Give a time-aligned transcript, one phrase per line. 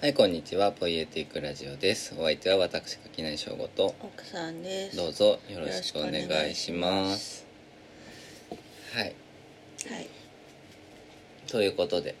[0.00, 0.72] はい、こんにちは。
[0.72, 2.14] ポイエティックラジオです。
[2.18, 7.44] お相手は私、垣内翔吾と、奥さんですどうぞよろしくお願いします。
[8.94, 9.04] はい。
[9.04, 10.08] はい
[11.46, 12.14] ということで。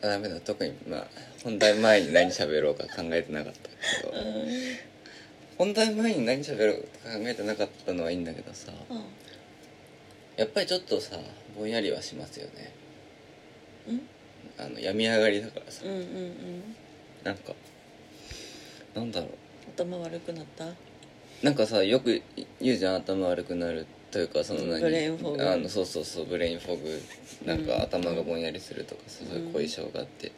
[0.00, 1.06] あダメだ、特に、まあ、
[1.42, 4.14] 本題前に何喋ろうか考えてなかったけど、
[5.58, 9.02] 本題前に何喋ろうか考えてなかったのはいいんだけどさ、うん
[10.36, 11.16] やっぱりちょっとさ、
[11.58, 12.79] ぼんやりはしますよね。
[14.60, 15.82] うんあの、病み上がりだからさ。
[15.84, 16.62] うん、うんうん。
[17.24, 17.52] なんか、
[18.94, 19.30] なんだろう。
[19.76, 20.66] 頭悪くなった？
[21.42, 22.20] なんかさよく
[22.60, 24.80] 言うじゃん頭悪くなるというかその何？
[24.82, 25.48] ブレインフォグ。
[25.48, 27.02] あのそうそうそうブレインフォグ。
[27.46, 27.66] なんうん。
[27.66, 30.28] か頭がぼんやりするとかさそういう後遺症があって。
[30.28, 30.32] う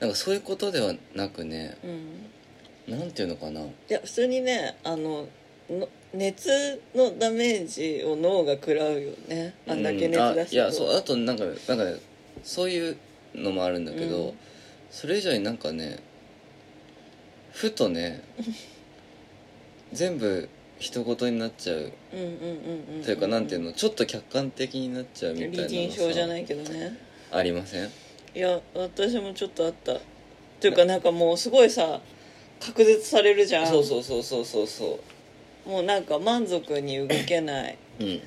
[0.00, 1.76] なんかそういうことではなくね
[2.88, 2.98] んうん。
[2.98, 3.60] なんていうのかな。
[3.62, 5.26] いや普通にねあの
[5.70, 9.54] の熱のダメージを脳が食らうよね。
[9.66, 10.24] あんだけ熱うん。
[10.24, 11.96] あ出すといやそうあとなんかなんかね
[12.42, 12.96] そういう
[13.42, 14.34] のもあるんだけど、うん。
[14.90, 15.98] それ以上になんかね
[17.52, 18.22] ふとね
[19.92, 26.96] 全部人事になっちゃうというかなんていうのちょっと客観的になっちゃうみたいなの理人症じゃないいけどね。
[27.32, 27.90] ありません？
[28.34, 29.96] いや私もちょっとあった。
[30.60, 32.00] というかなんかもうすごいさ
[32.60, 33.66] 隔絶されるじゃん。
[33.66, 35.00] そうそうそうそうそうそ
[35.66, 37.78] もうなんか満足に動けない。
[38.00, 38.20] ううん。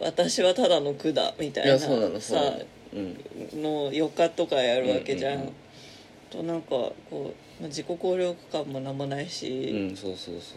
[0.00, 1.70] 私はただの苦だみたいな。
[1.70, 2.58] いやそうなのそうなさ
[2.92, 5.52] のうんの4日とかやるわけじゃん。
[6.30, 10.54] となんかこうまあ自己効力感も何もないし、うんそうそうそ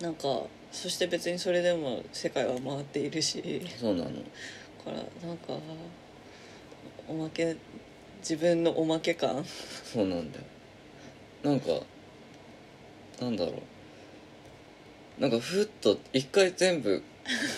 [0.00, 0.02] う。
[0.02, 3.62] なんかそして別にそれでも世界は回っているし。
[3.78, 4.10] そうなの。
[4.10, 4.92] から
[5.26, 5.54] なんか
[7.08, 7.56] おまけ
[8.20, 9.44] 自分のおまけ感。
[9.84, 10.44] そうなんだよ。
[11.42, 11.68] なんか
[13.20, 13.52] なんだろ
[15.18, 15.20] う。
[15.20, 17.02] なんかふっと一回全部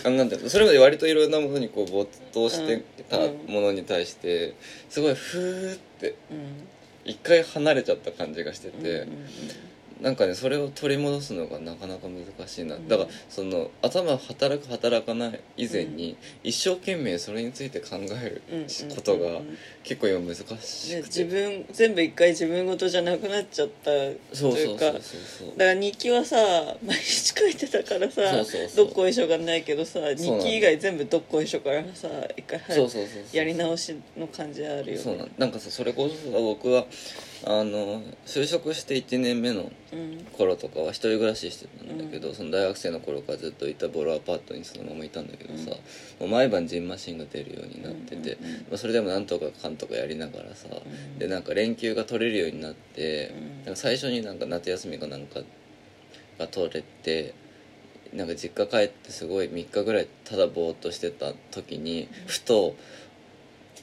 [0.03, 0.49] あなんう。
[0.49, 4.53] それまで割といろんなものにこう没頭してたうんものに対して
[4.89, 6.67] すごいふーってうん。
[7.03, 9.27] 一回離れちゃった感じがしてて、うんうん
[10.01, 19.35] なんかねそれを取り戻すのがなかなか難しいな、うんだからその頭働く働かない以前に、一生懸命それについて考えうんうんることがうん。
[19.35, 24.85] うん結構今難しくて、で自分全部一回自分事じゃなくなっちゃったというか。
[24.85, 24.99] だか
[25.57, 26.37] ら日記はさ
[26.85, 28.21] 毎日書いてたからさ
[28.75, 32.07] どっこいしょがないけどさ日記以外全部どっこいしょからさ
[32.37, 32.61] 一回
[33.33, 36.85] やり直しの感じあるよそうなんなんかさそれこそさ僕は
[37.45, 40.21] あの就職して1年目のうん。
[40.37, 45.71] 頃とかは一人暮らししてたんだけど、その大学生の頃からずっといたボロアパートにそのままいたんだけどさ、
[46.19, 48.59] もう毎晩ジンマシンが出るようになってて、うんうんうん。
[48.61, 51.19] まあ、それでもなんとかかんとかやりながらさ、ん。
[51.19, 53.65] でなんか連休が取れるようになって、うん。
[53.65, 55.41] なんか最初になんか夏休みかなんか
[56.39, 57.33] が取れて
[58.13, 62.75] なんか実家帰ってすごい3日ぐらいただぼーっとしてた時にふと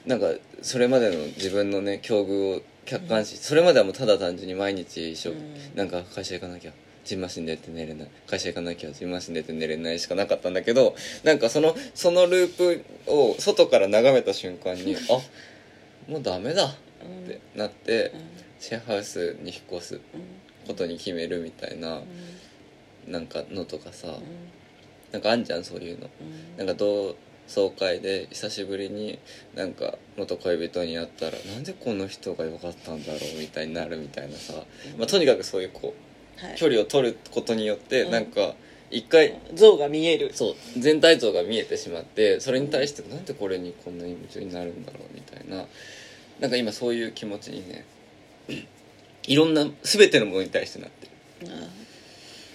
[0.07, 0.29] なんか
[0.63, 5.55] それまでの自分のね境遇を客観視、それまではもうただ単純に毎日一緒、うん。
[5.75, 6.73] なんか会社行かなきゃ。
[7.05, 8.09] ジンマシン出て寝れない。
[8.27, 8.91] 会社行かなきゃ。
[8.93, 10.95] ジンマシン出て寝れないしかなかったんだけど
[11.25, 16.67] なんかそのそのループを外から眺めた瞬間に あもうダメだ。
[16.67, 18.13] ってなって、
[18.59, 20.01] シェアハウスに引っ越す
[20.67, 22.01] ことに決めるみたいな、
[23.07, 24.19] なんかのとかさ、
[25.13, 26.09] なんかあんじゃんそういうの。
[26.57, 27.17] なんか同
[27.49, 29.19] 窓会で久しぶりに
[29.55, 34.53] なんか元恋人に会ったらなんでこの人が良かったんだろうみたいになるみたいなさ、
[34.99, 36.09] まあ、とにかくそういうこう
[36.45, 36.57] はい。
[36.57, 38.11] 距離を取ることによってうん。
[38.11, 38.55] なんか
[38.91, 40.33] 一回像が見える。
[40.33, 45.67] そう全体像が見えてしまってそれに対してなんでこれにこんなに夢中になるんだろうみたいな
[46.41, 47.85] なんか今そういう気持ちにね
[49.27, 51.07] いろんな全てのものに対してなって
[51.47, 51.53] る。
[51.53, 51.69] あ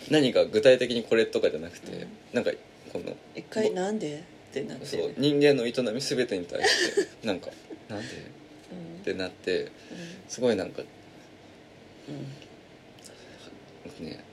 [0.10, 2.08] 何か具体的にこれとかじゃなくて、うん。
[2.34, 2.52] なんか
[2.92, 4.24] この一回なんで？
[4.62, 7.50] ってなってそう人間の営み全てに対してなんか
[7.90, 8.06] なんで？
[8.72, 9.02] うん。
[9.02, 9.72] ってなって
[10.30, 10.84] すごいなんか
[14.00, 14.06] うん。
[14.06, 14.24] ね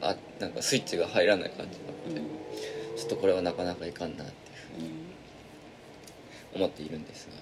[0.00, 2.26] あなんかスイッチが入らない感じがあって、うん。
[2.96, 4.32] ちょっとこれはなかなかいかんなって
[4.80, 4.82] う
[6.58, 7.34] ん思っているんですが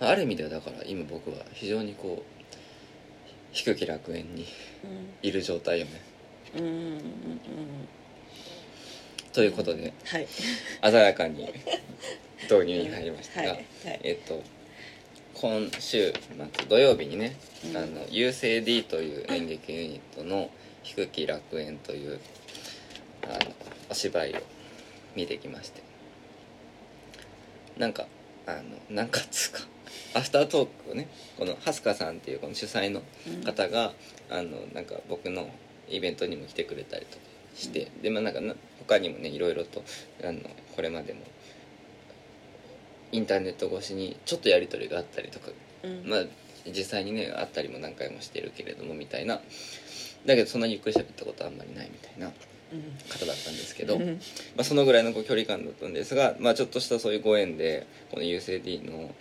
[0.00, 0.08] うん。
[0.08, 2.42] ある意味ではだから今僕は非常にこう
[3.52, 4.46] 低き楽園に
[5.22, 6.00] いる状態よね。
[6.56, 6.98] うんうんうんうん
[9.32, 10.26] ということではい。
[10.28, 11.52] 鮮やかに
[12.44, 14.00] 導入に入りましたが、はいはい。
[14.02, 14.42] えっと
[15.34, 17.76] 今週末土曜日にね「うん。
[17.76, 20.50] あの優勢 D」という演劇ユニットの
[20.82, 22.20] 「低き楽園」という
[23.24, 23.54] あの
[23.90, 24.42] お芝居を
[25.14, 25.82] 見てきまして
[27.78, 28.06] なんか
[28.46, 29.68] あのなんかっつうか
[30.14, 31.08] アフタートークをね
[31.38, 33.02] このハスカさんっていうこの主催の
[33.44, 33.94] 方が、
[34.28, 35.50] あのなんか僕の
[35.88, 39.82] イベントにも来てくれたりとかして、でまあなんかな他にもねいろいろと
[40.24, 40.40] あの
[40.74, 41.20] これまでも
[43.12, 45.48] インターネット越しにちょっとやり取りがあったりとか
[45.84, 46.08] うん。
[46.08, 46.24] まあ
[46.66, 49.40] 実際にね会ったりも何回もしてるけれどもみたいな。
[50.24, 52.32] だけどそんなにゆっくり喋ったことあんまりないみたいなうん。
[53.08, 54.06] 方だったんですけど、うん。
[54.56, 59.14] まあ、そのぐらいのこう距離感だったんですが、まあ、ちょっとしたそういうご縁でこの UCD の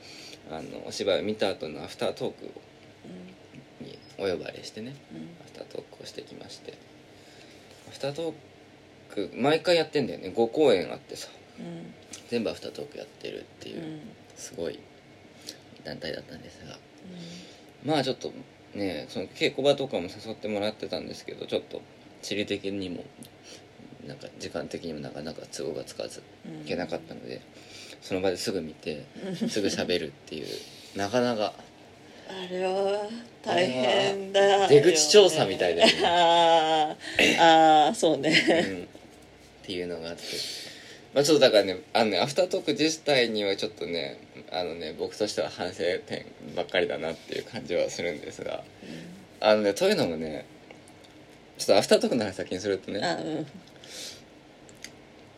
[0.51, 2.51] あのお芝居を見た後のアフタートーク
[3.81, 5.30] にお呼ばれしてねうん。
[5.42, 6.74] アフタートークをしてきまして
[7.91, 10.33] アフタートーク毎回やってんだよね。
[10.35, 11.27] 5公演あってさ。
[11.59, 11.93] うん
[12.29, 13.99] 全部アフタートークやってるっていう。
[14.38, 14.79] すごい
[15.83, 16.77] 団体だったんですが。
[17.83, 18.31] まあちょっと
[18.73, 21.81] ねその稽古場とかも誘ってもらってたんですけどちょっと
[22.21, 23.03] 地理的にも
[24.07, 26.23] なんか時間的にもなかなか都合がつかず
[26.63, 27.41] いけなかったので
[28.01, 29.05] その場ですぐ見て
[29.49, 30.47] すぐ喋るっていう
[30.95, 31.53] なかなか
[32.27, 33.09] あれは
[33.44, 34.81] 大変だよね。
[34.81, 35.94] 出口調査みたいだよね。
[36.06, 38.83] あーあーそううねん。
[38.83, 38.88] っ
[39.63, 40.21] ていうのがあって。
[41.13, 44.18] まあちょっとだからねあのねアフタートーク自体にはちょっとね
[44.50, 46.25] あのね僕としては反省点
[46.56, 48.63] ばっかりだなっていう感じはするんですが。
[49.41, 50.45] あのねというのもね
[51.57, 53.47] ちょっとアフタートークの話先にするとねあうん。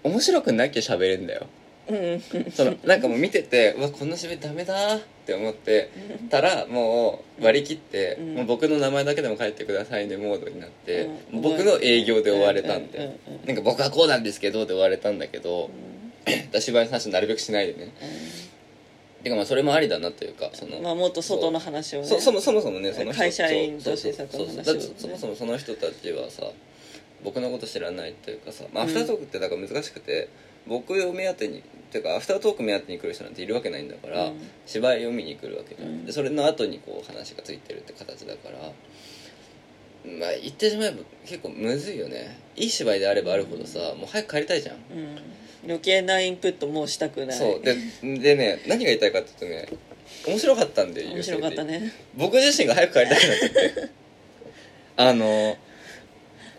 [0.03, 1.47] 面白くなきゃ喋れんだよ。
[1.87, 2.21] うん。
[2.51, 5.89] そのなんかもう見ててうわこんな喋りダメだって思って
[6.29, 8.35] たらもう割り切って、うん。
[8.35, 11.41] もう僕の名前だけでも書いてくださいねモードになって、うん。
[11.41, 13.03] 僕の営業で終われたんで、うん。
[13.05, 13.39] うん。
[13.41, 13.47] うん。
[13.47, 15.69] なんか僕はこうなんですけどで終われたんだけど、
[16.59, 17.93] 芝居の話なるべくしないでね。
[19.23, 22.07] てかまあそれもありだなというかその、まあもっと外の話をね。
[22.07, 26.43] そそもそもそもねその人会社員としてそうさこの話をねそうそうだってそもそもその人たちはさ
[27.23, 30.27] 僕のこと知らないというかさ、まあ、アフタートークってだから難しくて、
[30.67, 31.61] 僕を目当てにっ
[31.91, 34.41] ていうかアフタートーク目当てに来る人なんているわけないんだから、うん。
[34.65, 36.05] 芝居を見に来るわけじゃん、うん。
[36.05, 38.71] でそれの後にこう話がついてるって形だから
[40.19, 42.39] まあ言ってしまえば結構むずいよね。
[42.55, 44.75] いい芝居であればあるほどさ、もう早く帰りたいじゃん。
[44.75, 45.17] うん。
[45.65, 47.37] 余計なインプットもうしたくない。
[47.37, 47.61] そう。
[47.61, 49.79] ででね何が言いたいかって言うとね
[50.27, 51.93] 面白かったんで面白かったね。
[52.17, 53.89] 僕自身が早く帰りたくなってて。
[54.97, 55.57] あの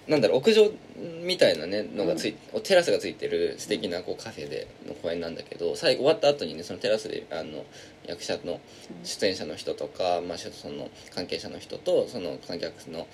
[0.09, 7.65] なんだろう屋上みたいなねのがつい、テラスがついてる素敵なこうカフェでの公演なんだけど最後終わった後にねそのテラスであの
[8.07, 8.61] 役者の
[9.03, 13.09] 出演者の人とか、まあ、その関係者の人とその観客の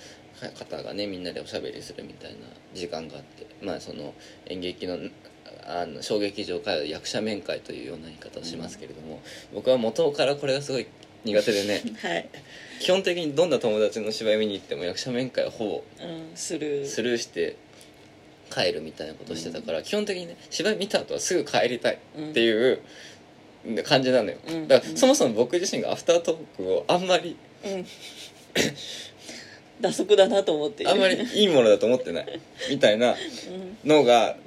[0.59, 2.37] 方がねみんなでおしゃべりするみたいな
[2.73, 4.13] 時間があってまあその
[4.45, 4.97] 演劇の
[5.67, 9.21] あの小劇場会は役者面会というような言い方をしますけれども、
[9.53, 10.87] 僕は元からこれがすごい
[11.23, 12.29] 苦手でね はい、
[12.79, 15.83] 基本的にどんな友達の芝居見に行っても役者面会はほぼ
[16.35, 17.57] スルーして
[18.51, 21.97] 帰るみたいなことをしてたから、基本的にね芝居見た後はすぐ帰りたいっ
[22.33, 22.79] ていう
[23.83, 24.67] 感じなのよ、うん。
[24.67, 27.85] だからそもそも僕自身がアフタートークをあんまりうん。
[29.81, 30.87] 打足だなと思って。
[30.87, 32.39] あんまりいいものだと思ってない。
[32.69, 33.77] みたいなうん。
[33.89, 34.37] のが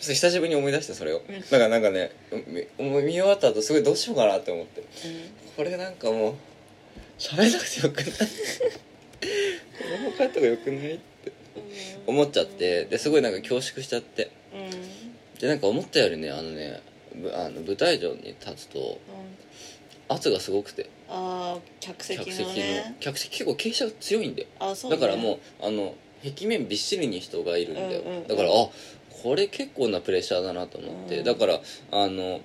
[0.00, 1.22] 久しぶりに思い出してそれを。
[1.50, 2.10] だからなんかね
[2.48, 4.82] み見終わった後すごいどうしようかなって思って。
[5.56, 6.34] これなんかもう
[7.18, 8.28] 喋らなくてよくない？
[10.10, 10.94] この方がよくない？
[10.94, 11.00] って
[12.06, 14.30] 思っちゃってですごいなんか恐縮しちゃって。
[14.54, 15.40] うん。
[15.40, 16.80] でなんか思ったよりねあのね
[17.14, 18.98] ぶあの舞台上に立つと
[20.08, 20.90] 圧がすごくて。
[21.08, 24.48] ああ客席客席ののね客席結構傾斜が強いんだよ。
[24.58, 24.96] あそうね。
[24.96, 28.26] だからもうあの壁面びっしりに人がいるんだよ、うんうんうん。
[28.28, 28.68] だからあ
[29.22, 31.24] これ結構なプレッシャーだなと思って、うん。
[31.24, 32.40] だからあの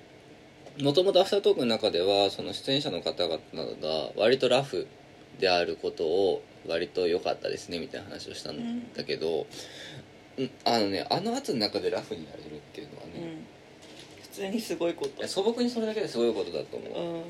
[0.80, 3.38] もともとアフタートークの中ではその出演者の方々
[3.80, 4.86] が割とラフ
[5.40, 9.46] であることを割と良かったですねみたいな話をしたんだけど、
[10.36, 10.50] うん。
[10.64, 14.22] あのねあの圧の中でラフになれるっていうのはね、うん。
[14.22, 15.26] 普通にすごいこと。
[15.26, 17.18] 素朴にそれだけですごいことだと思う。
[17.18, 17.22] ん。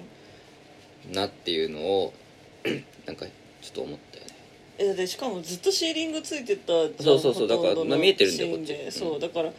[1.12, 2.12] うなっていうのを
[3.06, 3.30] なんかちょ
[3.68, 4.30] っと思ったよね。
[4.78, 8.92] えでしかもずっとシーリングついてたそうそうそうだからまあ見えてるんだよこっち。
[8.92, 9.20] そううん。
[9.20, 9.52] だから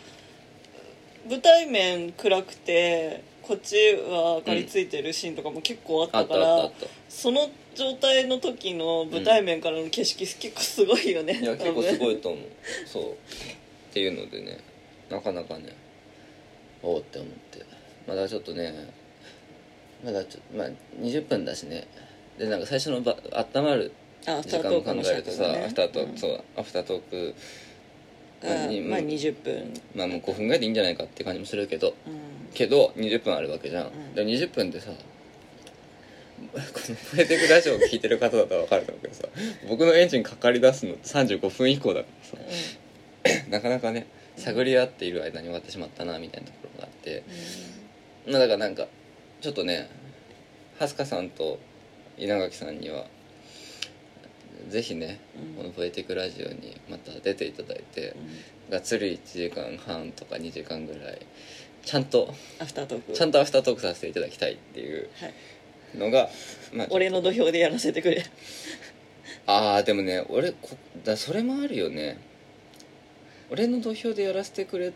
[1.30, 3.76] 舞台面暗くてこっち
[4.10, 6.88] は明かりついてるシーンとかも結構あったたから、あったあった。
[7.08, 12.42] その状態の時の舞台面からの景色結構すごいよね、いや結構すごいいと思う。
[12.86, 13.04] そう。
[13.12, 13.16] っ
[13.94, 14.60] ていうのでね
[15.10, 15.76] なかなかね
[16.84, 17.66] おおって思って。
[18.08, 18.90] まだちょっとね
[20.04, 20.68] まだちょまあ
[21.00, 21.88] 20分だしね。
[22.38, 23.92] でなんか最初のば温まる
[24.22, 26.18] 時間を考えるとさ、アフタートーク、うん。
[26.18, 27.36] そうアフタートーク
[28.88, 31.94] まあ20分まあもう5分ぐらいでいいんじゃないかって感じもするけど。
[32.08, 32.28] うん。
[32.54, 34.16] けど20分あるわけじゃん、ん。
[34.16, 34.92] で20分でさ
[36.38, 39.28] この「プレテクラジオ」を聞いてる方だったら分かると思うけどさ
[39.68, 47.24] 僕のエンジンかかり出すのって35分以降だからさなかなかね探り合っている間に終わってしまったなみたいなところがあって
[48.28, 48.88] まあだからなんか
[49.42, 49.90] ちょっとね
[50.80, 51.60] はすかさんと
[52.18, 53.06] 稲垣さんには
[54.70, 61.20] ぜひねうんこの「ポエティックラジオ」にまた出ていただいてうんがっつり1時間半とか2時間ぐらい
[61.84, 65.34] ちゃんとアフタートークちゃんとアフタートークさせていただきたいっていうはい、
[65.96, 66.30] のが、
[66.74, 68.26] まあ、俺の土俵でやらせてくれ。
[69.46, 72.20] ああでもね俺こだそれもあるよね。
[73.50, 74.92] 俺の土俵でやらせてくれ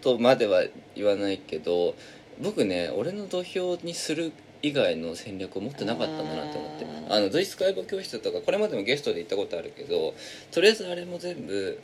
[0.00, 0.64] とまでは
[0.96, 1.94] 言わないけど
[2.40, 4.32] 僕ね俺の土俵にする
[4.62, 6.86] 以外の戦略を持ってなかったんだなって思って。
[7.10, 10.14] あのドイツ会話教室とかこれまでもゲストで行ったことあるけど
[10.50, 11.80] とりあえずあれも全部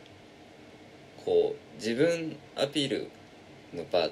[1.24, 3.08] こう自分アピール
[3.72, 4.10] の場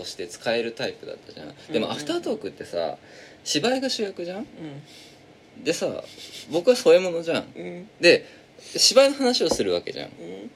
[0.00, 1.54] として使えるタイプだったじゃん。
[1.72, 2.96] でもアフタートークってさ
[3.44, 4.42] 芝居が主役じゃん？
[4.42, 4.44] う
[5.62, 6.02] でさ
[6.50, 7.86] 僕は添え物じゃん。
[8.00, 8.26] で
[8.76, 10.08] 芝居の話をするわけじゃん。
[10.08, 10.50] うん。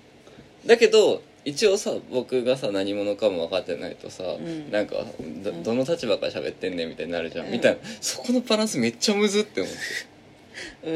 [0.67, 4.71] だけど一応さ僕がさ何者かも分かってないとさ、ん。
[4.71, 4.97] なんか
[5.43, 5.63] どうん。
[5.63, 7.53] どの立場から喋ってんねんみたいになるじゃん、うん。
[7.53, 7.79] みたいな。
[8.01, 9.79] そこのバランスめっちゃむずって思って。
[10.91, 10.93] う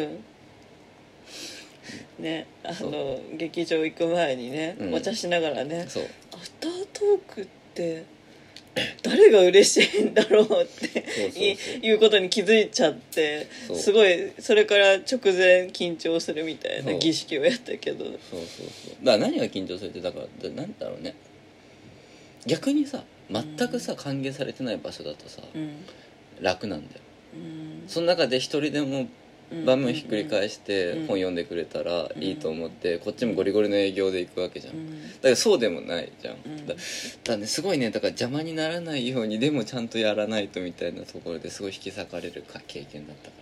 [2.21, 2.25] ん。
[2.25, 4.95] ねあの劇場行く前にね、うん。
[4.95, 5.85] お茶しながらね。
[5.89, 6.09] そう。
[6.33, 8.05] アフタートークって
[9.03, 11.01] 誰が嬉しいんだろうって
[11.39, 11.57] い
[11.91, 18.05] そうことに気づいちゃってすごいそれから直前緊張するみたいな儀式をやったけど。
[18.05, 18.65] そうそうそ
[19.03, 19.05] う。
[19.05, 21.15] だから何が緊張するってだからだなんだろうね。
[22.47, 25.85] 逆にさ全くさ歓迎されてない場所だとさうん。
[26.41, 27.01] 楽なんだよ。
[27.35, 27.89] うん。
[27.89, 29.09] その中で一人でも
[29.65, 34.75] 場面をひっくり返してうん本読んでくれたらいいと思ってこっちもゴリゴリの営業で行くわけじゃん。
[34.75, 35.03] うん。
[35.03, 36.67] だけどそうでもないじゃん、うん。
[36.67, 36.81] だだか
[37.29, 43.37] らねすごいねだから邪魔にならないようにでもちゃんとやらないとみたいなところですごい引き裂かれるか経験だったか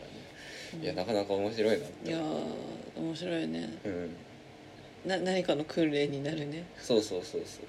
[0.73, 3.79] らね、いやなかなか面白いなっていやー面白いね。
[3.85, 4.17] うん。
[5.09, 6.67] な何かの訓練になるね。
[6.79, 7.63] そうそうそうそう。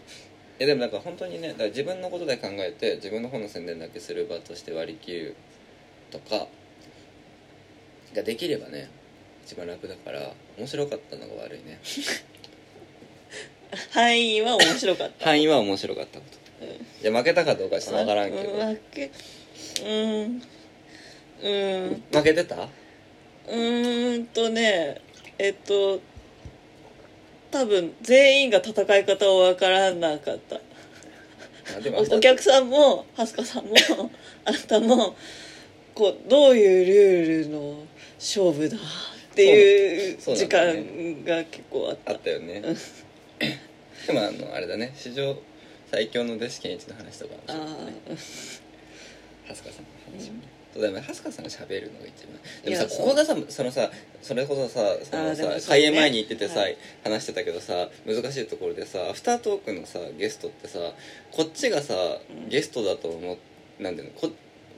[0.59, 5.35] いやでもなんか本当にねだから自分のことで考えて自分の本の宣伝だけする場として割り切る
[6.09, 6.47] とか
[8.17, 8.89] ができればね
[9.45, 11.79] 一番楽だから面白かったのが悪いね。
[13.91, 15.25] 範囲は面白かった。
[15.25, 16.25] 範囲は面白かったこ
[16.59, 16.65] と。
[16.65, 16.71] うん。
[16.71, 18.51] いや負けたかどうかはちょっと分からんけど。
[18.51, 19.11] うん負け
[19.85, 20.41] うん。
[21.41, 21.49] う
[21.89, 22.03] ん。
[22.11, 22.55] 負けてた？
[22.55, 25.01] うーんとね
[25.37, 26.01] えっと
[27.51, 30.59] 多分全員が戦い方をわからなかった。
[31.77, 33.73] あでもおお客さんもハスカさんも
[34.43, 35.15] あなたも
[35.93, 37.83] こうどういうルールの
[38.19, 38.79] 勝負だっ
[39.35, 40.73] ていうそう時間
[41.23, 42.11] が結構あった。
[42.11, 42.61] あったよね。
[44.07, 44.93] でもあのあれだね。
[44.95, 45.37] 史上
[45.91, 47.93] 最強の弟子健一の話とかもあそうだね。
[48.09, 48.61] ー。
[49.47, 50.47] ハスカさんの話もね。
[50.73, 51.01] そうだよね。
[51.01, 52.33] ハスカさんが喋るのが一番。
[52.63, 56.77] でもさここがさそのさそれこそさそのさ開演前に行っててさ、はい。
[57.03, 60.79] 話してたけどさ難しいところでさアフタートークのさゲストってさ
[61.31, 62.49] こっちがさうん。
[62.49, 63.37] ゲストだと思
[63.79, 64.31] うなんていうのこ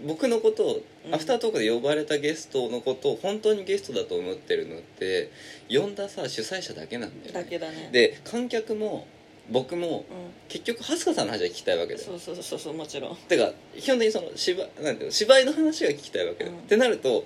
[0.06, 1.15] 僕のことを、うん。
[1.15, 5.32] アフタートークで呼ばれたゲストのことを本当にゲストだと思ってるのって
[5.70, 7.44] 呼んださ主催者だけなんだよね。
[7.44, 7.89] だけだね。
[7.91, 9.08] で観客も
[9.50, 10.13] 僕もう
[10.48, 12.10] 結局ハスカさんの話は聞きたいわけんだよ。
[12.10, 13.15] そうそうそうそうもちろん。
[13.15, 16.63] てか基本的にその芝なんていうの芝居の話が聞きたいわけだよ、うん。
[16.63, 17.25] ってなると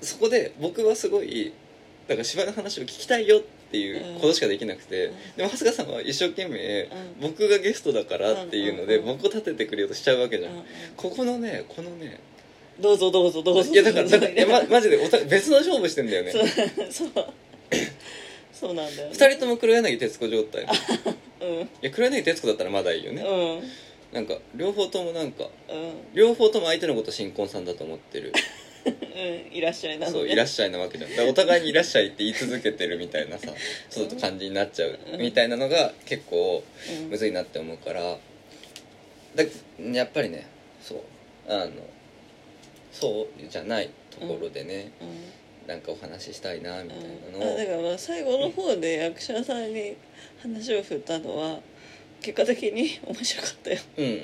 [0.00, 1.52] そこで僕はすごい
[2.08, 5.14] だから芝居の話を聞きたいよっていうことしかできなくて、うん。
[5.36, 6.88] でも長谷川さんは一生懸命、ん。
[7.20, 10.52] 僕がゲストだからっていうので、僕を立ててくれようとしちゃうわけじゃん、
[10.96, 12.20] ここのねこのね
[12.80, 13.72] どうぞどうぞどうぞ。
[13.72, 16.32] いやだからだからいや、ま、マジでお互い別の勝負してんだよね。
[16.32, 16.48] そう
[16.90, 17.10] そう。
[18.52, 19.14] そうなんだよね。
[19.14, 20.64] 二人とも黒柳徹子状態。
[20.64, 20.66] い
[21.40, 21.68] うん。
[21.80, 24.14] や黒柳徹子だったらまだいいよね、うん。
[24.14, 25.92] なんか両方ともなんかうん。
[26.14, 28.32] 両方とも相手のこと新婚さんだと思ってる
[28.86, 31.10] うんいらっしゃいなのそうねいらっしゃいなわけじゃん。
[31.10, 33.48] だからお互いにいらっしゃいって言い続けてるみたいなさ
[33.90, 35.20] ちょっと感じになっちゃううん。
[35.20, 36.62] みたいなのが結構
[37.02, 37.10] うん。
[37.10, 38.16] むずいなって思うから。
[39.36, 39.44] だ
[39.92, 40.46] やっぱりね
[40.82, 40.98] そう
[41.48, 41.70] あの
[42.92, 45.68] そうじゃないところでね、うん。
[45.68, 49.96] なんかお話ししたいなみたいうんなのを、あだからまあ最後の方で役者さんに
[50.42, 51.60] 話を振ったのは
[52.20, 53.78] 結果的に面白かったよ。
[53.98, 54.22] うん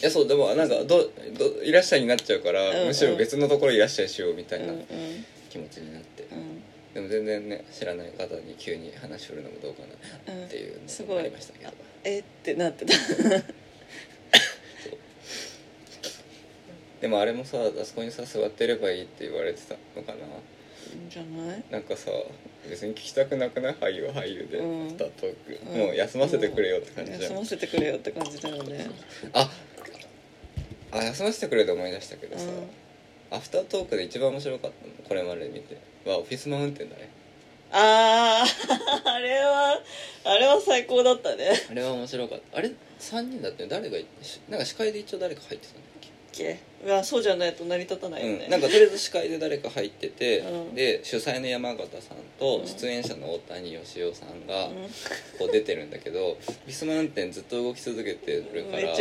[0.00, 2.86] いやそうでもなんかどどいらっしゃいになっちゃうから、うんうん。
[2.88, 4.86] むしろ別のところいらっしゃいしようみたいなうんうん。
[5.50, 6.62] 気持ちになって、うん。
[6.94, 9.82] でも全然ね知らない方に急に話振るのもどうか
[10.26, 11.72] なうんっていうすごいのもありましたけど、
[12.04, 12.92] えってなってた。
[17.00, 20.18] でもあれもさあそこにさ座ってればいいって言われてたのかな。
[21.10, 21.62] じゃない？
[21.70, 22.10] なんかさ
[22.70, 23.74] 別に聞きたくなくない？
[23.74, 24.90] 俳優は俳優で、うん。
[24.90, 25.78] スタートーク、うん。
[25.78, 28.86] もう休ませてくれよって感じじゃん、休ませてくれよって感じだよね。
[29.34, 29.50] あ
[30.94, 33.36] あ休ませてくれで思い出したけどさ、うん。
[33.36, 35.76] アフタートークで一番面白かったのこれまで見て。
[36.08, 37.10] はオフィスマウンテンだね。
[37.72, 38.44] ああ
[39.10, 39.80] あれは
[40.24, 41.48] あれは最高だったね。
[41.70, 42.58] あれは面白かった。
[42.58, 42.70] あれ
[43.00, 43.98] 3人だって誰が
[44.48, 45.82] なんか司会で一応誰か入ってたんだっ
[46.32, 46.58] け？
[46.88, 50.74] やそうじゃないと成り立たないよね、うん、なんかとりあえず司会で誰か入ってて、うん。
[50.74, 52.66] で主催の山形さんとうん。
[52.66, 54.74] 出演者の大谷義雄さんがうん。
[55.38, 56.36] こう出てるんだけど
[56.66, 58.94] ビスマ運転ずっと動き続けてるから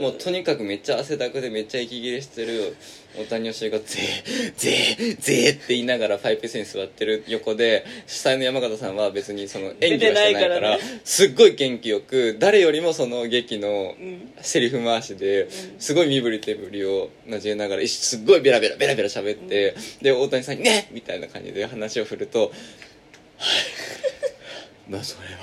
[0.00, 2.76] もうとにかくめっちゃ汗だくでめっちゃ息切れしてる
[3.16, 14.32] 大谷義雄が「ぜーぜーぜー」って言いながらパイプ椅子に座ってる横で主催の山形さんは別にその演技はしてないからすっごい元気よく誰よりもその劇のうん。
[14.40, 15.48] セリフ回しでん。
[15.78, 22.50] すごい身振り手振りを交えながらすっごいベラベラベラベラ喋って、で大谷さんに「ね!」みたいな感じで話を振ると
[23.38, 24.90] 「はい。
[24.90, 25.34] まあそれは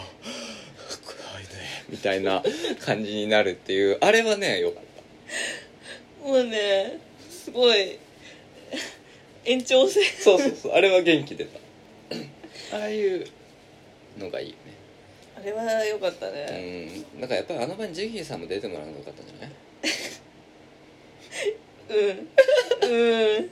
[1.06, 1.50] 怖いね」
[1.90, 2.44] みたいな
[2.86, 4.84] 感じになるっていうあれはねよかっ
[6.28, 7.00] もうね
[7.30, 8.00] すごい
[9.46, 10.04] 延長戦。
[10.04, 11.60] たそうそうそうあれは元気出た。
[12.78, 13.26] ああいう。
[14.18, 14.74] のがいいよね。
[15.38, 16.90] あれは良かったね。
[17.14, 17.22] うん。
[17.22, 19.52] だからやっぱりあの場にジギーさんも出てもらうのがよかったんじゃない？
[21.90, 22.90] うん。
[22.90, 23.52] うん。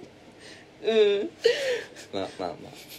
[0.84, 1.30] うん。
[2.14, 2.94] まあまあまあ。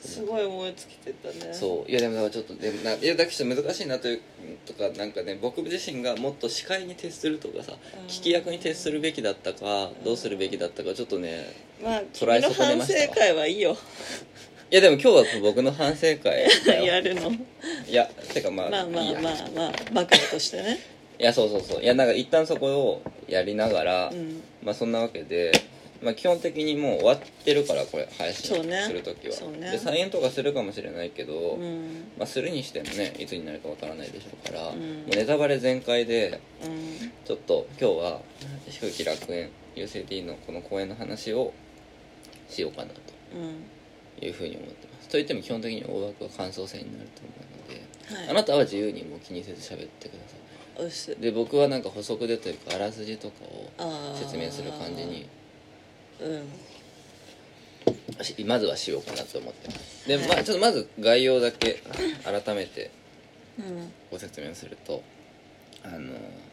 [0.00, 1.52] すごい燃え尽きてたね。
[1.52, 1.90] そう。
[1.90, 4.20] いやでもだからちょっとでもないやだけど難しいなという
[4.64, 8.06] とかなんかね僕自身がもっと司会に徹するとかさうん。
[8.06, 13.76] 聞き役に徹するべきだったかどうするべきだったかちょっとねまあ捉え君の反省会はいいよ。
[14.70, 16.46] いやでも今日は僕の反省会
[16.86, 17.30] やるの。
[17.86, 20.78] いやてかまあまあまあまあまあ暴露としてね
[21.18, 21.82] いやそうそうそう。
[21.82, 24.42] いやなんか一旦そこをやりながら、うん。
[24.62, 25.52] まあそんなわけで、
[26.02, 28.84] まあ、基本的にもう終わってるからこれ配信そうね。
[28.86, 29.34] する時は。
[29.34, 29.72] そうね。
[29.72, 32.04] で再演とかするかもしれないけど、うん。
[32.16, 34.78] まあ、するにしてもねいつになるかわからないでしょうから、うん。
[34.78, 37.10] もうネタバレ全開でうん。
[37.24, 38.20] ちょっと今日は
[38.70, 41.52] 低木楽園 UCD のこの公演の話を
[42.48, 43.64] しようかなうん。
[44.20, 45.08] というふうに思ってます。
[45.08, 48.30] といっても基本的に大枠は感想戦になると思うので、はい。
[48.30, 50.27] あなたは自由にもう気にせず喋ってください
[51.20, 53.34] で僕はなんか補足でというかあらすじとか
[53.84, 55.26] を説明する感じに。
[56.20, 58.24] うん。
[58.24, 60.08] しまずはしようかなと思ってます。
[60.08, 61.82] で、はいまあ、ちょっとまず概要だけ
[62.24, 62.90] 改めて
[63.58, 63.92] うん。
[64.10, 65.02] ご説明すると
[65.84, 66.12] あの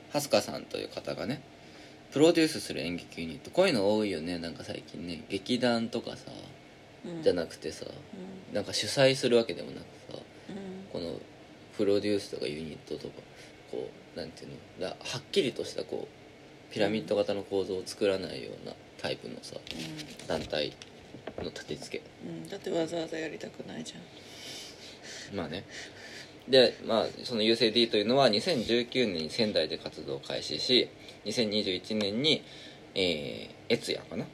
[0.10, 1.42] 蓮香さんという方がね
[2.12, 4.40] プロデュースする演劇ユニットこういうの多いよね。
[4.40, 6.32] なんか最近ね劇団とかさ
[7.06, 7.24] うん。
[7.24, 8.56] じゃなくてさうん。
[8.56, 10.56] なんか主催するわけでもなくさうん。
[10.92, 11.20] この
[11.78, 13.14] プロデュースとかユニットとか
[13.72, 14.49] こうなんていう
[14.80, 19.56] のだはっきりとしたこうピラミッド型の構造を作らないようなタイプのさ
[20.28, 20.73] 団体
[21.38, 22.04] の立て付け。
[22.28, 22.43] うん。
[22.43, 25.38] うんだってわざわざやりたくないじゃん。
[25.38, 25.65] まあね。
[26.47, 30.89] でまあその UCD というのは2019年に仙台で活動を開始し
[31.25, 32.43] 2021年に
[32.95, 34.25] えー、越谷かな？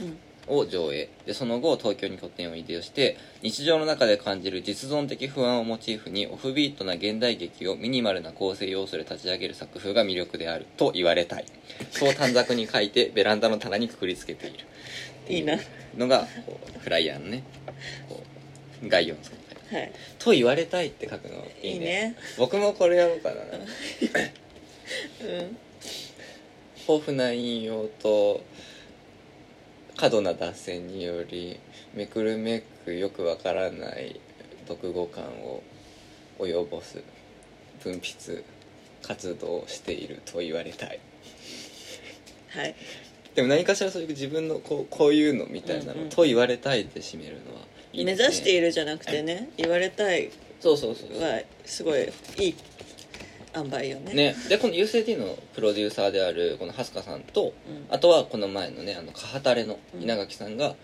[0.00, 1.08] うんを上映。
[1.26, 11.46] でその後東京に拠点を移動して日常の中で感じる実存的不安をモチーフにオフビートな現代劇をミニマルな構成要素で立ち上げる作風が魅力であると言われたい。
[11.90, 14.64] そう短冊に書いてベランダの棚にくくりつけている。
[15.28, 15.58] いいな。
[15.96, 16.26] のが
[16.80, 17.42] フライヤーのね
[18.86, 19.42] 概要の作り。
[19.70, 19.92] 方はい。
[20.18, 21.74] と言われたいって書くのいいね。
[21.74, 22.16] いいね。
[22.38, 23.36] 僕もこれやろうかな。
[23.42, 23.42] う
[25.42, 25.56] ん。
[26.88, 28.44] 豊富な引用と
[29.96, 31.58] 過度な脱線により
[31.94, 34.20] めくるめくよくわからない
[34.68, 35.62] 読語感を
[36.38, 37.02] 及ぼす
[37.82, 38.44] 分泌
[39.02, 41.00] 活動をしていると言われたい。
[42.48, 42.74] はい。
[43.34, 46.08] でも何かしらそういう自分のこうこういうのみたいなのうんうん。
[46.08, 48.16] と言われたいって締めるのはいいね。
[48.18, 50.30] 指しているじゃなくてね言われたい
[50.60, 51.22] そうそうそうそう。
[51.22, 52.02] はすごい
[52.38, 52.54] いい
[53.56, 54.14] 塩梅よね。
[54.14, 57.86] ね、でこの UCD のプロデューサーであるこの蓮香さんとうん。
[57.88, 60.02] あとはこの前のねあのカハタレのうん。
[60.02, 60.74] 稲垣さんが、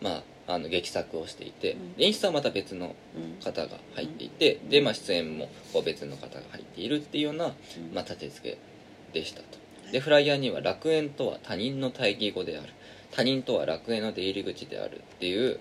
[0.00, 1.94] まあ、あの劇作をしていて、うん。
[1.94, 3.42] で演出はまた別のうん。
[3.44, 7.52] 方が入っていて、で、まあ、出演もこう別の方が入っているっていうような、うん。
[7.94, 8.50] まあ、立て付
[9.12, 9.58] けでしたと。
[9.92, 12.72] でフライヤーには「楽園とは他人の対義語である。
[13.12, 15.60] 他人とは楽園の出入り口である」っていう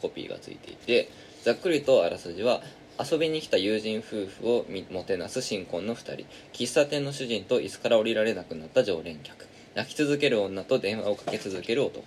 [0.00, 1.08] コピーがついていて
[1.42, 2.62] ざっくりとあらすじは
[2.98, 6.26] 遊びに来た友人夫婦をみもてなす新婚の2人。
[6.52, 9.46] 喫茶店の主人と椅子から降りられなくなった常連客。
[9.74, 12.04] 泣き続ける女と電話をかけ続ける男。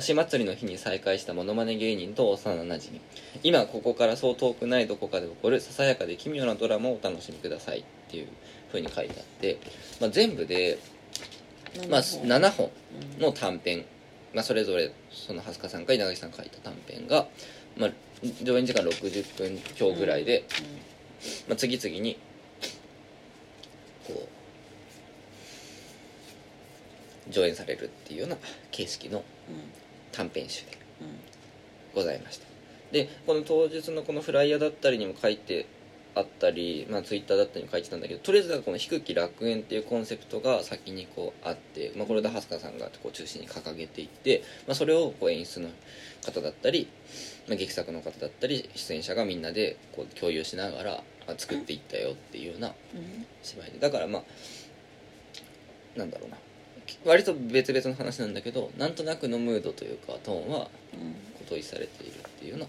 [0.00, 3.00] 星祭りの日に再会したモノマネ芸人と幼なじみ
[3.42, 8.28] 今ここからそう遠くないどこかで起こるささやかで奇妙なドラマをお楽しみくださいっていう
[8.68, 9.58] 風に書いてあって、
[10.00, 10.78] まあ、全部で、
[11.90, 12.70] まあ、7本
[13.18, 13.84] の短編、
[14.32, 17.26] まあ、それぞれその蓮香さんか稲垣さんが書いた短編が、
[17.80, 17.90] まあ、
[18.42, 20.44] 上演時間60分強ぐらいで、
[21.48, 22.18] まあ、次々に
[24.06, 24.28] こ
[27.28, 28.36] う上演されるっていうような
[28.70, 29.24] 形式の
[30.12, 30.78] 短編集で
[31.94, 32.46] ございました。
[32.92, 35.66] でこの当日のこのフライヤーだったりにも書いて
[36.14, 45.68] あったり、まあ、ツイッターだったりにも書いてたんだけどとりあえずこの「低き楽園」っていうコンセプトが先にこうあって、まあ、これで蓮香さんがこう中心に掲げていって、まあ、それをこう演出の
[46.26, 46.88] 方だったり、
[47.50, 53.78] まあ、劇作の方だったり出演者がみんなでこう共有しながら、まあ、作っていったよっていうようなうん芝居で。
[53.80, 54.22] だからまあ
[55.98, 56.36] なんだろうな。
[57.04, 60.68] 割と別々の話なんだけどなんとなくのムードというかトーンは
[61.44, 62.66] 統一されているっていうような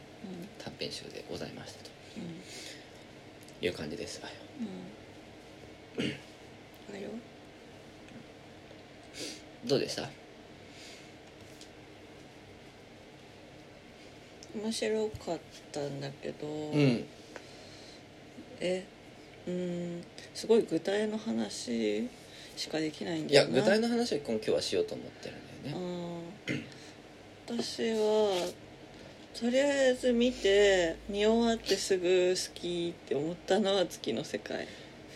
[0.57, 2.19] 短編集でございましたとう
[3.63, 4.19] んいう感じです。
[4.21, 4.33] わよ
[5.99, 6.13] うん。
[9.69, 10.09] どうでした？
[14.55, 15.39] 面白かっ
[15.71, 17.05] たんだけど、うん。
[18.59, 18.85] え
[19.47, 22.07] うんすごい具体の話
[22.55, 23.57] しかできないんいだよな。
[23.57, 25.85] や具体の話を今日はしようと思ってるんだよね。
[26.47, 26.63] うん
[27.57, 28.47] 私は
[29.37, 34.67] とりあえず見て見終わってすぐ好きって思ったのは月の世界。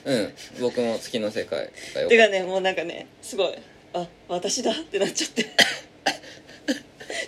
[0.05, 0.33] うん。
[0.59, 3.55] 僕も月の世界がよ てかねもうなんかねすごい。
[3.93, 5.45] あ私だってなっちゃって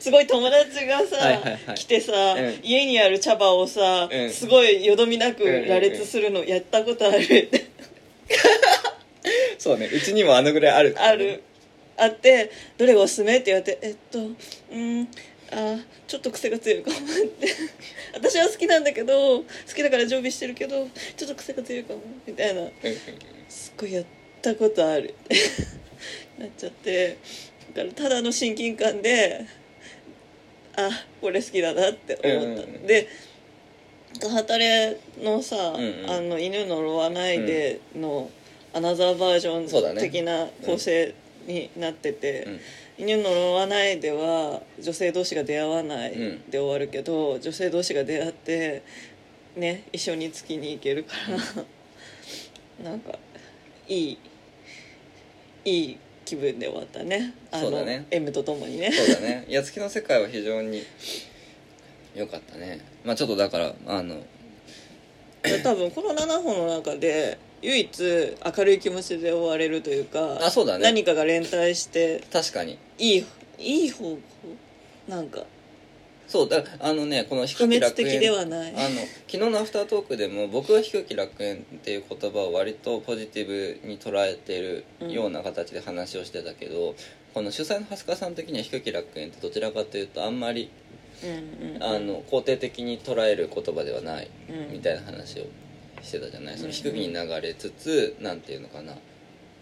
[0.08, 1.76] すごい友達がさ、はいはいはい。
[1.76, 2.60] 来てさ、うん。
[2.63, 4.32] 家にある茶葉をさ、うん。
[4.32, 7.50] すごいよどみなく羅列するのやったことある。
[9.60, 9.89] そうね。
[9.93, 11.43] うちにもあのぐらいあるある。
[11.98, 13.36] あってどれがおすすめ？
[13.36, 15.10] って言われてえっとうん
[15.52, 17.48] あちょっと癖が強いかもって。
[18.13, 22.00] 私は好きなんだけど好きだから常備してるけどちょっと癖が強いかも。
[22.26, 22.62] みたいな。
[22.62, 22.72] うんうん
[23.50, 24.06] すっごいやっ
[24.41, 25.15] たことある。
[26.39, 27.17] なっちゃって。
[27.74, 29.46] だからただの親近感で
[30.77, 32.75] あこれ好きだなって思った、うんうん。
[32.75, 33.07] うんで
[34.21, 36.09] ハタレのさ、うんうん。
[36.09, 38.31] あの犬呪わないでの
[38.73, 41.13] アナザーバージョン的な構成
[41.45, 42.43] になってて、
[42.97, 43.05] うん。
[43.05, 46.49] 犬呪わないでは女性同士が出会わないうん。
[46.49, 48.83] で終わるけど、女性同士が出会って
[49.55, 51.13] ね一緒に月に行けるか
[52.81, 53.19] ら、 なんか
[53.87, 54.17] いい
[55.65, 57.33] いい気分で終わったね。
[57.51, 58.05] あのそうだね。
[58.11, 58.91] M とともにね。
[58.91, 59.45] そうだね。
[59.47, 60.83] い や月の世界は非常に
[62.13, 62.81] 良かったね。
[63.05, 64.21] まあちょっとだからあの
[65.63, 70.83] 多分この7本の中で唯一明るい気持ちで終われるというかあそうだね。
[70.83, 72.77] 何かが連帯して確かに。
[72.97, 73.25] いい
[73.57, 74.19] いい方向？
[75.07, 75.45] なんか
[76.27, 83.45] そうだあのねこの「破低き滅楽園」あの昨日のアフタートークでも僕は「低き楽園」っていう言葉を割とポジティ
[83.81, 86.95] ブに捉えてるような形で話をしてたけど、
[87.33, 90.69] この主催の蓮川さん的には「低き楽園」ってどちらかというとあんまり
[91.23, 94.73] うんうんあの肯定的に捉える言葉ではないうん。
[94.73, 95.45] みたいな話を
[96.03, 96.57] してたじゃない？
[96.57, 96.73] そのうん。
[96.73, 98.93] 低きに流れつつなんていうのかな。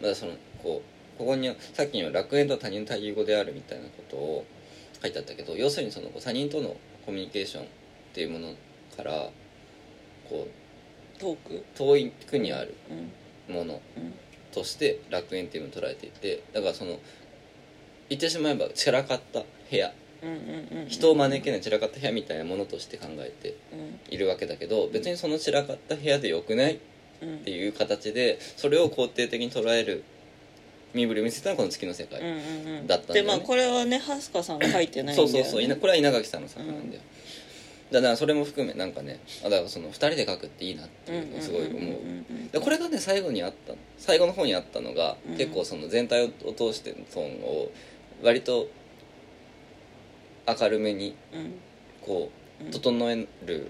[0.01, 4.45] まだそのこうここにはさっきの楽園と他人の対義語であるみたいなことを
[5.05, 7.67] 書いてあったけど要するにその他人とのコミュニケーションっ
[8.13, 8.53] ていうもの
[8.97, 9.29] から
[10.29, 12.73] こうトーク遠くにある
[13.47, 13.55] うん。
[13.55, 14.13] ものうん。
[14.51, 16.99] として楽園っていうのを捉えていてだからその
[18.09, 19.93] 言ってしまえば散らかった部屋。
[20.87, 23.99] 人を招けない散らかった部屋みたいなものとして考えてうん。
[24.13, 26.79] いるわけだけど別にその散らかった部屋でよくない
[27.21, 30.03] うんっていう形でそれを肯定的に捉える
[30.95, 32.87] 身振りを見せたのがこの月の世界、うんうんうん。
[32.87, 33.31] だったんだよね。
[33.31, 37.01] でまあこれはねハスカさんが書いてないんだよ、ね、そうそうそうこれは稲垣さんの作品なんだよ、
[37.91, 41.77] だからそれも含めなんかねあだからその2人で書くっていいなっていうのをすごい思
[42.53, 45.37] う,、これがね最後にあった最後の方にあったのが、うん。
[45.37, 47.69] 結構その全体を通してのトーンを
[48.23, 48.67] 割と
[50.47, 51.53] 明るめにうん。
[52.01, 52.29] こ
[52.61, 52.67] うん。
[52.67, 53.69] う整える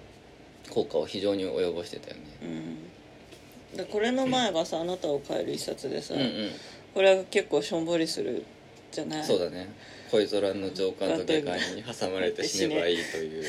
[0.69, 2.21] 効果を非常に及ぼしてたよね。
[2.43, 3.77] うん。
[3.77, 6.51] でこれの前がさ「あなたを変える一冊」でさ、うんうん
[6.95, 8.43] これは結構しょんぼりする
[8.91, 9.23] じゃない？
[9.23, 9.67] そうだね。
[10.09, 13.43] 恋空の上官と下官に挟まれて死ねばいいという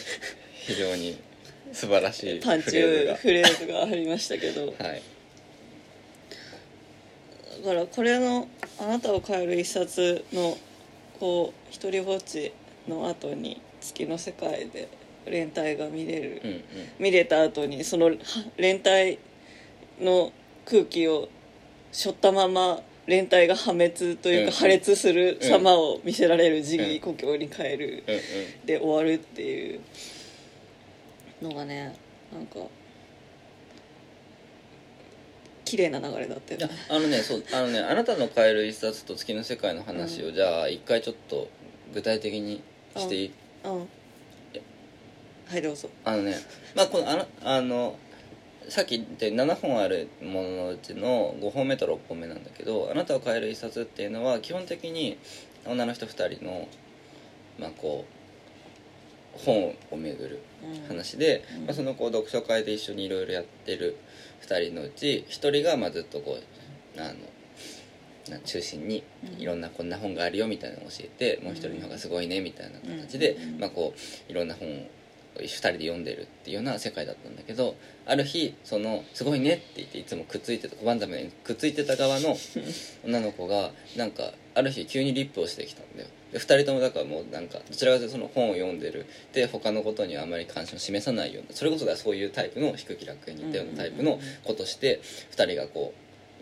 [0.66, 1.16] 非常に
[1.72, 3.14] 素晴らしいパンチフレーズが。
[3.16, 4.66] フレーズがありましたけど。
[4.66, 5.02] はい。
[7.62, 10.56] だからこれの「あなたを変える一冊の」
[11.20, 12.52] こう一人ぼっち
[12.88, 14.86] の後に月の世界で
[15.24, 16.62] 連帯が見れる、うんうん。
[16.98, 18.12] 見れた後にそのは
[18.56, 19.18] 連帯
[20.00, 20.32] の
[20.66, 21.28] 空気を
[21.96, 24.50] 背負ったまま連帯が破滅といううん。
[24.50, 28.04] か破裂する様を見せられる時期故郷に帰る。
[28.06, 28.14] うん。
[28.14, 28.66] うん。
[28.66, 29.80] で終わるっていう
[31.40, 31.96] のがね
[32.32, 32.58] なんか
[35.64, 36.70] 綺麗な流れだったよね。
[36.90, 41.48] あのねそうあのねあなたの変える一冊と月の世界の話を、じゃあ一回ちょっと
[41.94, 42.62] 具体的に
[42.96, 43.32] していい？
[43.64, 43.88] うん。
[45.48, 45.88] はいどうぞ。
[46.04, 46.36] あのね
[46.74, 47.96] まあこのあのあの
[48.68, 55.18] さっき言ったように7本あるもののうちの5本目と6本目なんだけど「あなたを変える一冊」っていうのは基本的に
[55.66, 56.68] 女の人2人の
[57.58, 58.04] まあこ
[59.36, 60.88] う本を巡るうん。
[60.88, 61.66] 話で、うん。
[61.66, 63.96] まあ、そのこう読書会で一緒にいろいろやってる
[64.42, 66.38] 2人のうち1人がまあずっとこ
[66.96, 67.14] うあの
[68.30, 69.40] な中心にうん。
[69.40, 73.60] いろんなこんな本があるよみたいなのを教えて、もう1人の方がすごいねみたいな形で、うん。
[73.60, 73.92] まあ、こ
[74.28, 74.86] ういろんな本を
[75.40, 82.36] 2人で読んでるっていうような世界だったんだけどある日その「すごいね」って言っていつもくっついてた小判ザメにくっついてた側の
[83.04, 86.08] 女の子がなんかある日急にリップをしてきたんだよ。
[86.32, 89.06] で2人ともだからもうなんかどちらかというとその本を読んでる。
[89.32, 95.00] で他のことにはあまり関心を示さないようなそれこそがそういうタイプの低気楽に似たようなタイプの子として
[95.32, 95.92] 2人がこ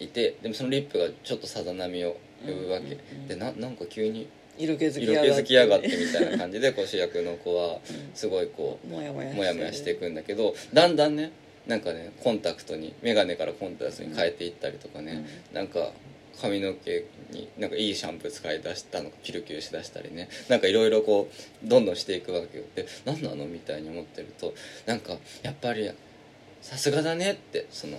[0.00, 5.88] ういてでもそのリップがちょっとさざ波を呼ぶわけ、でななんか急に色気づきやがって。
[5.88, 7.80] みたいな感じでこう主役の子はうん
[8.14, 11.32] すごいこうもやもやモヤモヤしていくんだけどだんだんね
[11.66, 15.90] なんかねコンタクトに眼鏡からコンタクトに変えていったりとかね、なんか
[16.40, 20.28] 髪の毛になんかいいシャンプー使い出したのかキュルキュルしだしたりね。
[20.48, 21.28] なんかいろいろこ
[21.64, 22.64] うどんどんしていくわけよ。
[22.74, 24.52] で何なのみたいに思ってると
[24.86, 25.90] なんかやっぱり
[26.60, 27.98] さすがだねってその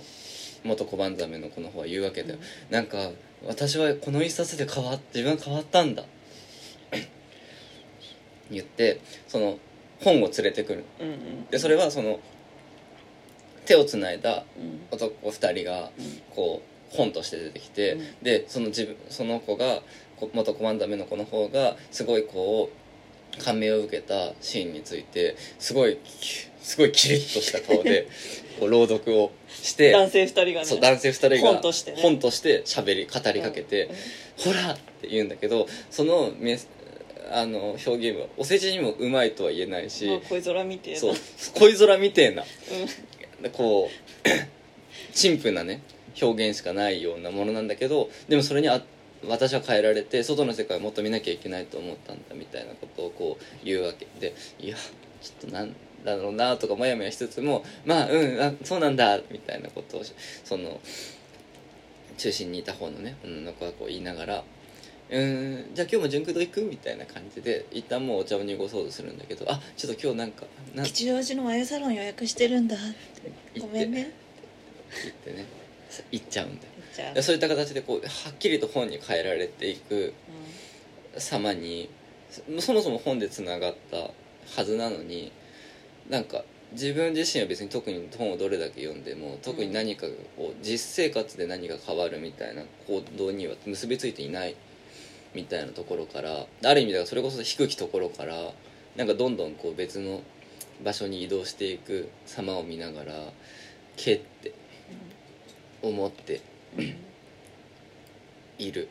[0.64, 2.38] 元小判ザメの子の方は言うわけだよ、
[2.70, 3.10] なんか
[3.46, 6.04] 私はこの一冊で変わっ自分は変わったんだ
[8.50, 9.58] 言ってその
[10.00, 10.84] 本を連れてくる。
[11.00, 11.46] うんうん。
[11.46, 12.20] でそれはその
[13.64, 14.80] 手をつないだうん。
[14.90, 16.22] 男2人がうん。
[16.30, 18.06] こう本として出てきて、うん。
[18.22, 19.82] でその自分その子が
[20.16, 22.86] こ元コマンダメの子の方がすごいこう
[23.42, 28.08] 感銘を受けたシーンについてすごいきすごいキリッとした顔で
[28.58, 30.64] こう朗読をして男性二人がね。
[30.64, 31.98] そう男性2人が本としてね。
[32.00, 33.88] 本として喋り語りかけて
[34.38, 36.32] 「ほら!」って言うんだけどその
[37.30, 41.14] あの表現はお世辞にもうまいとは言えないし、まあ恋空見てそう
[41.54, 42.42] 恋空みてえな。
[42.42, 43.50] うん。
[43.50, 44.28] こう
[45.12, 45.82] 陳腐なね
[46.20, 48.82] 表現しかないようなものなんだけどでもそれにあ
[49.26, 54.06] 私は変えられて外の世界をもっと見なきゃいけないと思ったんだみたいなことをこう言うわけ。
[54.20, 54.76] でいや
[55.20, 60.02] ちょっとなんだろうなとかもやもやしつつもまあうんあそうなんだみたいなことを
[60.44, 60.80] その
[62.16, 64.44] 中心にいた方のね女の子はこう言いながら
[65.10, 72.92] 「うーんじゃあ今日も純駆堂行く?」みたいな感じで一旦もうお茶を濁そうとするんだけど「あちょっと今日なんかな吉祥寺の眉サロン予約してるんだ行っ
[73.54, 73.60] て。
[73.60, 74.10] ごめんね
[75.02, 75.46] 言ってね。
[76.10, 76.66] 行っちゃうんだ
[77.22, 80.12] そういった形でこうはっきりと本に変えられていく
[81.16, 81.88] 様に
[82.58, 83.96] そそもそも本でつながった
[84.56, 85.32] はずなのに
[86.10, 94.56] なんか自分自身は別に特に本をどれだけ読んでも特に何かこう実生活で何か変わるみたいな行動には結びついていない
[95.36, 98.52] みたいなところからある意味ではそれこそ低きところから
[98.96, 100.22] なんかどんどんこう別の
[100.82, 103.12] 場所に移動していく様を見ながら
[103.96, 104.54] けって
[105.82, 106.40] 思って
[108.58, 108.88] いる。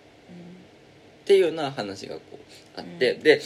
[1.23, 3.23] っていうような話がこうあって、うん。
[3.23, 3.41] で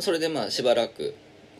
[0.00, 1.14] それでまあしばらく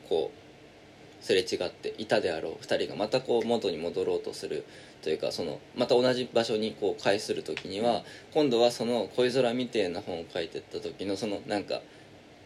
[0.08, 4.64] こうすれ違っていたであろう2人がまたこう元に戻ろうとする
[5.04, 11.82] というかそのまた同じ場所にこう返する時には今度はその恋空みてえな本を書いてった時のそのなんか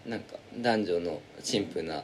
[0.05, 2.03] なんか男女の陳腐な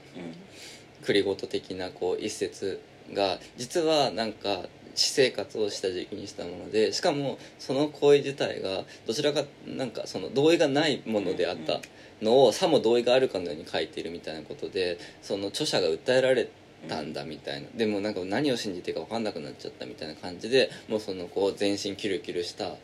[1.04, 2.80] 栗ごと的なこう一節
[3.12, 11.80] が実はなんか私生活をした時期にしたものでしかもその行為自体がどちらかなんかその同意がないものであった
[12.22, 16.48] のをさも同意があるかのように書いているみたいなことでその著者が訴えられ
[16.88, 17.68] たんだみたいな。
[17.74, 22.74] でもなんか何を信じていいか分かんなくなっちゃったみたいな感じでもうそのこう全身キュルキュルした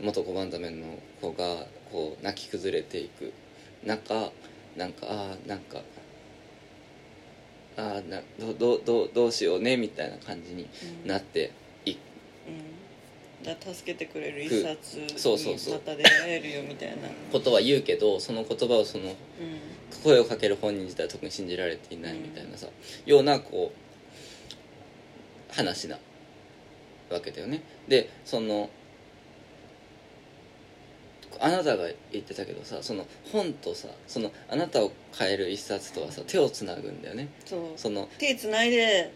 [0.00, 3.32] 元小判ザメの子がこう泣き崩れていく。
[3.84, 4.30] 中
[4.76, 5.80] なんかああなんか
[7.76, 10.68] ああなどどどどうしようねみたいな感じに
[11.04, 11.52] なって
[11.84, 11.98] いく。
[12.46, 13.44] うん。
[13.44, 15.06] だから助けてくれる一冊に
[15.72, 16.96] また出会えるよみたいな。
[17.32, 19.14] ことは言うけどその言葉をそのうん
[20.02, 22.66] 声をかける本人自体は特に信じられていないみたいなさ、
[23.06, 23.72] ようなこ
[25.50, 25.98] う話な
[27.10, 27.62] わけだよね。
[27.88, 28.70] でその
[31.42, 37.28] あなたが言ってたけどさその本とさそのあなたを変える一冊とはさ手をつなぐんだよね。
[37.46, 37.60] そう。
[37.76, 39.12] その手つないで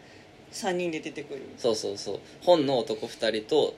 [0.53, 1.43] 3人で出てくる。
[1.59, 2.21] そうそうそう。
[2.41, 3.75] 本の男2人と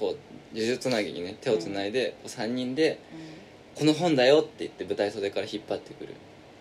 [0.00, 0.16] こ
[0.52, 2.98] う呪術つなぎにね手をつないで、こう3人で
[3.76, 6.14] 「この本だよ」って言って舞台袖から引っ張ってくる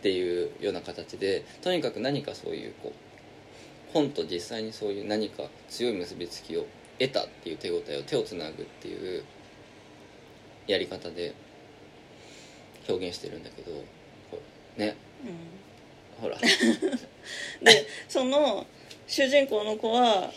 [0.04, 6.66] っていうような形でとにかく何かそういうこう本と実際にそういう何か強い結びつきを
[7.00, 9.24] 得たっていう手応えを手をつなぐっていう
[10.68, 11.34] やり方で
[12.90, 13.72] 表現してるんだけど
[14.76, 15.38] ねうんうん。
[16.22, 16.38] ほら。
[17.64, 18.68] でその
[19.08, 20.34] 主人公の子は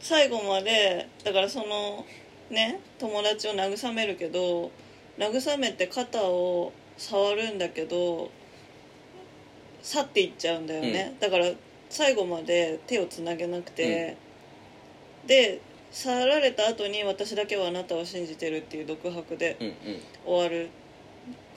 [0.00, 2.06] 最後までだからその
[2.48, 4.70] ね友達を慰めるけど
[5.18, 8.30] 慰めて肩を触るんだけど
[9.82, 11.46] 去っていっちゃうんだよね、だから
[11.90, 14.16] 最後まで手をつなげなくて、
[15.26, 15.60] で
[15.92, 19.74] 去られた後に「私だけはあなたを信じてる」っていう独白でうんうん。
[20.24, 20.68] 終わる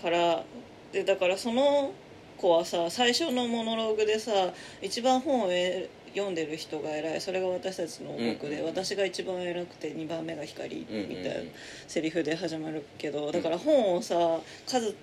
[0.02, 0.44] から。
[0.92, 1.92] でだからその
[2.38, 7.22] 子はさ最初のモノローグでさ一番本をえ読んでる人が偉い。
[7.22, 11.10] それが私たちの僕で、うん私が一番偉くて2番目が光うんうんうん。
[11.10, 11.52] みたいな
[11.88, 13.32] セリフで始まるけど。
[13.32, 14.96] だから本をさ数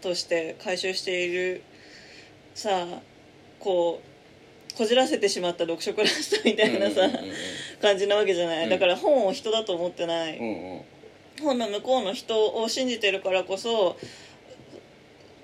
[0.00, 1.62] として回収している
[2.56, 2.86] さ
[3.60, 7.32] こうこじらせてしまった読書クラスみたいなさ、うんうんうん
[7.78, 8.70] 感じなわけじゃない、うん。
[8.70, 10.82] だから本を人だと思ってない、うんうん。
[11.42, 13.98] 本の向こうの人を信じてるからこそ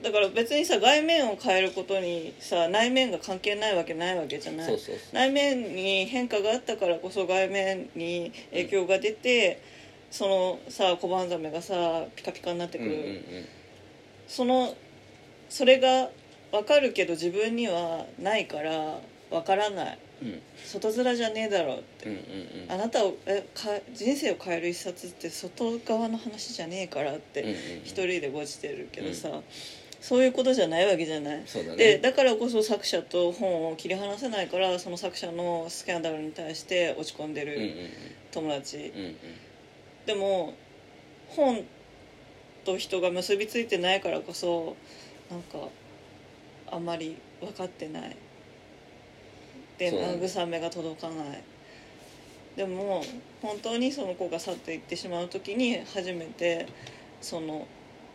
[0.02, 4.78] だから別にさ外面を変えることにさ内面が関係ないわけないわけじゃない。
[5.12, 9.60] 内面に変化があったからこそ外面に影響が出て、
[10.10, 13.22] そのさ小判ザメがさピカピカになってくる、うんうんうん。
[14.26, 14.74] その
[15.50, 16.08] それが
[16.52, 18.98] 分かるけど自分にはないから
[19.30, 19.98] 分からない。
[20.22, 20.42] うん。
[20.64, 22.08] 外面じゃねえだろうって。
[22.08, 22.22] うんうん
[22.68, 29.28] あなたをえか人生を変える一冊って外側の話じゃねえからってうんうん一人でごじてるけどさ、
[30.00, 31.38] そういうことじゃないわけじゃない？
[31.38, 31.44] ね。
[31.76, 37.74] でだからこそ作者と本を切り離せないからその作者のスキャンダルに対して落ち込んでうんうんる
[38.30, 39.16] 友達、うんうん。
[40.06, 40.54] でも
[41.28, 41.64] 本
[42.64, 44.76] と人が結びついてないからこそ
[45.30, 45.68] なんか
[46.72, 48.16] あんまり分かってない。
[49.78, 51.42] で慰めが届かない。
[52.56, 53.04] でも
[53.40, 56.66] 本当にその子が去っていってしまう時に初めて
[57.20, 57.66] その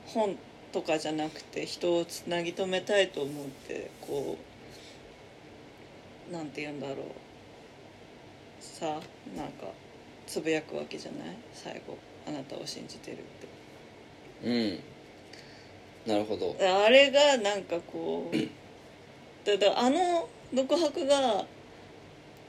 [0.05, 0.35] 本
[0.71, 4.37] とかじゃなくて人をつなぎ止めたいと思ってこ
[6.29, 6.97] うなんて言うんだろう。
[8.59, 8.99] さ
[9.35, 9.67] なんか
[10.25, 11.37] つぶやくわけじゃない？
[11.53, 14.47] 最後あなたを信じてるって。
[14.47, 14.79] うん
[16.07, 16.55] なるほど。
[16.59, 18.37] あれがなんかこう
[19.45, 21.45] だだあの独白が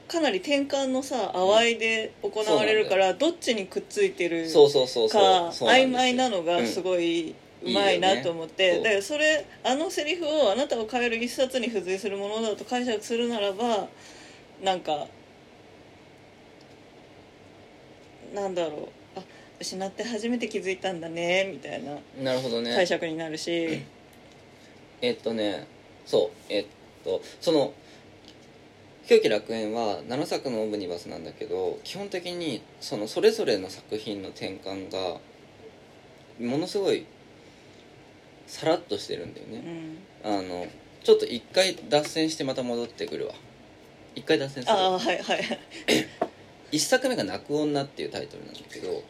[0.07, 5.21] かなり転換のさ淡いで行われるからどっちにくっついてるそうそうそうそう。
[5.21, 8.83] か曖昧なのがすごい、うまいなと思って、ね。
[8.83, 13.87] だからそれあのセリフをあなたを変える一冊に付随するものだと解釈するならば
[14.63, 15.07] なんか
[18.33, 18.79] なんだろう。
[18.81, 18.98] あ
[19.59, 22.73] 失って初めて気づいたんだねみたいななるほどね。
[22.73, 23.81] 解釈になるし、
[25.01, 25.67] えっとね
[26.05, 26.65] そうえっ
[27.03, 27.73] とその
[29.07, 35.19] 「狂気楽園」は7作のオムニバスなんだけど基本的にそのそれぞれの作品の転換が
[36.39, 37.05] ものすごい
[38.47, 40.67] さらっとしてるんだようね、ん、あの
[41.03, 43.33] ちょっと一回脱線してまた戻ってくるわ。
[44.15, 44.75] 一回脱線する。
[44.75, 45.41] ああはいはい。
[46.71, 49.03] 一作目が「泣く女」っていうタイトルなんだけど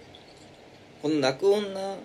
[1.02, 1.98] この「泣く女」っ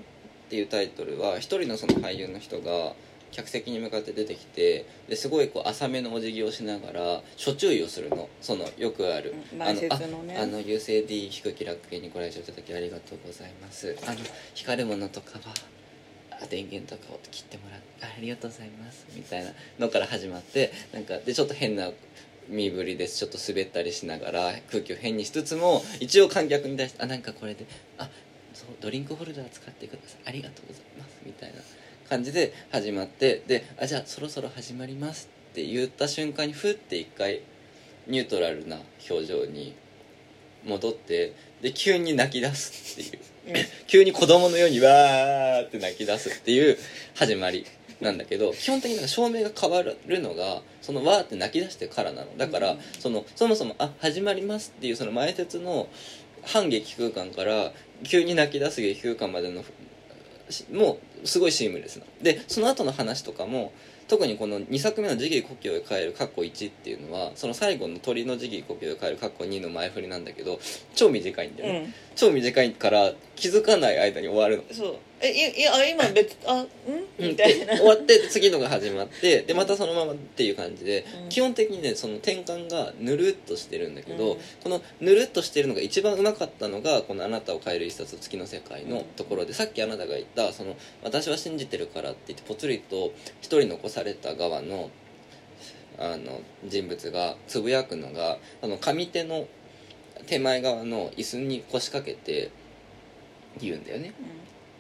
[0.51, 2.95] ていうタイトルは一人のその俳優の人が
[3.33, 8.29] 客席に向かって出てきてですごいこう浅めのお辞儀をしながら諸注意をするの。
[8.41, 9.35] そのよくある。
[9.53, 10.37] うんあのね。
[10.37, 13.97] ああの UCD 低気楽園にご来場いただきありがとうございます。
[14.07, 14.21] あの
[14.55, 15.55] 光るものとかは
[16.31, 21.91] あ電源とかを切ってもらってあありがとうございますみたいなのから始まってなんかでちょっと変な
[22.49, 23.19] 身振りです。
[23.19, 27.65] ちょっと滑ったりしながら空気を変にしつつも一応観客に対して「あなんかこれで
[27.99, 28.09] あ
[28.67, 30.21] そうドリンクホルダー使ってください。
[30.27, 31.61] ありがとうございます」みたいな
[32.09, 37.41] 感じで始まってで「あじゃあそろそろ始まります」って言った瞬間にふって一回
[38.07, 39.75] ニュートラルな表情に
[40.65, 43.23] 戻ってで急に泣き出すっていう。
[43.87, 46.79] 急に子供のようにわーって泣き出すっていう
[47.15, 47.67] 始まり
[48.01, 52.37] なんだけど基本的になんか照明が変わるのがそのわーって泣き出してからなの。
[52.37, 52.79] だから、うん。
[52.99, 55.89] そのそもそも「あ始まります」っていうその前説の
[56.45, 57.73] 半劇空間から
[58.05, 59.65] 急に泣き出す劇空間までの
[60.51, 62.05] しもうすごいシームレスな。
[62.23, 63.73] でその後の話とかも
[64.07, 70.61] 特にこの2作目の「次義故郷へ帰る」カッコ1っていうのはその最後の鳥の次義故郷へ帰るカッコ2の前振りなんだけど
[70.95, 71.95] 超短いんだよね、うん。
[72.15, 74.63] 超短いから気づかない間に終わるの。
[74.73, 74.97] そう。
[75.21, 76.69] えいいやあ今別あん？
[77.19, 77.67] みたいな。
[77.67, 81.29] で終わって次のが始まってでまたそのままっていう感じで、うん。
[81.29, 84.39] 基本的にねその転換がぬるっとしてるんだけど、うん。
[84.63, 94.91] このぬるっとしてるのが一番うまかったのがこの「あなたを変える一冊月の世界」のところで、さっきあなたが言ったその「私は信じてるから」って言ってぽつりと一人残された側の
[95.97, 99.47] あの人物がつぶやくのがあの上手の
[100.27, 102.51] 手前側の椅子に腰掛けて
[103.61, 104.13] 言うんだよね。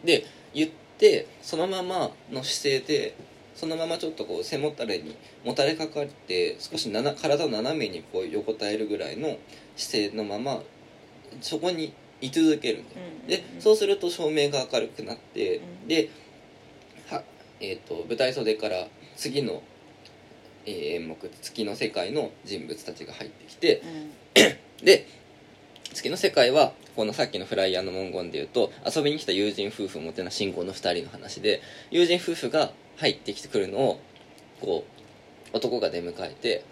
[0.04, 3.16] で言ってそのままの姿勢で
[3.54, 9.36] そのままちょっとこう背もたれにもたれかかって少しなな体を斜めにこう横たえるぐらいの
[9.76, 10.62] 姿勢のまま
[11.40, 13.06] そこに居続けるんだよ。
[13.22, 15.88] うんでそうすると照明が明るくなって、うん。
[15.88, 16.10] で
[17.08, 17.22] は、
[17.60, 19.62] えー、と舞台袖から次の
[20.66, 23.82] えー演目月の世界の人物たちが入ってきて
[24.36, 24.84] うん。
[24.84, 25.06] で
[25.94, 34.00] 月の世界はこのさっきのフライヤーの文言で言うと遊びに来た友人夫婦をもてな新婚の2人の話で友人夫婦が入ってきてくるのを
[34.60, 34.84] こ
[35.52, 36.64] う男が出迎えて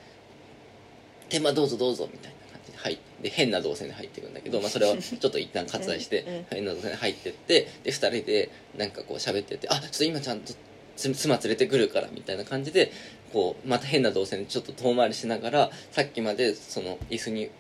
[1.30, 2.98] 「天満どうぞどうぞ」みたいな感じで入っ
[3.30, 10.52] 変な動線で入っていくんだけど、まあ、それはちょっと一旦割愛して、 変な動線で入ってってで2人でなんかこう喋ってて「あちょっと今ちゃんと
[10.96, 12.90] つ妻連れてくるから」みたいな感じで
[13.32, 17.50] こうまた変な動線でちょっと遠回りしながらさっきまでその椅子にうん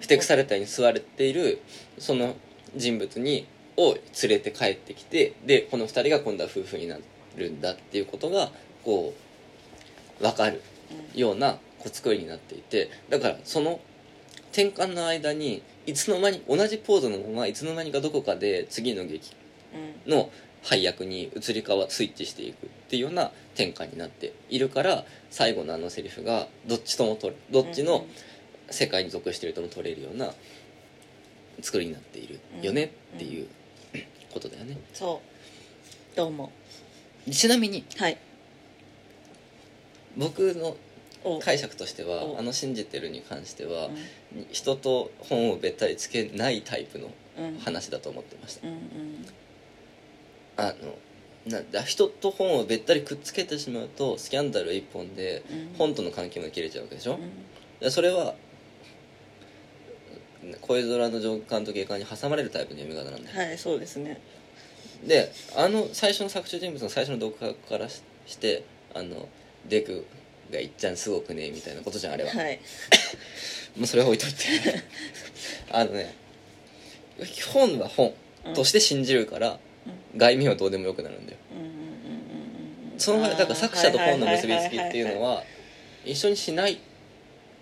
[0.00, 1.60] ふてくされたように座れている
[1.98, 2.34] その
[2.76, 3.46] 人物に
[3.76, 6.98] を連れて帰ってきてでこの2人が今度は夫婦にな
[7.36, 8.50] るんだっていうことが
[8.84, 9.14] こ
[10.20, 10.60] う分かる
[11.14, 13.80] ような子作りになっていてだからその
[14.52, 19.32] 転換の間にいつの間に同じポーズのままいつの間にかどこかで次の劇
[20.06, 20.12] うん。
[20.12, 20.30] の
[20.62, 28.06] 配役に移り変わスイッチしていくっていうような転換になっているから最後のあのセリフがどっちとも取るどっちの
[28.70, 30.34] 世界に属しているとも取れるような
[31.62, 33.48] 作りになっているよねっていう
[34.32, 34.76] ことだよね。
[34.92, 35.20] そ
[36.14, 36.16] う。
[36.16, 36.52] どうも
[37.30, 38.18] ちなみにはい。
[40.16, 40.76] 僕の
[41.24, 41.38] お。
[41.40, 42.38] 解釈としてはお。
[42.38, 43.90] あの「信じてる」に関してはう
[44.52, 47.10] 人と本をべったりつけないタイプのん
[47.40, 47.58] うん。
[47.60, 48.66] 話だと思ってました。
[48.66, 48.80] うんうん。
[50.56, 55.74] あのな人と本をべったりくっつけてしまうとスキャンダル一本でうん。
[55.78, 57.30] 本との関係も切れちゃうわけでしょ、うん。
[57.80, 58.34] でそれは
[60.60, 63.48] 恋空の上官と下官に挟まれるタイプの読み方なんだよ。
[63.48, 64.20] はいそうですね。
[65.06, 68.64] であの最初の作中人物の最初の読破からしして
[68.94, 69.28] あの
[69.68, 70.04] デク
[70.52, 72.60] がいっちゃんすごくねみたいなことじゃんあれは、はい。
[73.76, 74.44] もうそれは置いといて。
[75.70, 76.14] あのね
[77.52, 78.14] 本は本
[78.54, 79.58] として信じるから、
[80.16, 81.38] 外見はどうでもよくなるんだよ。
[81.52, 81.88] うんうんうんうんうん
[82.98, 85.44] そのだから作者と本の結びつきっていうのは
[86.04, 86.78] 一緒にしない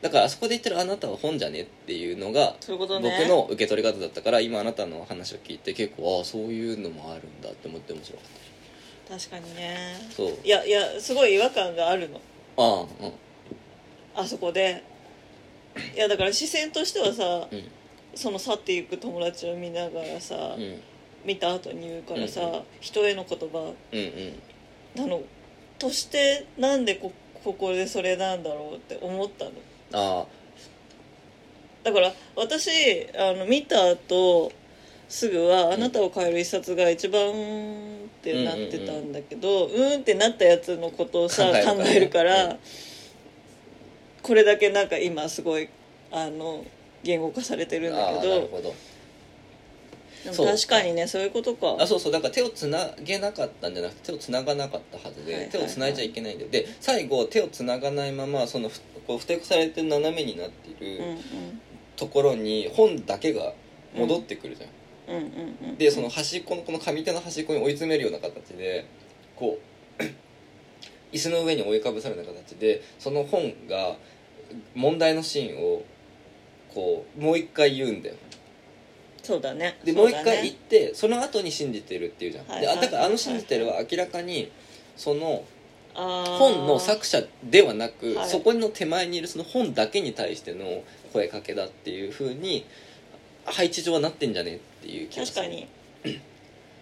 [0.03, 8.47] だからあそこで言ってるあなたは本じゃねっていうのがそういうこと僕ねの受け取り方だったから今あなたの話を聞いて結構ああそういうのもあるんだって思って面白かっ
[9.09, 9.77] 確かにね。
[10.11, 10.39] たそう。
[10.45, 12.21] いやいやすごい違和感があるの。
[12.57, 13.13] ああうん。
[14.17, 14.83] あそこで。
[15.95, 17.65] いやだから視線としてはさうん。
[18.15, 20.81] その去っていく友達を見ながらさ、うん。
[21.25, 22.63] 見た後に言うからさ、うんうん。
[22.81, 23.73] 人への言葉。
[23.93, 24.41] うんうん。
[24.97, 25.23] なの
[25.79, 27.13] としてなんでこ
[27.45, 29.53] ここでそれなんだろうって思ったの
[29.93, 30.25] あ
[31.85, 34.53] だから私あの見た後
[35.09, 37.33] すぐは「あなたを変える一冊」が一番っ
[38.23, 42.45] てなってたんだけど、うんんってなったやつのことをさ考えるから。
[42.47, 42.59] うん。
[44.27, 45.69] これだけなんか今すごい
[46.11, 46.65] あの
[47.05, 48.75] 言語化されてるんだけどあなるほど
[50.33, 51.77] 確かにねそういうことか。
[51.79, 52.13] あそうそう。
[52.13, 56.51] だから手をつなげなかったんじゃなくて手をつながなかったはずで、手をつないじゃいけないんだよ。
[56.51, 61.03] で最後手をつながないままそのふこうふてくされて斜めになっている
[61.97, 63.53] ところに本だけが
[63.95, 65.77] 戻ってくるじゃん、うんうんうん。
[65.77, 68.87] でその端っこのこの上手の端っこに追い詰めるような形で
[69.37, 69.59] こ
[69.99, 70.03] う
[71.13, 73.97] 椅子の上に追いかぶさるような形でその本が
[74.75, 75.83] 問題のシーンを
[76.75, 78.17] こうもう一回言うんだよ
[79.27, 79.77] そうだね。
[79.83, 84.53] で、もう一回言ってその後に信じてるっていうじゃん、はいであだからあのはい信じてるは明らかに
[84.97, 85.45] その
[85.95, 88.29] 本の作者ではなく、はい。
[88.29, 92.65] そこの手前にいるその本だけに対しての声かけだっていうふうに
[93.45, 95.43] 配置上はなってんじゃねっていう気がする。
[95.43, 95.69] 確かに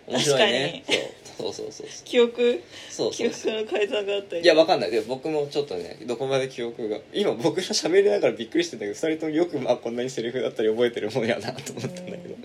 [0.07, 0.85] 面白いね。
[0.87, 0.97] そう。
[1.37, 4.91] そうそうそう記憶そう記憶の改ざんがあったりいやわかんない。
[4.93, 12.35] で僕もちょっとねどこまで記憶が今僕が喋りながらびっくりしてたけど2人ともよくまあこんなにセリフだったり覚えてるもんやなと思ったんだけど。
[12.35, 12.45] う ん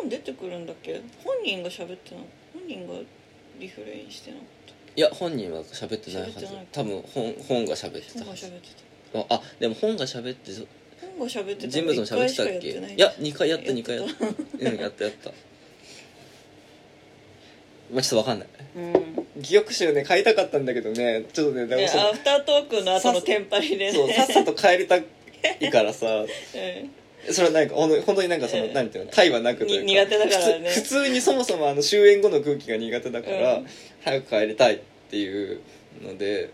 [0.00, 1.00] 本出てくるんだっけ？
[1.24, 2.20] 本人が喋ってな
[2.52, 2.94] 本人が
[3.58, 6.46] リフレインしてなかったいや本人は喋ってないはず。
[6.72, 8.46] 多分本本が喋ってたはず。
[8.46, 8.68] 本が喋って
[9.14, 10.60] ああでも本が喋ってた。
[11.00, 12.68] 本が喋ってた人物も喋ってたっけ？
[12.68, 12.94] い。
[12.94, 14.26] いや2回やった2回やっやった
[14.70, 15.32] うんやったやった
[17.92, 18.48] まあちょっとわかんない。
[18.76, 19.42] うん。
[19.42, 21.24] 記憶集ね買いたかったんだけどね。
[21.32, 23.92] ちょっとねだからそのでアフタートークの後のテンパリでね。
[23.92, 25.04] そうさっさと帰りたい
[25.70, 26.06] からさ。
[26.06, 26.26] う ん
[27.32, 29.84] それはなんかほんと本当になんかその、ええなんていうの対はなくというか。
[29.84, 30.68] に苦手だからね。
[30.68, 33.66] 普通普通にそもそもあの終演後の空気が苦手だから、うん。
[34.04, 34.78] 早く帰りたいっ
[35.10, 35.60] ていう
[36.02, 36.50] ので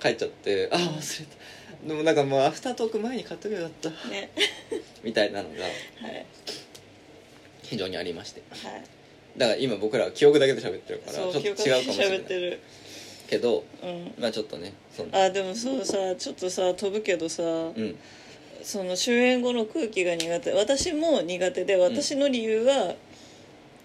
[0.00, 1.88] 帰っちゃってああ忘れた。
[1.88, 4.08] でもなんかもうアフタートーク前に買っとけばよかった。
[4.08, 4.30] ね。
[5.02, 5.68] みたいなのがは
[6.08, 6.26] い。
[7.64, 8.42] 非常にありまして。
[8.50, 9.01] はい
[9.36, 12.58] だから今僕らは記憶だけで喋ってるからちょっと違うかもしれない。
[13.28, 14.14] けどうん。
[14.18, 14.74] まあちょっとね
[15.12, 17.96] あでもそうさちょっとさ飛ぶけどさ、うん。
[18.62, 20.52] その終演後の空気が苦手。
[20.52, 22.94] 私も苦手で私の理由は、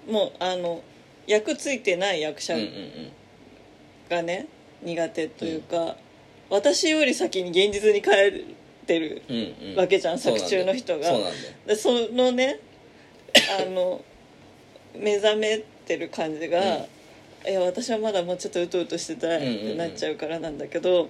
[0.07, 0.83] もうあの
[1.25, 3.11] 役ついてない役者うんうんうん。
[4.09, 4.47] がね、
[4.83, 5.97] 苦手というか、
[6.49, 9.75] 私より先に現実に帰ってるうんうん。
[9.77, 10.63] わけじゃんそうなんだよ。
[10.63, 11.05] 作中の人が。
[11.07, 11.35] そうなんだよ。
[11.65, 12.59] でそのね
[13.59, 14.03] あの
[14.99, 16.59] 目覚めてる感じが、
[17.47, 21.09] いや私はまだもうちょっとうとうとしてたいってなっちゃうからなんだけど、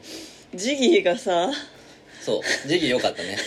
[0.53, 1.49] ジギーがさ、
[2.21, 2.67] そう。
[2.67, 3.37] 時期良かったね。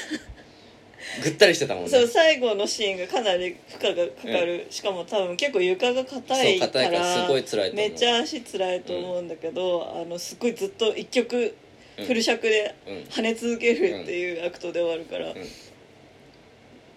[1.23, 1.91] ぐったりしてたもんね。
[1.91, 7.89] そう最後のシーンがかなり負荷がかかる、しかも多分結構床が硬いかそう硬いかららすごい辛いと思う。
[7.89, 11.55] めっちゃ足辛いと思うんだけど、あのすごいずっと一曲
[11.99, 12.07] うん。
[12.07, 12.95] フル尺でうん。
[13.11, 15.35] 跳ね続けるっていうアクトで終わるから、ん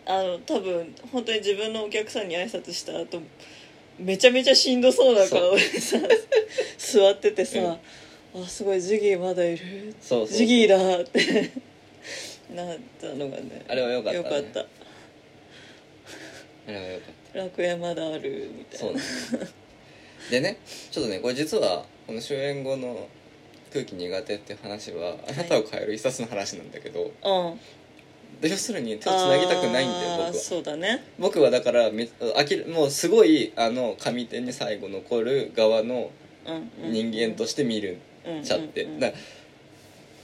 [0.05, 3.21] あの多分本当に自分のお客さんに挨拶した後
[3.99, 5.97] めちゃめちゃしんどそうな顔でさ
[6.77, 7.77] 座っててさ、
[8.35, 9.93] あすごいジギーまだいる。
[10.01, 11.51] そうそうジギーだって。
[12.53, 14.23] なったのがねあれは良かったね。
[14.23, 14.59] よかった。
[14.61, 14.65] あ
[16.67, 18.99] れはよかっ楽園まだあるみたいな。
[18.99, 19.53] たそうなんだよ
[20.29, 20.57] でね
[20.91, 23.07] ちょっとねこれ実はこの終演後の
[23.71, 27.11] 空気苦手っていう話はあなたを変える一冊の話なんだけど、うん。
[27.11, 27.13] で
[28.47, 30.33] 要するに手をつなぎたくないんだよ僕は。
[30.33, 31.03] そうだね。
[31.17, 36.11] 僕はだからめあきもうすごいあの上手に最後残る側の
[36.45, 36.91] うんうん。
[36.91, 38.93] 人間として見るうんちゃって、うん。
[38.93, 39.11] うんだ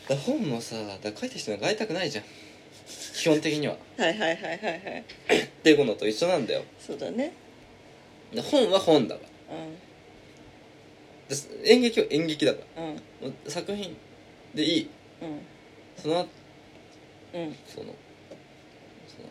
[0.10, 2.24] だ本もさだ書いてる人なんか会いたくないじゃん。
[3.16, 3.76] 基本的には。
[3.98, 5.04] はいはいはいはいはい。
[5.40, 6.64] っていうのと一緒なんだよ。
[6.80, 7.32] そうだね。
[8.34, 9.56] で本は本だから
[11.36, 13.28] で演劇は演劇だかうん。
[13.28, 13.96] うん作品
[14.54, 14.90] でいい。
[15.96, 16.28] その後
[17.34, 17.42] うん。
[17.44, 17.94] うんそのその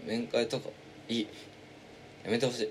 [0.09, 0.71] 面会とか
[1.09, 1.29] いい
[2.25, 2.67] やめてほしい。
[2.67, 2.71] っ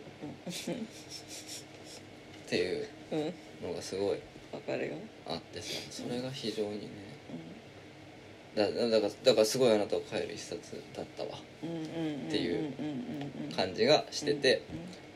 [2.50, 4.20] ていううんのがすごい
[4.52, 4.94] わかるよ。
[5.28, 6.88] あってさそれが非常にね。
[8.56, 11.30] だだだからだからすごいあなたを変える一冊だったわ。
[11.64, 12.74] うんうんうんうんっていう
[13.56, 14.64] 感じがしてて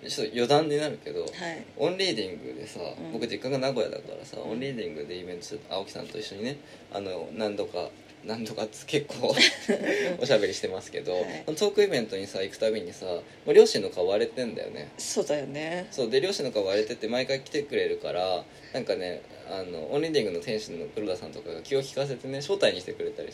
[0.04, 1.32] うんちょっと余談になるけどはい。
[1.78, 3.12] ON READING でさ、ん。
[3.14, 4.52] 僕実家が名古屋だからさ、うん。
[4.52, 6.58] ON READING でイベントして青木さんと一緒にね
[6.94, 7.90] あの何度か
[8.26, 9.34] 何度かつ結構
[10.20, 11.44] おしゃべりしてますけど、はい。
[11.48, 13.06] トークイベントにさ行くたびにさ
[13.48, 14.90] 両親の顔割れてんだよね。
[14.98, 15.88] そうだよね。
[15.92, 23.30] そうで両親の顔割れてて毎回来てくれるからなんかねあのオンリーディングの店主の黒田さんとかが気を利かせてね招待にしてくれたり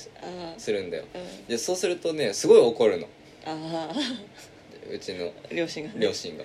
[0.58, 1.04] するんだよ。
[1.14, 1.46] うん。
[1.48, 3.08] でそうするとねすごい怒るの。
[3.46, 3.94] あ
[4.90, 5.96] で うちのあ両親がね。
[6.00, 6.44] 両親が。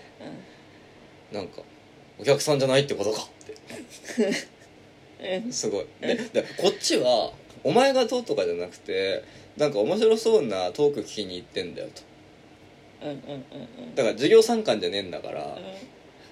[1.31, 1.63] うなんか
[2.19, 4.33] 「お客さんじゃないってことか」って。
[5.53, 5.87] すごい。
[6.01, 7.33] ででこっちは
[7.65, 9.23] お前がどうとかじゃなくて
[9.57, 12.03] なんか面白そうなトーク聞きに行ってんだよと。
[13.03, 13.95] うんうんうんうん。
[13.95, 15.59] だから授業参観じゃねえんだから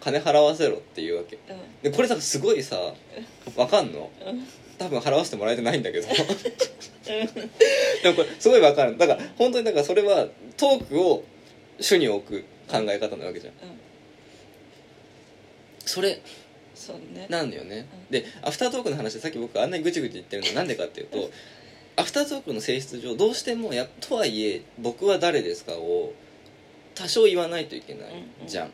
[0.01, 1.39] 金払わせろっていうわけ。
[1.83, 2.95] でこれだからすごいさ
[3.57, 4.11] わかんの？
[4.23, 4.29] うん。
[4.29, 4.47] うん
[4.81, 6.09] 多分払わせてもらえてないんだけど。
[6.09, 6.15] で
[8.09, 8.97] もこれすごいわかる。
[8.97, 10.27] だから本当にだからそれは
[10.57, 11.23] トークを
[11.79, 13.53] 主に置く考え方なわけじゃん。
[13.53, 13.79] うん。
[15.85, 16.23] それ
[16.81, 17.27] そうね。
[17.29, 17.87] なんだよね。
[18.09, 21.31] でアフタートークの話でさっき僕あんなにぐちぐち言ってるのはなんでかっていうと
[21.97, 26.15] アフタートークの性質上どうしてもやとはいえ「僕は誰ですか?」を
[26.95, 28.67] 多少言わないといけないじゃん。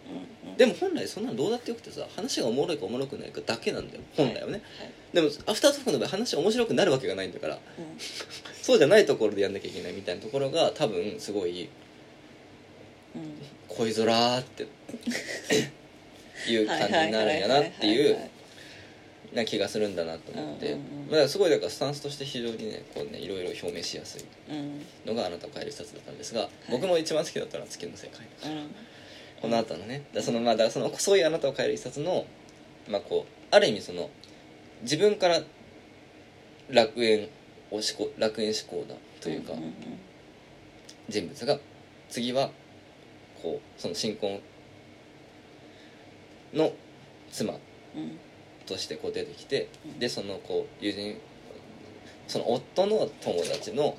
[0.44, 0.56] うんうん。
[0.56, 4.52] でも本来そんなのどうだってよくてさ話がおもろいかおもろくないかだけなんだよ本来はね。
[4.52, 4.90] はい。
[5.12, 7.60] でもアフタートークの場合話が面白くなるわけがないんだからうん。
[8.62, 11.68] そうじゃないところでやんなきゃいけないみたいなところが多分すごい
[13.14, 13.22] うん。
[13.68, 14.66] 恋空って
[16.50, 18.18] いう感じになるんやなっていう
[19.34, 24.80] な気がするんだなと思って、まあだからすごいだからスタンスとして非常にねこうねいろいろ表明しやすいうん。
[25.04, 28.74] のがあなたを変える一冊だったんですが、僕も一番好きだったのは月の世界うん。
[29.42, 29.98] この後のね。
[29.98, 32.24] だからそのまあだからそのそういうあなたを変える一冊の
[32.88, 34.08] まあこうある意味その
[34.82, 35.40] 自分から
[36.70, 37.28] 楽園
[37.70, 39.52] をしこ楽園志向だというか、
[41.08, 41.58] 人物が
[42.08, 42.50] 次は
[43.42, 44.40] こうその新婚
[46.56, 46.72] の
[47.30, 48.18] 妻うん。
[48.66, 49.98] としてこう出てきて、うん。
[49.98, 51.16] でそのこう友人
[52.26, 53.96] その夫の友達の夫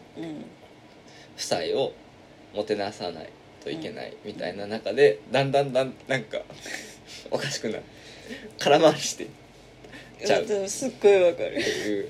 [1.37, 1.93] 妻を
[2.53, 3.29] もてなさない
[3.63, 6.39] といけないみたいな中で、だんだんだんなんか
[7.31, 7.83] おかしくなる。
[8.59, 9.27] 空回りして
[10.25, 10.67] ちゃう。
[10.67, 11.51] すっごいわかる。
[11.53, 12.09] ていう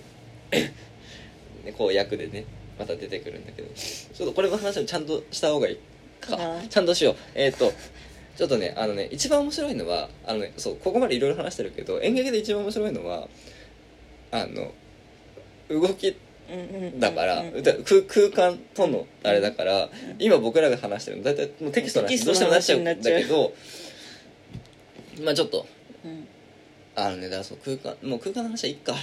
[1.65, 2.45] でこう役でね
[2.79, 3.69] また出てくるんだけど。
[3.73, 5.79] ちょっとこれの話をちゃんとした方がいい。
[6.21, 6.37] か。
[6.69, 7.15] ちゃんとしよう。
[7.35, 7.71] えっ、と
[8.37, 13.27] ちょっとねあのね一番面白いのはあのねそうここまでいろいろ話してるけど演劇で一番面白いのは
[14.31, 14.71] あの
[15.69, 16.15] 動き
[16.49, 17.43] うんうんだから、
[17.83, 22.79] 空空間とのあれだから、今僕らが話してるの大体もうテキストの話どうしてもなっちゃう。
[22.79, 23.53] んだけど
[25.25, 25.65] まあちょっと
[26.05, 26.25] うん。
[26.95, 28.93] あのねだからその空間もう空間の話はいいか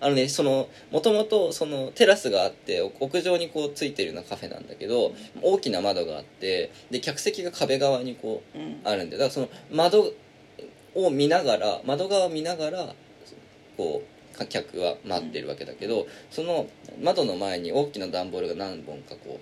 [0.00, 8.80] あのねそのもともとそのテラスがあってお屋上にこうついてるようなカフェなんだけど大きな窓があってで客席が壁側にこううん。
[8.84, 10.12] あるんでだからその窓
[10.94, 12.94] を見ながら窓側を見ながら
[13.76, 16.68] こう客は待ってるわけだけど、その
[17.02, 19.40] 窓の前に大きな段ボールが何本かこううん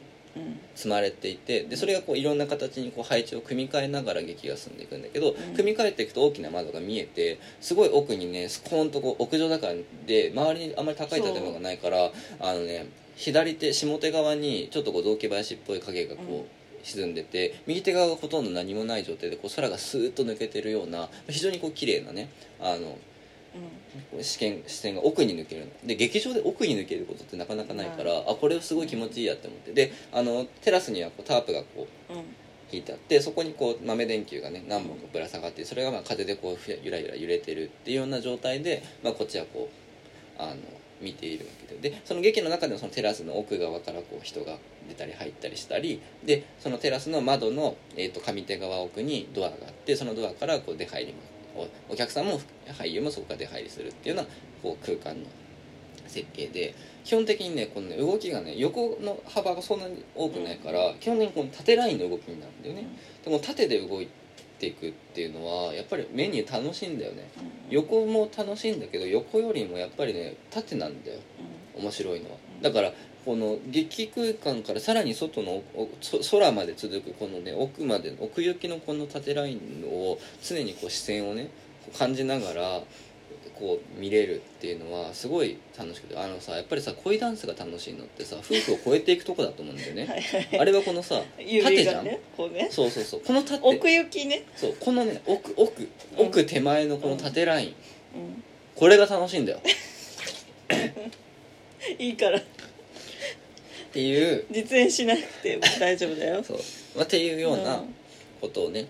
[0.74, 5.34] 積まれていてでそれがこういろんな形にこう配置を組み替えながら劇が進んでいくんだけど、ん。
[5.54, 9.74] 組み替えていくと大きな窓が見えてすごい奥にねスコーンとこう屋上だから
[10.06, 12.10] で周りにあまり高い建物がないから
[12.40, 16.44] あのね左手下手側にちょっとこう雑木林っぽい影がこう、うん。
[16.86, 22.28] 沈んでて右手側がほとんど何もない状態でこう空がスーッと抜けてるような非常にこう綺麗なね
[22.60, 22.96] あの
[24.20, 25.70] 視点視線が奥に抜けるの。
[25.84, 29.72] で劇場で奥に抜けることってなかなかないから、あこれすごい気持ちいいやって思って。
[29.72, 32.22] であのテラスにはこうタープがこううん。
[32.72, 39.70] 引いてあってそこにこう豆電球がね何本かぶら下がってそれがまあ風でこうゆらゆら揺れてるっていうような状態で、まあ、こっちはこ
[40.38, 40.56] うあの
[41.00, 44.56] 見ているわけででその劇の中でもそのテラスの奥側からこう人が
[44.88, 51.35] 出たり入ったりしたりでそのテラスの窓の、えー、と上手側奥にドアがあってそのドアからこう出入りもお
[51.88, 52.40] お客さんも
[52.78, 54.30] 俳優もそこから出入りするっていうような
[54.62, 55.28] こう空間の
[56.06, 62.86] 設計で基本的にねこのね動きがね横の幅がそんなに多くないから、基本的にこの縦ラインの動きになるんだよね、
[63.24, 64.08] でも縦で動い
[64.58, 67.28] ていくっていうのはやっぱり目に楽しいんだよね。
[67.70, 71.18] 横も楽しいんだけど横よりもやっぱりね縦なんだよ。
[71.76, 72.36] 面白いのは
[72.66, 72.92] だから
[73.24, 81.48] この劇空間からさらに外のおそ空まで続くこのね奥まで奥行きのこの縦ラインを常にこう視線をね
[81.96, 82.80] 感じながら
[83.56, 90.06] こう見れるっていうのはすごい楽しくてあのさやっぱりさ恋ダンスが楽しいのってさ夫婦を超えていくとこだと思うんだよね。
[90.06, 90.60] はいはい。
[90.60, 92.68] あれはこのさ指縦じゃん、がねこうね。
[92.70, 93.20] そうそうそう。
[93.20, 93.60] この縦。
[93.62, 94.44] 奥行きね。
[94.56, 95.88] そうこのね奥奥
[96.18, 97.74] 奥手前のこの縦ライン、うん。
[98.74, 99.60] これが楽しいんだよ
[101.98, 102.38] いいから。
[102.38, 102.42] っ
[103.92, 104.44] ていう。
[104.50, 106.42] 実演しなくて大丈夫だよ。
[106.42, 106.58] そう、
[106.96, 107.94] まあ、っていうようなうん。
[108.40, 108.86] ことをね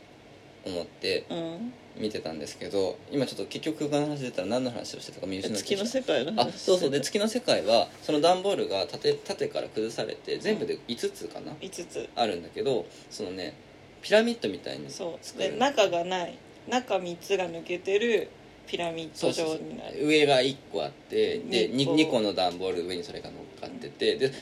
[0.64, 1.72] 思ってうん。
[1.96, 6.90] 見てたんですけど今ちょっと結局空間の話出たら何の話をしてたか見失って月の世界のあ話そうそう。
[6.90, 12.08] で月の世界はその段ボールが縦縦から崩されて全部で5つかな、5つ。
[12.14, 13.54] あるんだけどそのね
[14.02, 15.38] ピラミッドみたいにそう。
[15.38, 16.36] で中がない。
[16.68, 18.28] 中3つが抜けてる
[18.66, 20.06] ピラミッド状になる。
[20.06, 21.94] 上が1個あってで二 2, 個。
[21.94, 24.32] 2個の段ボール上にそれが乗っかっててで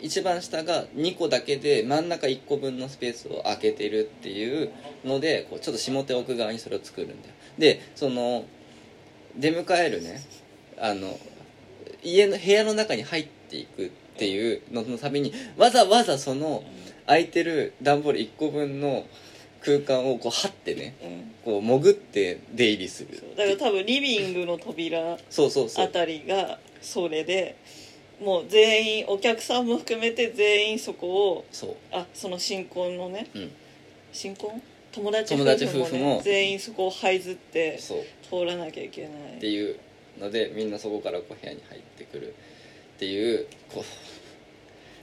[0.00, 4.70] 一番下が2個だけで真ん中1個分のスペースを空けてるっていう
[5.04, 7.34] のでこうちょっと下手奥側にそれを作るんだよ。
[7.58, 8.44] でその
[9.36, 10.22] 出迎えるね
[10.78, 11.18] あの
[12.02, 16.64] 家の部屋の中に入っていくっていうののためにわざわざその
[17.06, 19.04] 空いてる段ボール1個分の
[19.64, 21.32] 空間をこう張ってねうん。
[21.44, 23.20] こう潜って出入りする。
[23.36, 25.84] だから多分リビングの扉そうそうそう。
[25.84, 27.56] あたりがそれで
[28.22, 31.76] もう全員お客さんも含めて全員そこをそう。
[31.92, 33.50] あその新婚のねうん。
[34.12, 34.62] 新婚？
[34.92, 36.20] 友達夫婦も,、夫婦ね、も。
[36.22, 37.98] 全員そこを這いずってそう。
[38.00, 39.40] っ通らなきゃいけない。
[39.40, 39.76] ていう
[40.20, 42.34] のでみんなそこからこう部屋に入ってくる
[42.96, 43.84] っていうこ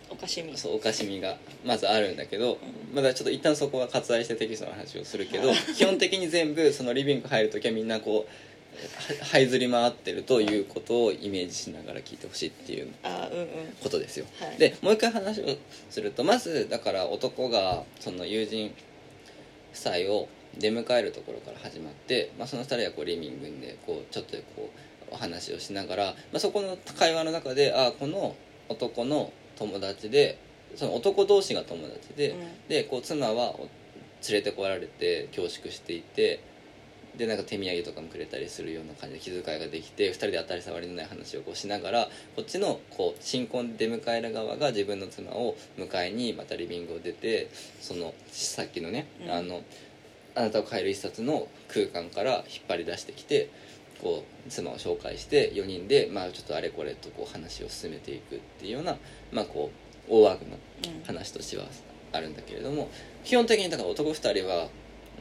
[0.09, 0.53] おかしみ。
[0.53, 2.57] うそうおかしみがまずあるんだけど
[2.93, 8.31] まだちょっと一旦そこは割愛してテキストの話をするけど 基本的に全部そのリビング入る時はみんなこう
[9.19, 13.47] は這いずり回ってるということをイメージしながら聞いてほしいっていうあうんうん。
[13.81, 14.25] ことですよ。
[14.39, 14.57] はい。
[14.57, 15.57] でもう一回話を
[15.89, 18.73] するとまずだから男がその友人
[19.73, 24.69] 夫妻を出迎えるところから始まって、まあ、その2人はこうリビングでこうちょっとこ
[25.11, 28.35] うお話をしながら、まあ、そこの会話の中であこの
[28.67, 30.39] 男の友達で
[30.75, 32.67] その男同士が友達で、うん。
[32.67, 33.67] でこう妻はお
[34.27, 36.41] 連れてこられて恐縮していて
[37.17, 47.49] でなんか手土産とかもくれたりするような感じで気遣いができて2人で当たり障りのない話をこうしながらこっちのこう新婚で出迎える側が自分の妻を迎えにまたリビングを出て
[47.81, 49.31] そのさっきのね、うん。
[49.31, 49.61] あの
[50.35, 53.49] あなたを変える一冊の空間から引っ張り出してきて
[54.01, 58.97] こう妻を紹介して4人で、まあ、ちょっとあれこれとこう話を進めていくっていうような、
[59.31, 59.71] まあ、こ
[60.09, 61.03] う大枠のうん。
[61.05, 61.65] 話としては
[62.13, 62.89] あるんだけれども
[63.23, 64.67] 基本的にだから男2人は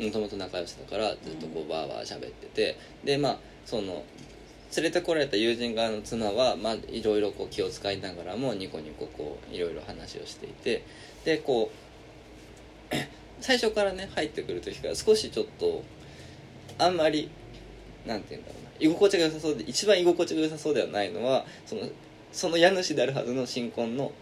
[0.00, 4.04] もともと仲良しだからずっとこうバーバー喋っててでまあその
[4.76, 10.84] 連れてこられた友人側の妻はまあいろいろこう気を使いながらもニコニコこういろいろ話をしていて
[11.24, 11.70] でこ
[12.92, 12.94] う
[13.40, 15.82] 最初からね入ってくる時から少しちょっと
[16.78, 17.30] あんまり
[18.06, 18.70] なんて言うんだろうな。
[18.80, 21.82] 居心地が良さそうで一番居心地が良さそうではないのはその
[22.32, 24.12] その家主であるはずの新婚の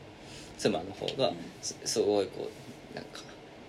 [0.58, 2.48] 妻の方がすすごいこ
[2.92, 3.20] うなんか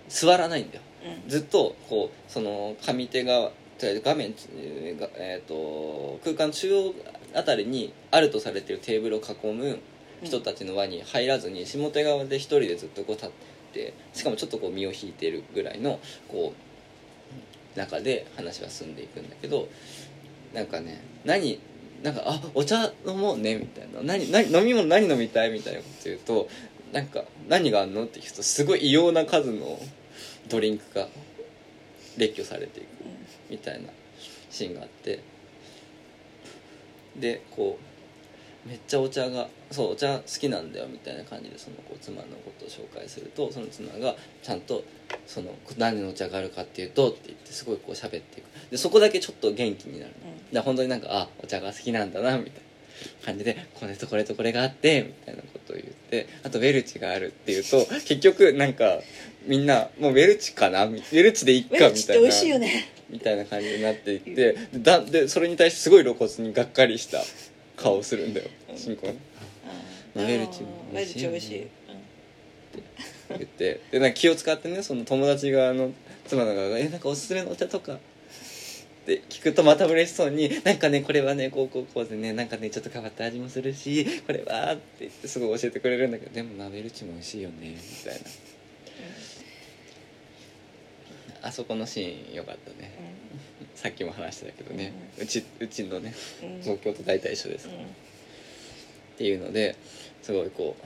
[0.08, 0.82] 座らないんだよ。
[1.24, 1.30] うん。
[1.30, 6.94] ずっとこうその上手側画面、えーがえー、と空間中央
[7.34, 9.78] あたりにあるとされているテーブルを囲む
[10.22, 13.30] 人たちの輪に入らずに下手側で一人でずっとこう立っ
[13.72, 16.67] てしかもちょっとこう身を引いているぐらいのこう
[17.78, 19.68] 中で話は進んでいくんだけど
[20.52, 21.58] なんかね何
[22.02, 26.48] なんか「あお茶飲もうね」みたいな何何飲み物何飲みたいみたいなこと言うと
[26.92, 29.80] なんか「何があんの?」って聞くとすごい異様な数の
[30.48, 31.08] ドリンクが
[32.16, 32.86] 列挙されていく
[33.50, 33.88] みたいな
[34.50, 35.20] シーンがあって
[37.16, 37.87] でこう
[38.68, 44.84] めっちゃお茶がそうお茶好きなんだよみたいな感じでそのこう妻のことを紹介するとその妻がちゃんと
[45.26, 48.70] その何のお茶があるかっていうとって言ってすごいこう喋っていく。
[48.70, 50.54] でそこだけちょっと元気になる、うん。
[50.54, 59.00] で本当になんかあお茶が好きなんだなみたいな感じでこれとこれとこれがあってみたいなことを言ってあとウェルチがあるっていうと 結局なんか
[59.46, 60.84] みんなもうウェルチかな？
[60.84, 62.98] ウェルチでいっかみたいなルチって美味しいよね。
[63.08, 67.22] みたいな感じになっていってでだでそれに対してすごい露骨にがっかりした
[67.78, 68.48] 顔をするんだよ。
[68.76, 69.16] 新婚。
[70.16, 70.24] うん。
[70.24, 71.68] ウェルチもウェルチ美味しい、うん。
[73.30, 73.80] 言って。
[73.90, 75.92] でなんか気を使ってねその友達側の
[76.26, 77.98] 妻の側が「えなんかおすすめのお茶とか」っ
[79.06, 88.20] て聞くとまた嬉しそうに「なんかねこれはねこうこうこうでねなんかねちょっと変わった味もするしこれは」って言ってすごい教えてくれるんだけどでもなウェルチも美味しいよねみたいな。
[91.40, 92.90] あそこのシーンよかったね
[93.80, 96.12] さっきも話してたけどねうちうちのね
[96.42, 96.56] うん。
[96.56, 97.68] うん東京と大体一緒です。
[97.68, 97.74] うん。
[97.74, 97.76] っ
[99.16, 99.76] ていうので
[100.20, 100.76] すごいこ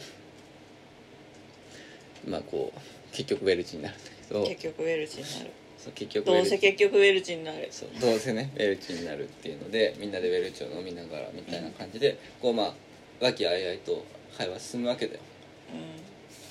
[2.27, 2.81] うまあこう
[3.13, 4.45] 結局ウェルチになるんだけど。
[4.47, 5.51] 結局ウェルチになる。
[5.79, 7.67] そう結局どうせ結局ウェルチになる。
[7.71, 12.75] そうどうせねウェルチになるっていうのでみんなでウェルチを飲みながらみたいな感じで、こうまあ
[13.23, 14.05] 和気あいあいと
[14.37, 15.21] 会話進むわけだよ。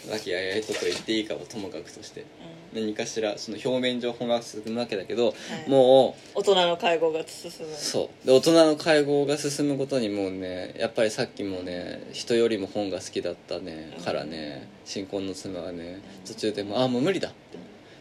[0.08, 2.22] う和気あいあいとと言っていいかはともかくとして。
[2.22, 5.34] んうん何かしらその表面上本が進むわけだけど、は
[5.66, 5.70] い。
[5.70, 7.76] もう大人の介護が進む。
[7.76, 8.28] そう。
[8.28, 17.30] で大人の会合が進むことにもうねやっぱりさっきもね人よりも本が好きだったねからね新婚の妻はね途中でもうあもう無理だ。
[17.30, 17.58] って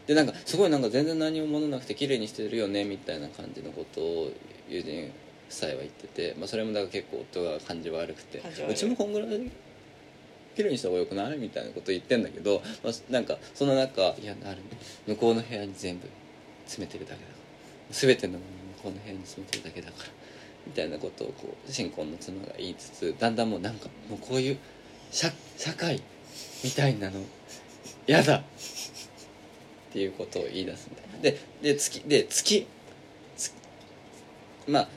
[0.07, 4.31] でなんかすごいなんか全然何も物なくて綺麗にしてるよねみたいな感じのことを
[4.69, 5.11] 友人
[5.49, 8.41] 夫妻は言ってて、まあ、それもだから結構夫が感じ悪くて。
[8.69, 9.51] うちもこんぐらい
[10.55, 11.37] 綺麗にした方がよくない？
[11.37, 14.57] みたいなこと言ってんだけど、まあ、なんかその中いやある
[15.07, 16.07] 向こうの部屋に全部
[16.65, 17.41] 詰めてるだけだから。
[17.91, 18.47] 全てのものを
[18.77, 20.09] 向こうの部屋に詰めてるだけだから。
[20.65, 24.57] みたいなことをこう新婚の妻が言いつつだんだんもうなんかもうこういう
[25.11, 26.01] 社社会
[26.63, 27.19] みたいなの。
[28.07, 28.37] やだ。
[28.37, 28.43] っ
[29.93, 32.65] ていうことを言い出すんだでで月で月
[34.67, 34.87] まあ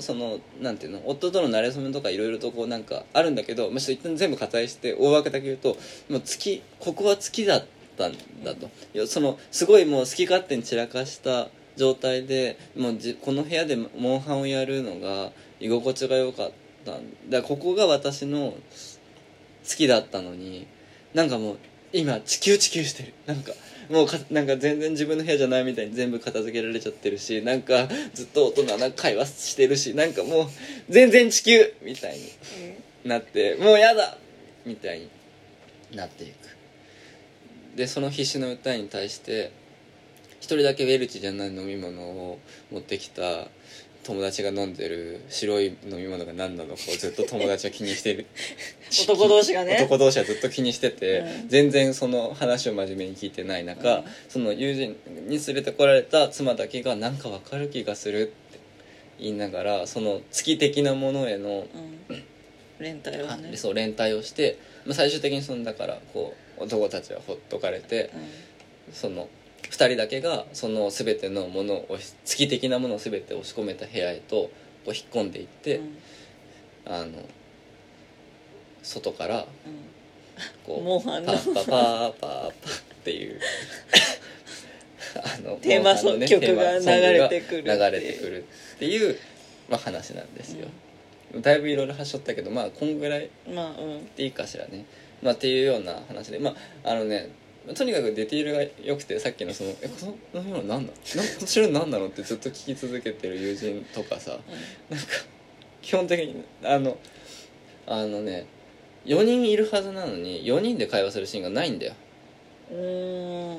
[0.00, 5.76] そのなんていうの夫との馴れ初めとかいろいろとこうなんかあるんだけど、まあ、ちょっと一旦全部割愛して大枠だけ言うと
[6.08, 8.12] もう月ここは月だったん
[8.44, 8.70] だと。
[8.94, 15.30] いやそのすごいもう好き勝手に散らかした状態でもうこの部屋でモンハンをやるのが
[15.60, 16.50] 居心地が良かっ
[16.84, 16.92] た
[17.28, 20.66] だここが私の好きだったのに
[21.14, 21.58] なんかもう
[21.92, 23.14] 今地球地球してる。
[23.26, 23.52] なんか
[23.90, 30.46] もうかなんか全然自分の部屋じゃないみたいに全部片付けられちゃってるしなんかずっと大人な会話してるしなんかもう
[30.88, 32.28] 全然地球みたいに
[33.04, 34.18] なってもうやだ!
[34.66, 35.08] みたいに
[35.94, 36.32] なっていく。
[37.76, 39.52] でその必死の訴えに対して
[40.40, 42.38] 一人だけウェルチじゃない飲み物を
[42.72, 43.46] 持ってきた
[44.08, 48.24] 友達が飲んでる白い飲み物が何なのかをずっと友達は気にしてる。
[49.06, 49.76] 男同士がね。
[49.76, 51.48] 男同士はずっと気にしてて、うん。
[51.48, 54.04] 全然その話を真面目に聞いてない中、うん。
[54.30, 54.96] その友人
[55.26, 58.58] に連れてこられた妻だけがなんかわかる気がするって
[59.20, 61.66] 言いながらその月的なものへの
[62.08, 62.24] うん。
[62.78, 63.58] 連帯はね。
[63.58, 64.56] そう連帯をして、
[64.86, 68.08] まあ、最終的にそのだからこう男たちはほっとかれて
[68.94, 69.28] その
[69.62, 74.50] 2人だけがその全てのものを月的なものを全て押し込めた部屋へと
[74.84, 75.98] こう引っ込んでいって、うん。
[76.86, 77.22] あの
[78.82, 79.46] 外から
[80.64, 81.32] こうモンハンの。
[81.32, 82.52] パッパパーパーパーっ
[83.04, 83.40] ていう
[85.16, 85.94] あの テーマ
[86.26, 88.44] 曲が流れてくる流れてくる
[88.76, 89.18] っていう、
[89.68, 90.66] まあ、話なんですよ、
[91.40, 94.14] だいぶいろいろはしょったけどまあこんぐらいうんまあうん。
[94.16, 94.84] でいいかしらね、
[95.22, 97.28] まあ、っていうような話でまああのね
[97.74, 100.82] とにかくディティールが良くてさっきのその「えこの飲み物何なの？
[100.86, 104.38] なこちら何なの?」ってずっと聞き続けてる友人とかさ
[104.88, 105.06] なんか
[105.82, 106.96] 基本的にあの
[107.86, 108.46] あのね
[109.04, 111.94] 4人いるはずなのに4人で会話するシーンがないんだよ。
[112.70, 113.58] うんうん。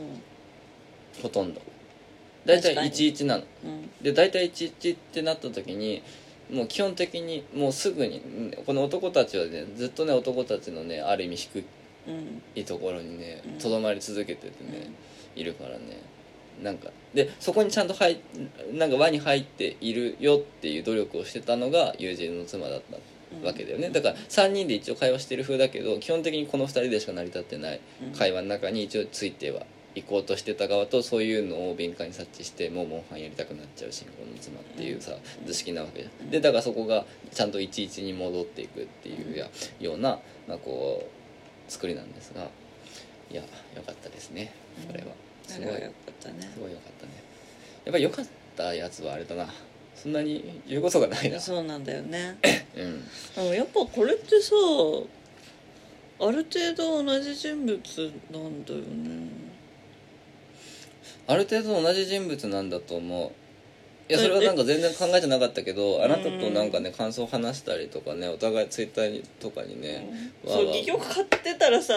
[1.23, 1.61] ほとんど。
[2.45, 2.91] 大体確かに。
[2.91, 3.43] 11なの。
[3.63, 3.89] うん。
[4.01, 6.03] で大体11ってなった時に
[6.51, 8.21] もう基本的にもうすぐに
[8.65, 11.63] この男たちはねずっとね男たちのねある意味低
[12.07, 12.41] うん。
[12.55, 13.57] いところにねうん。
[13.59, 14.91] とどまり続けててね、
[15.35, 16.01] いるからね。
[16.61, 18.17] なんかでそこにちゃんと入っ
[18.73, 22.97] なんか輪に入っているよっていう努力をしてたのが友人の妻だった
[23.45, 28.11] わけだよね、だから3人で一応会話してる風だけど基本的にこの2人でしか成り立ってないうん。
[28.17, 35.13] 会話の中に一応ついては行こうとしてた側とそういうのを敏感に察知してもうモンハンやりたくなっちゃう新婚の妻っていうさ
[35.45, 36.29] 図式なわけじゃん。
[36.29, 39.47] でだからそこがちゃんと11に戻っていくっていうや
[39.79, 41.18] ような、まあ、こう
[41.69, 42.49] 作りなんですが
[43.31, 43.43] いや
[43.75, 44.51] 良かったですね。
[44.87, 45.07] これは。
[45.47, 45.69] すごい。
[45.69, 46.51] あれはよかったね。
[46.53, 47.11] すごい良かったね。
[47.85, 48.25] やっぱり良かっ
[48.57, 49.47] たやつはあれだな。
[49.95, 51.39] そんなに言うことがないな。
[51.39, 52.37] そうなんだよね。
[53.37, 53.53] うん。
[53.53, 54.55] やっぱこれってさ
[56.21, 57.77] ある程度同じ人物
[58.31, 59.29] なんだよね。
[61.27, 63.31] ある程度同じ人物なんだと思う
[64.09, 70.65] いやそれはなんか全然考えてなかったけどあなたとなんかね感想を話したりとかねお互いツイッターとかにねわーわー。
[70.65, 71.93] そう戯曲買ってたらさ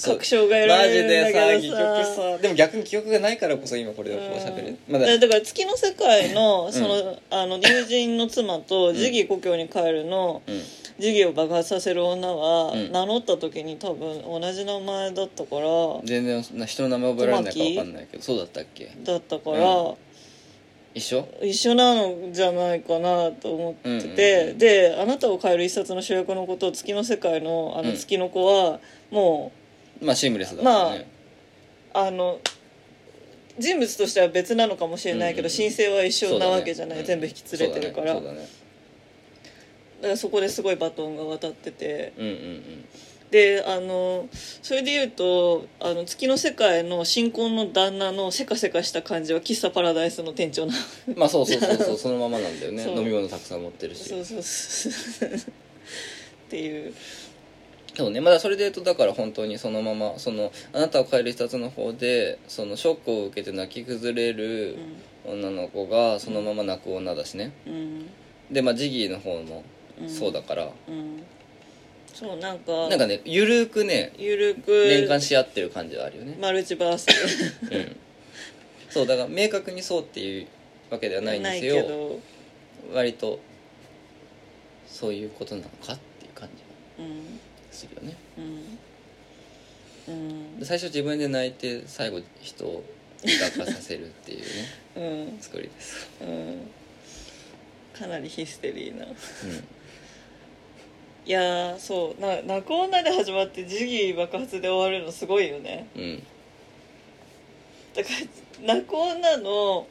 [0.00, 1.82] 確証が得られるんだけどさ。
[2.04, 2.38] 曲さ。
[2.38, 4.76] でも逆に記憶がないからこそ今これをこう喋る。
[4.88, 5.06] まだ。
[5.06, 10.60] だだから月の世界のその、あの友人の妻と次義故郷に帰るのうん。
[11.00, 12.92] 次義を爆発させる女は、うん。
[12.92, 15.66] 名乗った時に多分同じ名前だったから
[16.04, 18.22] 全然な人の名前覚えられないか分かんないけど。
[18.22, 18.92] そうだったっけ？
[19.02, 19.96] だったから、う
[20.96, 21.28] 一緒？
[21.42, 24.58] 一緒なのじゃないかなと思ってて、うんうんうん。
[24.58, 27.96] で「あなたを変える一冊の主役のことを月の世界のあのうん。
[27.96, 28.80] 月の子は
[29.10, 29.52] も
[30.00, 31.06] まあシームレスだね。
[31.94, 32.40] うあの
[33.58, 35.56] 人物としては別なのかもしれないけど、うんうんうん。
[35.56, 37.04] 神聖は一緒なわけじゃない、ね。
[37.04, 38.14] 全部引き連れてるから。
[38.14, 38.20] ね。
[38.20, 42.14] だからそこですごいバトンが渡ってて。
[42.16, 42.84] そうだねうんうん
[43.30, 50.74] であのそれで言うとあの月の世界の新婚の旦那のせかせかした感じは喫茶パラダイスの店長な
[51.08, 52.84] うんまあそうそうそうそうそのままなんだよね。
[52.88, 54.08] 飲み物たくさん持ってるし。
[54.08, 55.42] そうそうそうっ
[56.48, 56.94] ていう。
[57.96, 58.20] そうね。
[58.20, 64.76] まだそれで言うとだから本当にそのままそのあなたを変える一冊の方でそのショックを受けて泣き崩れる
[65.24, 67.52] 女の子がそのまま泣く女だしね。
[67.66, 68.06] うん。
[68.52, 69.64] でまあジギーの方も
[70.00, 70.08] うん。
[70.08, 71.24] そうだから、うん
[72.16, 76.38] そうなんかなんかねゆるくねゆるく連関し合ってる感じはあるよね。
[76.40, 77.08] マルチバース。
[77.70, 77.96] うん。
[78.88, 80.46] そうだから明確にそうっていう
[80.88, 81.74] わけではないんですよ。
[81.74, 82.18] けど。
[82.94, 83.38] 割と
[84.86, 87.38] そういうことなのかっていう感じはうん
[87.70, 88.16] するよね。
[90.08, 90.14] うん。
[90.14, 90.58] うん。
[90.58, 92.82] で最初自分で泣いて最後人を
[93.20, 94.46] 抱かさせるっていうね
[94.96, 95.38] うん。
[95.38, 96.08] 作りです。
[96.22, 96.70] うん。
[97.92, 99.04] かなりヒステリーな。
[99.04, 99.12] うん
[101.26, 105.88] いやーそうな泣く女で始まって時期爆発で終わるのすごいよね。
[105.96, 106.22] うん。
[107.96, 108.10] だか
[108.62, 109.88] ら泣く女の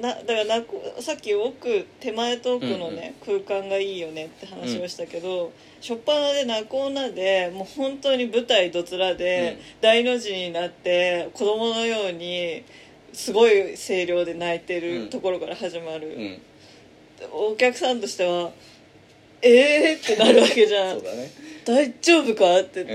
[0.00, 5.52] なだから泣くさっき奥手前と奥のね、空間がいいよねって話をしたけど、
[5.82, 12.64] 初っ端で泣く女でもう本当に舞台どつらで、大の字になって子供のように
[13.12, 17.52] すごい声量で泣いてるところから始まる、うん。
[17.52, 18.52] お客さんとしては
[19.44, 20.98] ええー、ってなるわけじゃん。
[20.98, 21.30] ね。
[21.64, 22.94] 大丈夫かって、うんう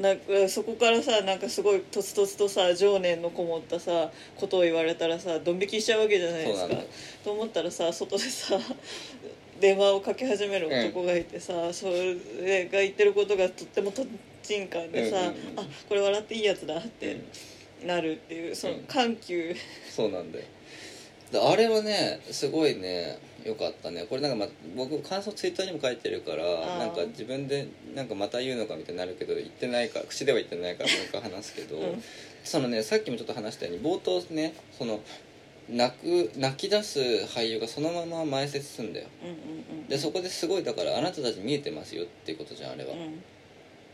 [0.00, 0.02] ん。
[0.02, 6.74] なんかそこからさなんかすごいとつとつとさ情念のこもったさことを言われたらさドン引きしちゃうわけじゃないですか。
[7.24, 8.58] と思ったらさ外でさ
[9.60, 14.08] 電話をかけ始める男がいてさ、それが言ってることがとってもとん
[14.42, 15.34] ちんかんでさ、うんうんうん。
[15.60, 17.20] あこれ笑っていいやつだって
[17.86, 18.80] なるっていうそのうん。
[18.82, 19.56] 緩急、
[19.90, 20.44] そうなんだよ。
[21.32, 24.06] であれはねすごいねよかったね。
[24.08, 32.02] これなんか、ま、僕感想ツイッターにも書いてるからーなんか自分でなんかまた言うのかみたいになるけど言ってないから口では言ってないからもう一回話すけど、うん。
[32.44, 35.00] そのねさっきもちょっと話したように冒頭ねその
[35.68, 39.08] 泣く泣き出す俳優がそのまま前説するんだよ。
[39.88, 43.22] でそこですごいだからあなたたち見えてますよっていうことじゃんあれは、うん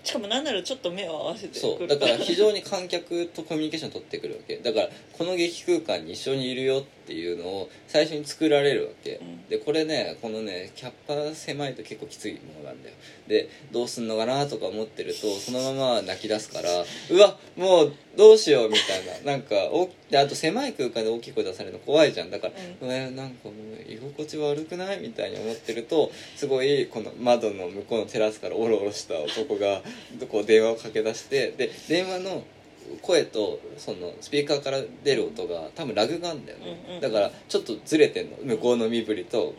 [0.05, 4.57] しかもなんならちょっと目を合わせてそうだから非常に観客とコミュニケーション取ってくるわけ。
[4.57, 9.49] だからこの劇空間に一緒にいるよっていうのを最初に作られるわけ、うん。
[9.49, 12.97] でこれねこのねキャッパ狭いと結構きついものなんだよ。
[13.29, 16.69] でどうすんのかなとか思ってるとそのまま泣き出すから
[17.11, 19.33] うわもうどうしようみたいな。
[19.33, 22.31] なんかおであと狭い空間で大きい声出されるの怖いじゃん。
[22.31, 29.83] だから、えーなんかもう居心地悪くないみたいに思ってるとすごいこの窓の向こうのテラスからオロオロした男が
[30.31, 32.45] こう電話をかけ出してで電話の
[33.01, 38.37] 声とそのスピーカーから出る音が多分ラグがあるんだよね、うんうんだからちょっとずれてんの。
[38.45, 39.55] 向こうの身振りと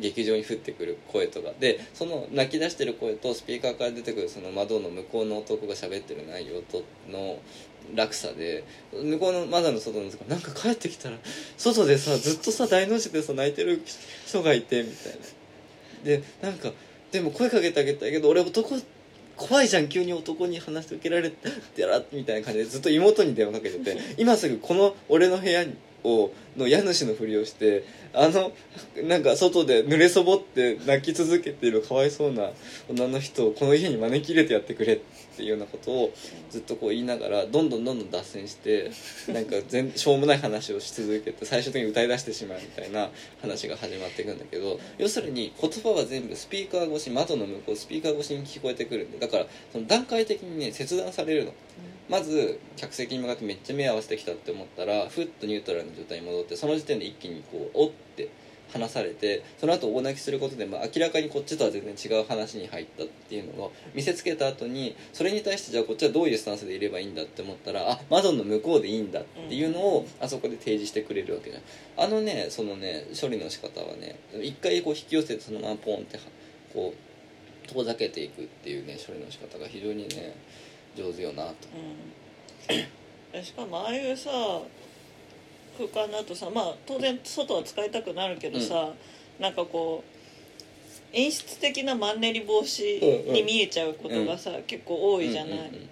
[0.00, 7.38] 劇場に降ってくる声とかでその泣き出してる声とスピーカーから出てくるその窓の向こうの男が喋ってる内容との
[7.94, 11.16] 落差で向こうの窓の外の男なんか帰ってきたら
[11.56, 13.82] 外でさずっとさ大の字でさ泣いてる
[14.26, 15.18] 人がいてみたいな。
[16.04, 16.70] でなんか
[17.10, 18.76] でも声かけてあげたいけど俺男
[19.36, 25.64] 怖いじゃん急に男に話しかけられてらみたいな感じでずっと妹に電話かけてて今すぐこの俺の部屋
[26.04, 28.52] をの家主のふりをしてあの
[29.08, 32.50] なんか外で濡れそぼって泣き続けているかわいそうな
[32.88, 35.00] 女の人をこの家に招き入れてやってくれっ
[35.36, 36.12] ていうようなことを
[36.50, 38.90] ずっとこう言いながらどんどんどんどん脱線して
[39.28, 51.52] なんか全しょうもない話をし続けて最終的に歌い出してしまうみたいな話が始まっていくんだけど要するに言葉は全部スピーカー越し窓の向こうスピーカー越しに聞こえてくるんでだからその段階的にね切断されるの。
[52.08, 58.28] まず客席に向かってめっちゃ目合わせてきたって思ったらふっとニュートラルな状態に戻ってその時点で一気にこうおって
[58.72, 71.62] 話されてその後大泣きすることで、まあ、明らかにこっちとは全然違う話に入ったっていうのを見せつけた後にそれに対してじゃあこっちはどういうスタンスでいればいいんだって思ったらあ窓の向こうでいいんだっていうのをあそこで提示してくれるわけじゃん。
[72.04, 76.18] あのねそのね処理の仕方はね一回こう引き寄せてそのままポンって
[76.72, 80.34] こう遠ざけていくっていうね処理の仕方が非常にね
[80.96, 81.54] 上手よなと。
[83.34, 84.30] うん、しかもああいうさ
[85.76, 88.92] 空間だとさまあ当然外は使いたくなるけどさ、
[89.38, 95.88] なんかこう演出的なマンネリ防止に見えちゃうことがさ、結構多いじゃない、うんうんうん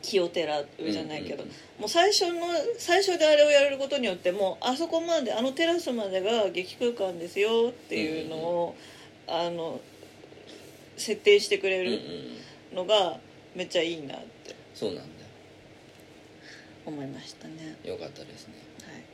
[0.00, 2.46] 気をてらうじゃないけど、うんうんもう最初の
[2.78, 8.76] 最初であれをやれることによってもうあそこまであのテラスまでが劇空間ですよっていうのを、
[9.26, 9.80] あの
[10.96, 12.00] 設定してくれうんうんる
[12.74, 13.18] のが
[13.56, 15.02] めっちゃいいなってそうなんだ。
[16.86, 17.76] 思いましたね。
[17.84, 18.54] よよかったですね。
[18.54, 18.57] はい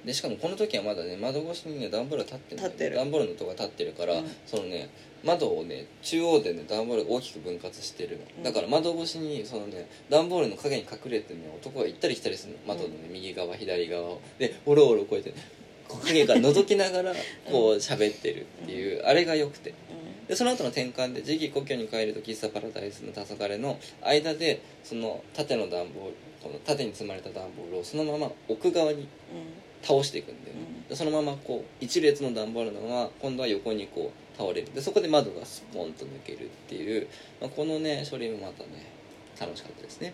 [0.05, 2.63] でしかもこの時はまだね窓越しにね段ボールが立ってるね。
[2.65, 2.97] 立ってる。
[2.97, 4.25] 段ボールのとこが立ってるから、うん。
[4.47, 4.91] そのね
[5.25, 8.45] 窓をね中央でね段ボールが大きく分割してるうん。
[8.45, 12.59] のだから窓越しにそのね段ボールの影に隠れてね男が行ったり来たりするの。
[12.75, 14.21] 窓のね右側左側を。
[14.39, 15.35] でおろおろこうやって
[15.89, 17.13] 影が覗きながら
[17.51, 19.75] こう喋ってるっていう、あれが良くて。
[20.29, 26.15] でその後の転換で次期故郷に帰ると喫茶パラダイスの黄昏の間でその縦の段ボール
[26.45, 29.09] この縦に積まれた段ボールをそのまま奥側に
[29.83, 30.89] 倒していくんだよね、うん。
[30.89, 34.73] でそのままこう一列の段ボールのまま今度は横にこう倒れる。
[34.75, 37.09] でそこで窓がスポンと抜けるっていう、
[37.41, 38.93] まあ、このね処理もまたね
[39.41, 40.13] 楽しかったですね。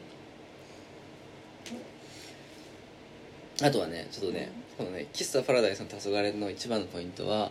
[3.63, 7.51] あとはねちょっとね、このね喫茶パラダイスの黄昏の一番のポイントは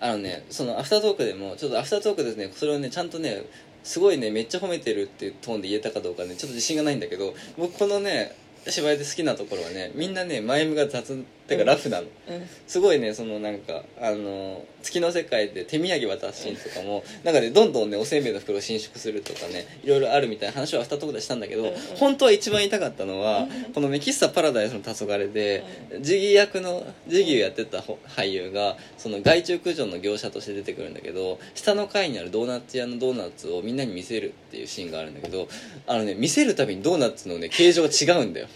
[0.00, 3.44] あのねそのアフタートークでもちょっとアフタートークですねそれをねちゃんとね
[3.82, 8.34] すごいねめっちゃ褒めてるっていうトーンで言えたかどうかねちょっと自信がないんだけど僕このね
[8.68, 12.46] 芝居で好きなところはねみんなねマイムが雑ていうかラフなの、うん。
[12.66, 25.64] すごいねそのなんかあの月の世界で手土産渡すシーンとかもなんかねどんどんねおせんべいの袋を伸縮するとかねいろいろあるみたいな話をアフタートークでしたんだけど、本当は一番言いたかったのはこのね喫茶パラダイスの黄昏で
[26.00, 35.48] ジギー役のジギーをやってたほ俳優がその害虫駆除の業者として出てくるんだけど下の階にあるドーナツ屋のドーナツをみんなに見せるっていうシーンがあるんだけど
[35.86, 38.48] あのね見せるたびにドーナツのね形状が違うんだよ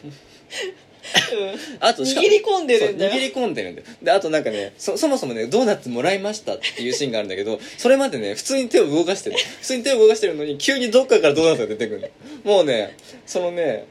[1.80, 3.10] あとしかも握り込んでるんだよ。
[3.10, 3.86] そう握り込んでるんだよ。
[4.02, 9.36] であとなんかねそそもそもねドーナツもらいましたっていうシーンがあるんだけど それまでね普通に手を動かしてる。
[9.36, 12.00] 普通に手を動かしてるのに急にどっかからドーナツが出てくる。
[12.00, 12.08] の
[12.44, 12.96] もうね
[13.26, 13.86] そのね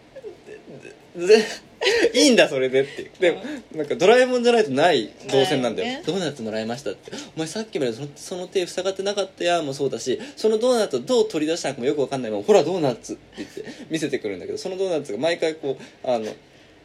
[1.15, 1.45] ぜ
[2.13, 3.41] いいんだそれでってでも
[3.75, 7.11] なんかドラえもんじゃないとない動線なんだよ、ねドーナツもらいましたって。
[7.35, 12.31] お前さっきまでそのその手塞がってなかったやもそうだしそのドーナツをどう取り出したのかもよくわかんない。
[12.31, 16.25] ままほらドーナツって言って見せてくるんだけどそのドーナツが毎回こうあの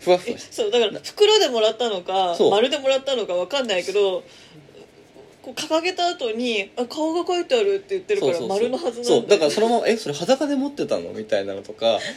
[0.00, 2.50] ふわふえわしてそうだから袋でもらったのかそう。
[2.50, 4.22] 丸でもらったのかわかんないけど
[5.42, 11.98] こう掲げた後にあ顔が書いてあるって言ってるから丸のはずなんだそうだからそのまま「えそれ裸で持ってたの?」みたいなのとか。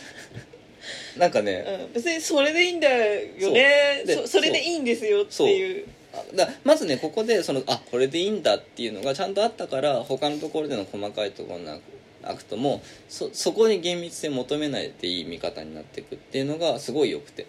[1.17, 4.03] なんかね、うん、別にそれでいいんだよね。
[4.07, 5.86] そそそれでいいんですよっていう。
[6.13, 11.79] あだまずねここでそのあこれでいいんだっていうのがちゃんとあったから他のところでの細かいところの
[12.23, 17.45] アクトもそそこに厳密性求めないでいい見方になっていくっていうのがすごい良くて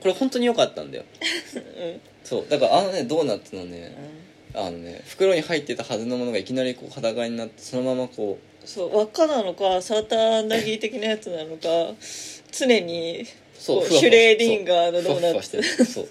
[0.00, 1.04] これ本当に良かったんだよ。
[1.54, 3.96] うんそうだからあのねドーナツのね
[4.54, 11.94] あのね袋に入ってたはずのものがいきなりこう裸になってそのままこうそう輪っかなのかサーターアンダギー的なやつなのか
[12.52, 13.24] 常に
[13.54, 15.16] そうふわふわシュレーディンガーのドーナツ。
[15.16, 16.08] そうふわふわしてるそう。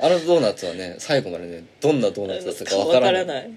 [0.00, 3.50] あのドーナツはね最後までねどんなドーナツだったかわわかららない。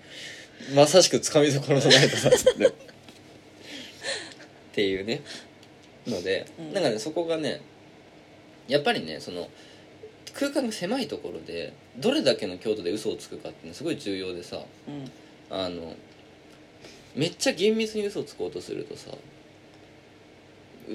[0.73, 2.71] まさしくつかみどころのないドーナツだね っ
[4.71, 5.21] ていうね
[6.07, 6.73] ので、うん。
[6.73, 7.59] なんかねそこがね
[8.69, 9.49] やっぱりねその
[10.37, 14.57] 空間が狭いところでどれだけの強度で嘘をつくかっていうのはすごい重要でさ
[14.87, 15.11] うん。
[15.49, 15.95] あの
[17.15, 19.11] めっちゃ厳密に嘘をつこうとするとさ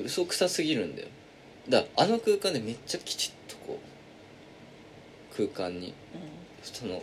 [0.05, 1.09] 嘘くさすぎるんだよ。
[1.69, 3.79] だからあの空間でめっちゃきちっとこ
[5.33, 5.93] う空間に
[6.63, 7.03] その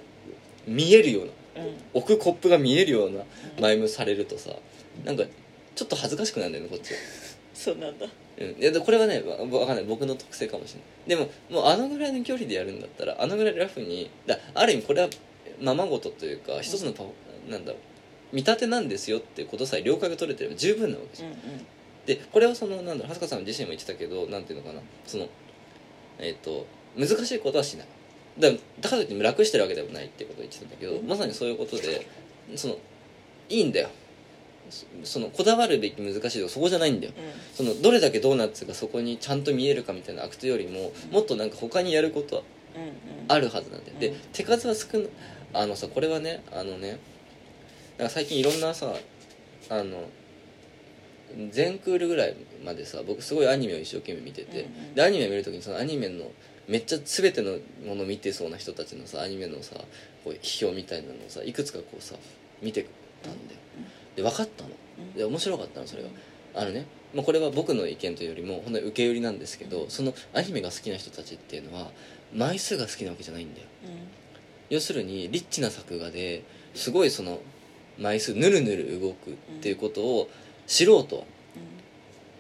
[0.65, 1.69] 見えるようなうん。
[1.69, 3.23] うん置くコップが見えるような
[3.59, 4.51] マイムされるとさ
[5.03, 5.23] なんか
[5.75, 6.99] ちょっと恥ずかしくなるんだよねこっちは。
[7.53, 8.07] そうなんだ
[8.39, 9.85] うん、いやでこれはねわわかんない。
[9.85, 11.25] 僕の特性かもしれない。
[11.25, 15.09] でももうあのぐらいの距離でやるんだったらあのぐらいラフにだある意味これは
[15.61, 17.81] ままごとというか一つのパフォなんだろう。
[18.31, 21.37] 見立てなんですよってことさえ了解が取れてれば十分なわけじゃん、うん
[22.05, 24.81] でこれはそのなんだろうはすかさん自身も言ってたけどなんていうのかな。
[25.05, 25.27] その
[26.17, 26.65] えっ、と
[26.97, 27.87] 難しいことはしない。
[28.39, 31.07] だからだからといって楽してるわけではないってことを言ってたんだけど、うん。
[31.07, 32.07] まさにそういうことで
[32.55, 32.77] その
[33.47, 33.89] いいんだよ
[34.69, 37.13] そそのこだわるべき難しいとこそこじゃないんだよ。
[37.53, 42.41] そのどれだけドーナツがそこにちゃんと見えるかみたいなアクトよりももっとなんか他にやることは
[42.75, 42.91] うんうん。
[43.27, 44.15] あるはずなんだよ、でうん。
[44.33, 45.05] 手数は少な
[45.53, 46.99] あのさこれはねあのね
[47.97, 48.93] なんか最近いろんなさ
[49.69, 50.09] あの
[51.51, 54.95] 全クールぐらいまでさ僕すごいアニメを一生懸命見てて、うんうん。
[54.95, 56.31] でアニメ見るときにそのアニメの
[56.67, 57.57] めっちゃ全ての
[57.87, 59.75] もの見てそうな人たちのさアニメのさ
[60.23, 62.15] こう批評みたいなのをさいくつかこうさ
[62.61, 62.85] 見て
[63.23, 63.59] たんだよ
[64.21, 64.69] で分かったの。
[64.99, 65.13] うん。
[65.13, 66.09] で面白かったのそれが
[66.55, 71.91] あのね、まあ、これは僕の意見というよりも本当に受け売りなんですけどそのアニメが好きな人たちっていうのは
[72.33, 73.67] 枚数が好きなわけじゃないんだよ。
[74.69, 76.43] 要するにリッチな作画で
[76.75, 77.39] すごいその
[77.97, 80.29] 枚数ぬるぬる動くっていうことを
[80.67, 81.23] 素人は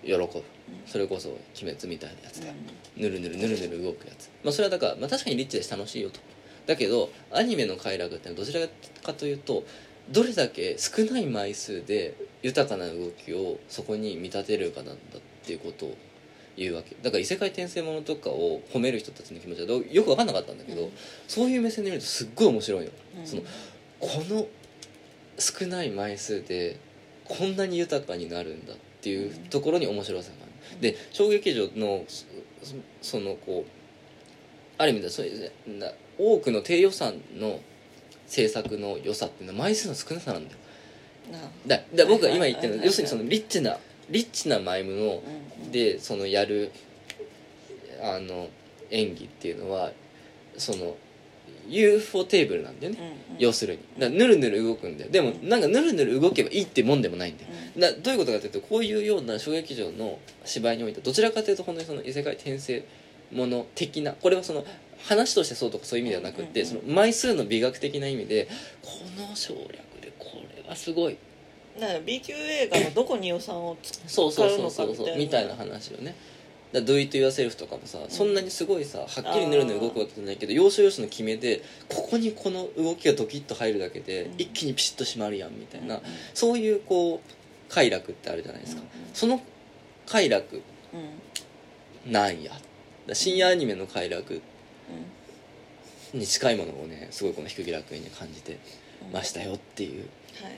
[0.03, 0.43] 喜ぶ。
[0.85, 1.29] それこそ
[1.61, 2.47] 「鬼滅」みたいなやつだ。
[2.47, 2.53] よ
[2.95, 4.29] ぬるぬるぬるぬる動くやつ。
[4.43, 6.19] まあそれはだから、まあ、確かにリッチで楽しいよと。
[6.67, 8.61] だけどアニメの快楽ってどちら
[9.01, 9.63] かというと
[10.11, 15.97] どれだけ少ない枚数で豊かな動きをそこに見立てるかなんだっていうことを
[16.57, 20.91] 言うわけだから異世界転生ものとかを褒める人たちの気持ちはよく分かんなかったんだけど、うん。
[21.27, 23.25] そういう目線で見るとすっごい面白いよ、うん。
[23.27, 23.43] その
[23.99, 24.47] この
[25.37, 26.79] 少ない枚数で
[27.25, 30.81] こんなに豊かになるんだっていうところに面白さがある、うん。
[30.81, 33.71] で小劇場のそそのこう
[34.77, 37.59] ある意味ではそういうな多くの低予算の
[38.29, 40.57] 制作の良さっていうのは枚数の少なさなんだよ。
[41.67, 43.77] なだだ僕が今言ってるのは要するにそのリッチな
[44.09, 45.23] リッチなマイムの
[45.71, 46.71] でそのやる
[48.01, 48.47] あの
[48.89, 49.91] 演技っていうのは
[50.57, 50.95] その
[51.67, 53.13] UFO テーブルなんだよね、うんうん。
[53.37, 53.81] 要するに。
[53.99, 55.11] だぬるぬる動くんだよ。
[55.11, 57.49] でもなんかぬるぬる動けばいいってもんでもないんだよ。
[57.75, 57.81] うん。
[57.81, 62.83] だどういうことかというとこういうような小劇場の芝居においてどちらかというと本当にその異世界転生
[63.31, 64.65] もの的なこれはその
[65.03, 66.81] 話としてそうとかそういう意味ではなくって、うんうんうん。
[66.81, 68.47] その枚数の美学的な意味で
[68.81, 69.69] この省略
[70.01, 71.17] でこれはすごい。
[71.79, 76.15] だから B 級映画のどこに予算をつそうそうそうそう使うのかそうみたいな話をね
[76.73, 86.01] だ Do It Yourself とかもさ、そんなにすごいさはっきりぬるぬる動くわけじゃないけど要所要所の決めでここにこの動きがドキッと入るだけで、うん一気にピシッと締まるやんみたいな、うん
[86.33, 87.19] そういうこう
[87.69, 89.41] 快楽ってあるじゃないですか、うんうんその
[90.05, 90.61] 快楽
[92.05, 92.51] うんなんや
[93.07, 94.41] だ深夜アニメの快楽うん
[96.13, 98.57] に近いものをねすごいこの「低木楽園」に感じて
[99.07, 99.11] うん。
[99.13, 100.05] ましたよっていう
[100.43, 100.53] はい。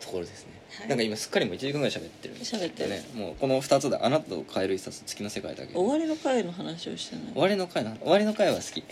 [0.00, 0.88] ところですね、はい。
[0.88, 2.90] なんか今すっかりもう1時間ぐらい喋ってるん喋ってる。
[2.90, 5.72] ねもうこの2つで「あなたを変える一冊月の世界」だけ。
[5.74, 8.82] 終わりの回の話をしてない終わりの回な終わりの回は好き。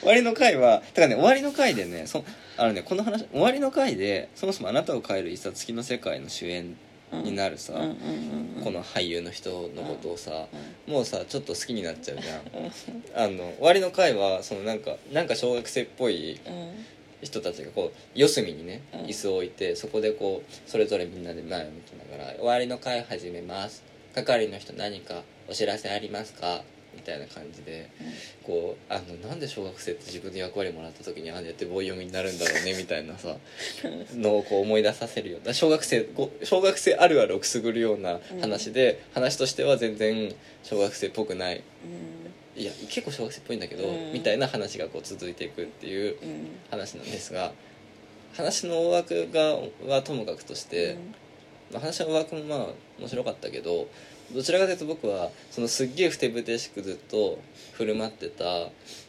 [0.00, 2.24] 終わりの回はだからね終わりの回でねそ
[2.56, 6.76] あのねこの話終わりの回でそもそもあなたを変える一冊月の世界の主演
[7.12, 7.72] になるさ、
[8.62, 10.46] この俳優の人のことをさ、
[10.86, 12.42] うもうさちょっと好きになっちゃうじゃん。
[13.14, 16.84] あの終わりの回はそのなんかなんか小学生っぽいうん。
[17.22, 19.00] 人たちがこう四隅にねうん。
[19.02, 23.82] 椅子を置いてそこでこうそれぞれみんなで前を向きながら「終わりの回始めます。
[24.14, 26.62] 係の人何かお知らせありますか?」
[26.94, 27.90] みたいな感じで
[28.44, 33.36] こうあのなんで小学生って自分で役割もらった時にああやって棒読みになるんだろうねみたいなさ
[34.14, 36.08] のをこう思い出させるような小学生
[36.42, 41.62] 小学生あるあるをくすぐるような話で、話としては全然小学生っぽくない。
[42.56, 44.12] いや結構小学生っぽいんだけど、うん。
[44.12, 46.28] みたいな話がこう続いていくっていううん。
[46.28, 47.52] うん話なんですが
[48.36, 49.56] 話の大枠が
[49.92, 50.96] はともかくとして、
[51.72, 52.66] まあ話の大枠もまあ
[52.98, 53.88] 面白かったけど
[54.34, 57.38] どちらかというと僕はそのすっげえふてぶてしくずっと
[57.72, 58.44] 振る舞ってた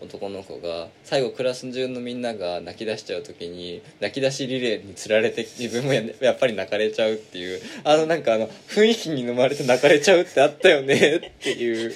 [0.01, 11.93] 男の子が最後クラス中のみんなが泣き出しちゃう時に泣き出しリレーにつられて自分もややっぱり泣かれちゃうっていうあのなんかあの雰囲気に飲まれて泣かれちゃうってあったよねっていう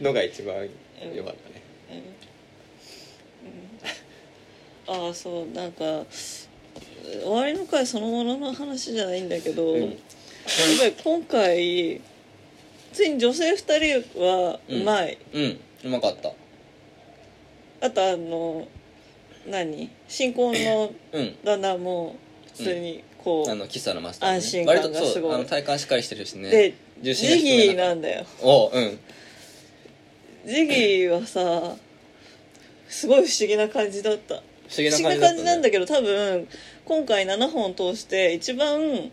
[0.00, 0.56] のが一番
[1.14, 1.56] 良かったね。
[4.88, 6.04] ああそうなんか
[7.22, 9.98] 終わりの回そのものの話じゃないんだけど、うん。
[11.02, 12.00] 今回
[12.96, 15.60] ついに女性2人はうまい、うん。
[15.84, 16.32] うまかった。
[17.86, 18.66] あとあの
[19.46, 19.90] 何？
[20.08, 21.36] 新婚のうん。
[21.44, 22.16] 旦那も
[22.56, 25.30] 普通にこう、あの喫茶のマスター、ね、安心感が割とすごい。
[25.30, 26.48] そうあの体幹しっかりしてるしね。
[26.48, 28.24] で重ジ心が低めギーなんだよ。
[28.40, 28.98] おうん。
[30.46, 31.76] ジギーはさ
[32.88, 34.36] すごい不思議な感じだった。
[34.36, 34.42] 不思
[34.78, 36.48] 議な不思議な感じ感じだった、ね、なんだけど多分
[36.86, 39.10] 今回7本通して一番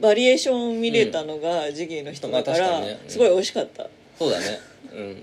[0.00, 3.00] バリエーション見れたのがジギーの人だから、まあ確かにね。
[3.04, 3.10] うん。
[3.10, 3.88] すごい美味しかった。
[4.18, 4.44] そうだね。
[4.92, 5.22] うん。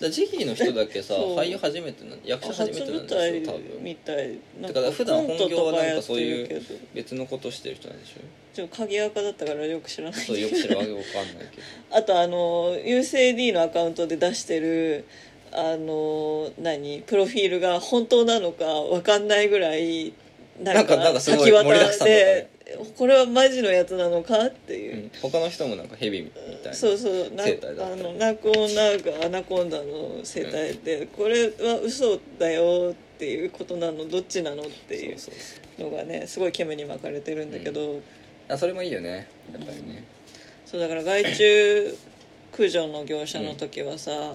[0.00, 6.62] だジギーの人だけさ 俳優初めてなん役者初めてなん舞でしょ台多分みたいだから普段本業はなんかそういう
[6.94, 8.12] 別のことしてる人なんでしょ
[8.54, 11.62] ちょっと鍵垢だったからよく知らないそうよく知るわけわかんないけど。
[11.96, 15.04] あとあの UCD のアカウントで出してる
[15.52, 17.02] あの何？
[17.06, 20.12] プロフィールが本当なのかわかんないぐらい
[20.60, 21.20] ななんかなんか
[22.98, 25.04] これはマジのやつなのかっていう。
[25.04, 25.10] う、ん。
[25.22, 27.30] 他の人もなんかヘビみたいなそうそう。
[27.32, 35.16] な生態だあのナコーナがアナコンダの生態で、これは嘘だよっていうことなのどっちなのっていう
[35.78, 38.00] のがねすごい煙に巻かれてるんだけど、
[38.48, 39.28] あそれもいいよね。
[39.52, 40.04] やっぱりね。
[40.64, 41.96] そうだから外注
[42.50, 44.34] 駆除の業者の時はさ、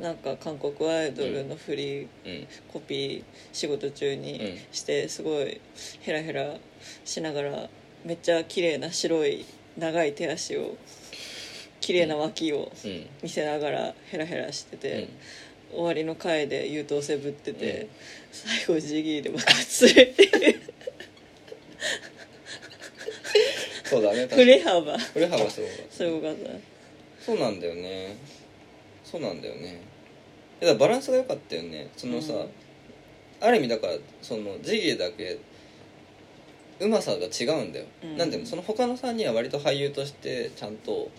[0.00, 2.46] なんか韓国アイドルのフリーうん。
[2.72, 4.58] コピー仕事中にうん。
[4.72, 5.60] してすごい
[6.00, 6.54] ヘラヘラ
[7.04, 7.68] しながら
[8.04, 9.44] めっちゃ綺麗な白い
[9.76, 10.76] 長い手足を
[11.80, 13.06] 綺麗な脇をうん。
[13.22, 15.08] 見せながらヘラヘラしてて、
[15.72, 17.88] 終わりの回で優等生ぶってて、うん。
[18.32, 20.14] 最後ジギーで爆発する
[23.84, 24.44] そうだね振に。
[24.46, 24.98] れ幅。
[24.98, 26.50] 振れ幅すごかったすごかった。
[27.24, 28.16] そうなんだよね。
[29.04, 29.80] そうなんだよね。
[30.60, 31.88] だからバランスが良かったよね。
[31.96, 32.48] そのさ、うん。
[33.40, 35.38] ある意味だからそのジギーだけ
[36.80, 38.16] うまさが違うんだよ、うん。
[38.16, 41.10] なんでもその他の3人は割と俳優としてちゃんと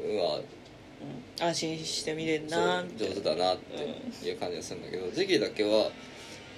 [0.00, 0.16] うん。
[0.16, 1.44] うわうん。
[1.44, 5.90] 安心して見れんそうな上手だなっていう感じがするんだけど、ジギーだけは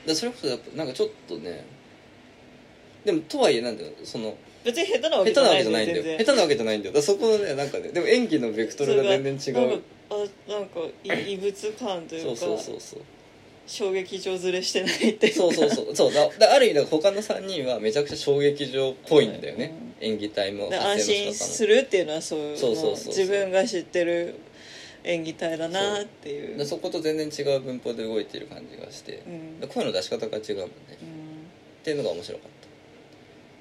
[0.07, 1.65] でそれこそやっぱなんかちょっとね
[3.05, 6.19] でもとはいえなんだよその別に下手なわけじゃないんだよ。
[6.19, 6.95] 下手なわけじゃないんだよ。
[6.95, 9.83] だそこのねなんかねでも演技のベクトルが全然違う。
[10.11, 13.01] あなんかい異物感といそううかそうそうそう
[13.71, 15.33] 衝撃場ずれしてないって。
[15.33, 15.95] そうそうそう。
[15.95, 16.13] そう。
[16.13, 23.07] だだある意味だ他の3人はめちゃくちゃ衝撃場っぽいんだよね、演技体もで安心するっていうのはそういうそうそうそう。
[23.17, 24.35] 自分が知ってる
[25.05, 26.59] 演技体だなっていう。
[26.59, 29.61] でそこと全然違う文法で動いてる感じがして、うん。
[29.61, 31.07] で声の出し方が違うもんね、うん。
[31.79, 32.51] っていうのが面白かっ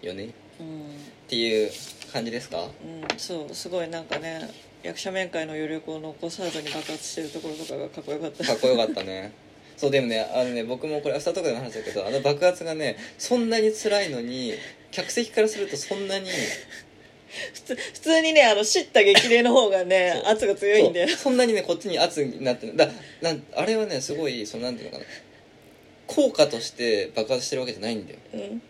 [0.02, 0.08] た。
[0.08, 0.26] よね。
[0.26, 0.28] っ
[0.60, 0.84] うん。
[1.28, 1.72] ていう
[2.12, 2.64] 感じですか？
[2.64, 2.72] うん。
[3.20, 3.54] そう。
[3.54, 4.50] すごいなんかね
[4.82, 8.44] 役者面会の余力を残さずに爆発してるところとかがかっこよかった。
[8.44, 9.32] かっこよかったね
[9.80, 14.54] そうでもねあのね僕もこれ朝とかでも話したけどあの爆発がねそんなに辛いのに
[14.92, 16.30] 客席からするとそんなに
[17.54, 21.08] 普通普通にねあの知った激励の方がね 圧が強いんだよ。
[21.16, 22.90] そんなにねこっちに圧になってるだ
[23.22, 25.10] なんあれはねすごいそのなんていうのかな。
[26.08, 28.20] 効果として爆発してるわけじゃないんだよ。
[28.34, 28.62] うん。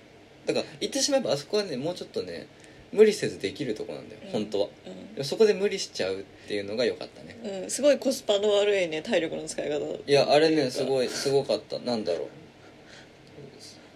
[0.46, 2.46] だから言ってしまえばあそこはねもうちょっとね
[2.92, 4.32] 無理せずできるとこなんだよ、うん。
[4.32, 4.68] 本当は。
[5.18, 5.26] うん。
[5.26, 7.64] そこで無理しちゃうっていうのが良かったね。
[7.64, 9.76] うん、すごいコスパの悪いね体力の使い方。
[10.08, 11.78] いやあれねすいごいすごかった。
[11.78, 12.28] なんだろ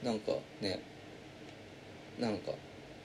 [0.04, 0.06] う。
[0.06, 0.80] なんかね
[2.20, 2.52] なんか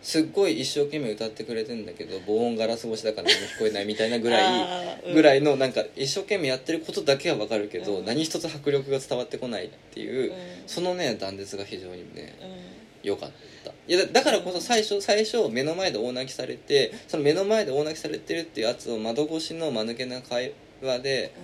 [0.02, 10.36] すっごい一生懸命歌ってくれてんだけど防音ガラス越しだから何も聞こえないみたいなぐらい ぐらい、いのなんか一生懸命やってることだけは分かるけど、うん何一つ迫力が伝わってこないっていう、うん。
[10.66, 13.30] そのね断絶が非常にねうん良かっ
[13.64, 13.72] た。
[13.86, 20.52] いやだだからこそ最初最初目の前で大泣きされてその目の前で大泣きされてるっていうやつを窓越しの間抜けな会
[20.82, 21.34] 話で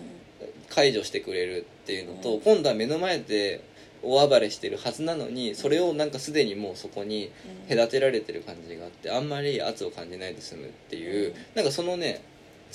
[0.69, 2.41] 解除してくれるっていうのと、うん。
[2.41, 3.63] 今度は目の前で
[4.03, 7.31] 大暴れしてるはずなのにそれをなんかすでにもうそこに
[7.69, 7.77] うん。
[7.77, 11.35] 隔てられてる感じがあってあんまり圧を感じないで済むっていう、うん。
[11.55, 12.23] なんかそのね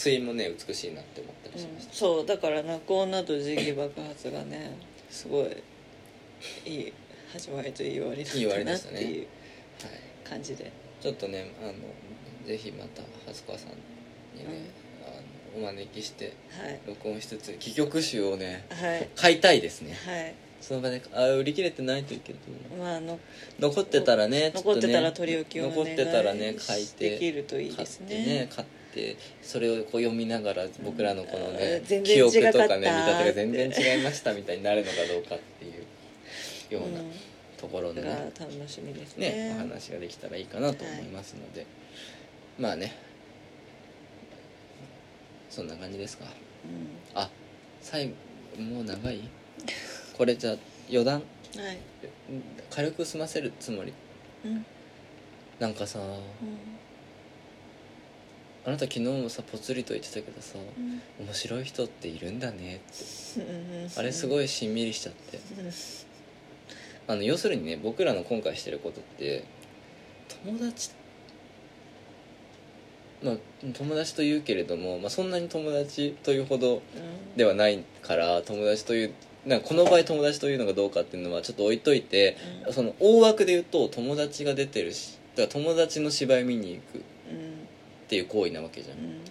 [0.02, 4.78] 対もね美しいなって思ったりしました、そうだから泣く女と時期爆発がね
[5.10, 5.58] すごい
[6.66, 6.94] いい
[7.32, 9.28] 始まりといい終わりだったなっていう
[9.82, 11.74] はい、感じで、ちょっとねあの
[12.46, 13.76] ぜひまた初川さんに
[14.48, 14.72] ね、
[15.04, 16.80] あのお招きしてはい。
[16.88, 19.10] 録音しつつ戯曲集をねはい。
[19.16, 19.94] 買いたいですね。
[20.06, 20.34] はい。
[20.60, 22.40] その場であ売り切れてないといいけど。
[22.78, 23.20] まああの
[23.60, 35.86] 残ってたらねちょっとね残ってたら取り置きを残ってたらね書いてできるといいです買ってねね買ってそれをこう読みながら僕らのこのね記憶とかね見立てが全然違いましたみたいになるのかどうかっていう
[36.70, 37.02] ような
[37.58, 41.66] ところうん、のがね楽しみですねねお話ができたらいいかなと思いますので。
[42.58, 42.94] まあね。
[45.50, 46.26] そんな感じですか。
[46.26, 47.20] うん。
[47.20, 47.30] あ
[47.82, 48.14] 最
[48.58, 49.22] 後もう長い？
[50.18, 50.56] これじゃあ
[50.90, 51.16] 余談？
[51.16, 51.22] は
[51.72, 51.78] い。
[52.70, 53.94] 軽く済ませるつもり。
[54.46, 54.66] うん。
[55.60, 56.00] なんかさ
[58.66, 61.02] あなた昨日もさぽつりと言ってたけどさうん。
[61.26, 63.42] 面白い人っているんだねって。
[63.42, 63.90] うん。
[63.98, 65.40] あれすごいしんみりしちゃって。
[65.62, 65.72] うん
[67.10, 69.44] あの要するにね僕らの今回してることって
[70.46, 70.92] 友達
[73.24, 73.36] まあ
[73.74, 76.84] 友達と言うけれども、まあ、そんなに友達というほど
[77.36, 79.14] ではないから友達という
[79.48, 82.38] なんかこの場合友達というのがどうかっていうのはちょっと置いといて、
[82.68, 82.74] うん。
[82.74, 87.68] その大枠で言うと友達が出てるしから友達の芝居見に行くっうん
[88.08, 88.98] ていう行為なわけじゃん。
[88.98, 89.22] うん。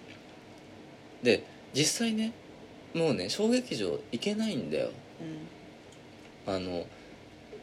[1.23, 2.33] で実際ね
[2.93, 4.89] もうね小劇場行けないんだよ。
[6.47, 6.85] あの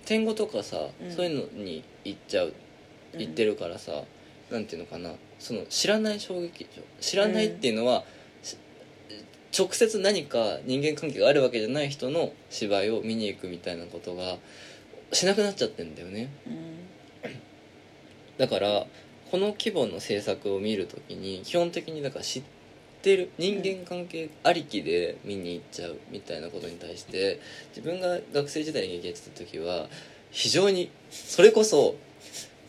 [0.06, 1.12] 天狗とかさ、うん。
[1.12, 2.54] そういうのに行っちゃう
[3.12, 3.20] うん。
[3.20, 4.04] 行ってるからさ、
[4.50, 8.04] なんていうのかなその知らない小劇場知らないっていうのは、
[8.42, 8.56] し
[9.56, 14.36] 直接何か人間関係があるわけじゃない人の芝居を見に行くみたいなことが
[15.12, 16.30] しなくなっちゃってんだよね。
[16.46, 16.76] うん。
[18.38, 18.86] だから
[19.30, 22.42] この規模の制作を見るときに基本的にだから知っ
[23.06, 29.86] てる人間関係ありきで見に行っちゃうみたいなことに対して自分が学生時代に劇やってた時は
[30.32, 31.94] 非常にそれこそ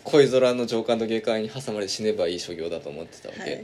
[0.04, 3.64] 恋空の上官の下界に挟まれて死ねばいい所業だと思ってたわけ、はいはい。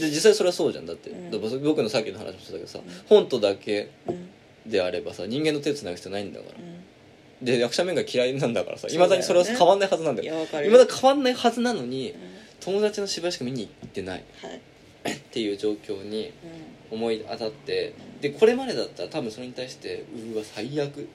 [0.00, 0.86] で実際それはそうじゃん。
[0.86, 1.62] だって、うん。
[1.64, 2.84] 僕のさっきの話もそうだけどさ、うん。
[3.08, 4.70] 本とだけうん。
[4.70, 6.58] であればさ人間の手をつなぐ必要ないんだから。
[6.58, 7.44] う、ん。
[7.44, 10.32] で役者面が嫌いなんだからさいまだにそれは変わんないはずなんだよ。
[10.64, 12.18] いまだ変わんないはずなのにうん。
[12.60, 14.24] 友達の芝居しか見に行ってない。
[14.40, 14.60] はい
[15.10, 16.32] っていう状況に
[16.90, 20.04] う思い当たってでこれまでだったら多分それに対して
[20.34, 21.08] うわ最悪。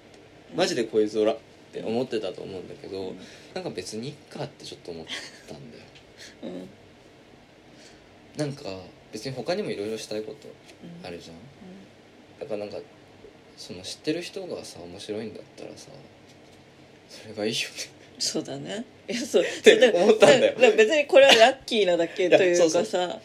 [0.56, 1.38] マジで恋空っ
[1.74, 3.18] て思ってたと思うんだけど、ん。
[3.54, 5.06] なんか別にいっかってちょっと思っ
[5.48, 5.84] たんだよ。
[6.44, 6.50] うん。
[6.50, 6.70] うん
[8.38, 8.64] なんか
[9.12, 10.48] 別に他にもいろいろしたいこと
[11.04, 11.38] あるじゃん。
[12.40, 12.78] だからなんか
[13.58, 15.90] その知ってる人がさ面白いんだったらさ
[17.10, 17.76] それがいいよね。
[18.20, 18.86] そうだね。
[19.10, 19.44] いやそう。
[19.64, 20.56] て思ったんだよ。
[20.56, 23.20] から別にこれはラッキーなだけというかさ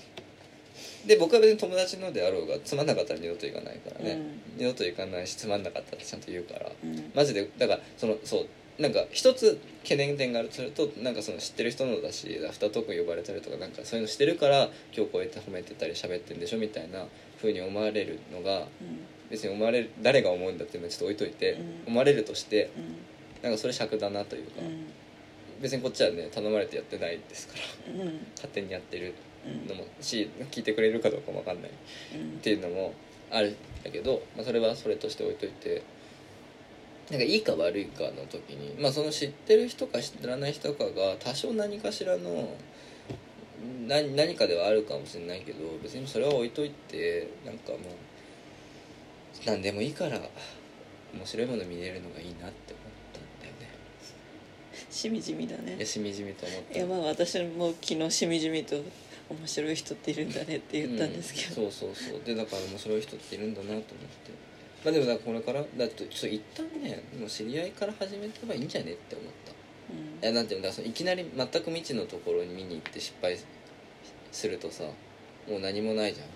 [1.06, 4.58] で僕は別に友達のであろうがつまんなかったら二度と行かないからね、うん。
[4.58, 6.70] 二度と行かないしつまんなかったってちゃんと言うから。
[6.84, 7.10] うん。
[7.14, 8.46] マジでだからそのそう
[8.82, 17.04] なんか一つ懸念点があるとするとなんかその知ってる人のだしアフタートーク呼ばれたりとかなんかそういうのしてるから今日こうやって褒めてたり喋ってんでしょみたいな
[17.38, 18.66] 風に思われるのがうん。
[19.30, 21.82] 別に思われる誰が思うんだっていうのはちょっと置いといて、うん。
[21.88, 23.42] 思われるとしてうん。
[23.42, 24.86] なんかそれ尺だなというか、うん。
[25.62, 27.54] 別にこっちはね頼まれてやってないですか
[27.96, 28.04] ら。
[28.04, 28.26] うん。
[28.36, 29.06] 勝手にやってる。
[29.06, 29.12] うん
[29.68, 31.74] のもし聞いてくれるかどうかも分かんないっ
[32.42, 32.94] ていうのも
[33.30, 35.82] あるんだけど、まあ、それはそれとして置いといて
[37.10, 42.54] なんかいいか悪いかの時に、まあ、その知ってる人か知らない人かが多少何かしらの
[43.86, 47.80] 何何かではあるかもしれないけど別にそれは置いといてなんかもう
[49.46, 50.20] 何でもいいから
[51.12, 53.68] 面白いもの見れるのがいいなって思ったんだよね。
[54.90, 55.76] しみじみだね。
[55.76, 56.78] いやしみじみと思った。
[56.78, 58.76] いやまあ私も昨日しみじみと
[59.30, 62.20] 面白い人っているんだねって言ったんですけど、うんそうそうそう。
[62.24, 63.92] でだから面白い人っているんだなと思って。
[64.84, 69.52] まあでもだからこれからだってちょっと一旦ねもう知り合いから始めた方がいいんじゃねって思った。
[69.90, 70.22] うん。
[70.22, 73.38] いやなんていうんだそのいきなり全く未知のところに見に行って失敗
[74.30, 74.84] するとさ
[75.48, 76.26] もう何もないじゃん。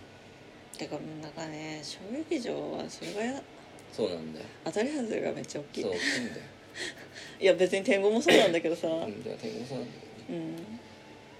[0.79, 1.99] てかなんかね小
[2.31, 3.43] 劇場はそれがや
[3.93, 4.47] そうなんだよ。
[4.65, 5.83] 当たり外れがめっちゃ大きい。
[5.83, 6.43] そう大きいんだよ。
[7.41, 10.57] いや別に天狗もそうなんだけどさ、うん天狗もそうなんだうん、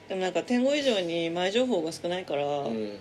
[0.09, 2.93] でもなんか天狗以上に前情報が少ないから、うん。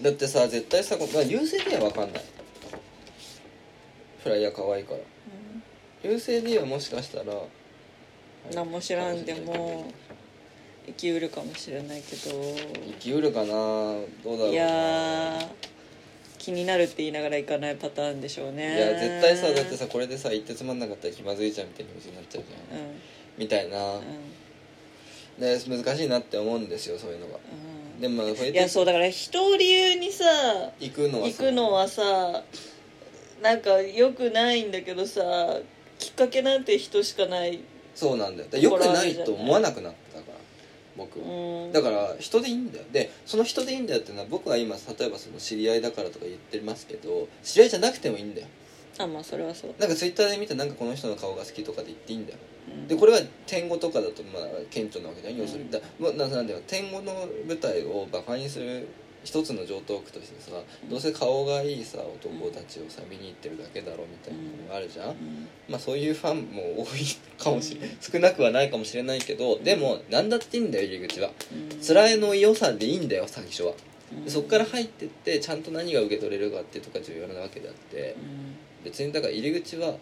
[0.00, 0.96] だってさ絶対さ
[1.26, 2.22] 優勢 D は分かんない。
[4.22, 4.98] フライヤー可愛いから。
[6.02, 7.34] 優勢 D はもしかしたら
[8.54, 9.92] 何も知らんでも
[10.86, 12.40] 生きうるかもしれないけど。
[12.86, 13.46] 生きうるかな？
[13.46, 14.46] どうだろうな。
[14.46, 15.46] いやー
[16.38, 18.76] 気になるって言いながら行かないパターンでしょうね。
[18.76, 22.88] いや絶対さだってさこれでさ行ってつまんなかったら気まずいじゃんみたいな気持ちになっちゃうじゃん、うん。
[23.36, 23.96] みたいな。
[23.96, 24.02] うん
[25.38, 27.34] で難しいなって思うんですよそういうのが。
[27.36, 28.00] うん。
[28.00, 30.24] でもこうやっていやそうだから人を理由にさ
[30.80, 32.42] 行くのは行くのはさ
[33.42, 35.22] なんか良くないんだけどさ
[35.98, 37.60] きっかけなんて人しかない。
[37.94, 38.70] そうなんだよ。
[38.70, 40.38] よくないと思わなくなったから
[40.96, 41.26] 僕は。
[41.26, 41.72] うん。
[41.72, 42.84] だから人でいいんだよ。
[42.92, 48.46] でその人でいいんだよっていうのは僕は今例えばその知り合いだからとか言ってますけど知り合いじゃなくてもいいんだよ。
[48.98, 52.38] あまあそれはそう、なんかツイッターで見てなんかこの人の顔が好きとかで言っていいんだよ。
[52.52, 52.57] うん
[52.88, 55.36] でこれは天狗とかだとまあ顕著なわけじゃん。
[55.36, 55.66] 要するうん。
[55.66, 56.60] にだもうななんだよ。
[56.66, 58.86] 天狗の舞台をバカにする
[59.24, 60.52] 一つの常套句としてさ
[60.88, 65.48] どうせ顔がいいさ男たちをさ見に行ってるだけだろみたいなのがあるじゃん、うん。
[65.68, 67.00] まあそういうファンも多い
[67.36, 71.30] かもしれ少なくはないかもしれないけどでも何だっていいんだよ入り口は。
[71.52, 71.84] うん。
[71.84, 73.74] 辛いの良さでいいんだよ最初は。
[74.26, 78.16] そこから入ってってちゃんと何が受け取れるかっていうとこが重要なわけであって。
[78.16, 78.84] うん。
[78.84, 79.96] 別にだから入り口は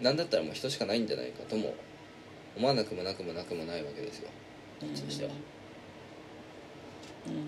[0.00, 1.74] 何だったらもう人しかないんじゃないかとも
[2.56, 4.28] 思わなくもなくもなくもないわけですよ。
[4.80, 5.30] こっちとしては
[7.26, 7.32] うん。
[7.32, 7.40] うん。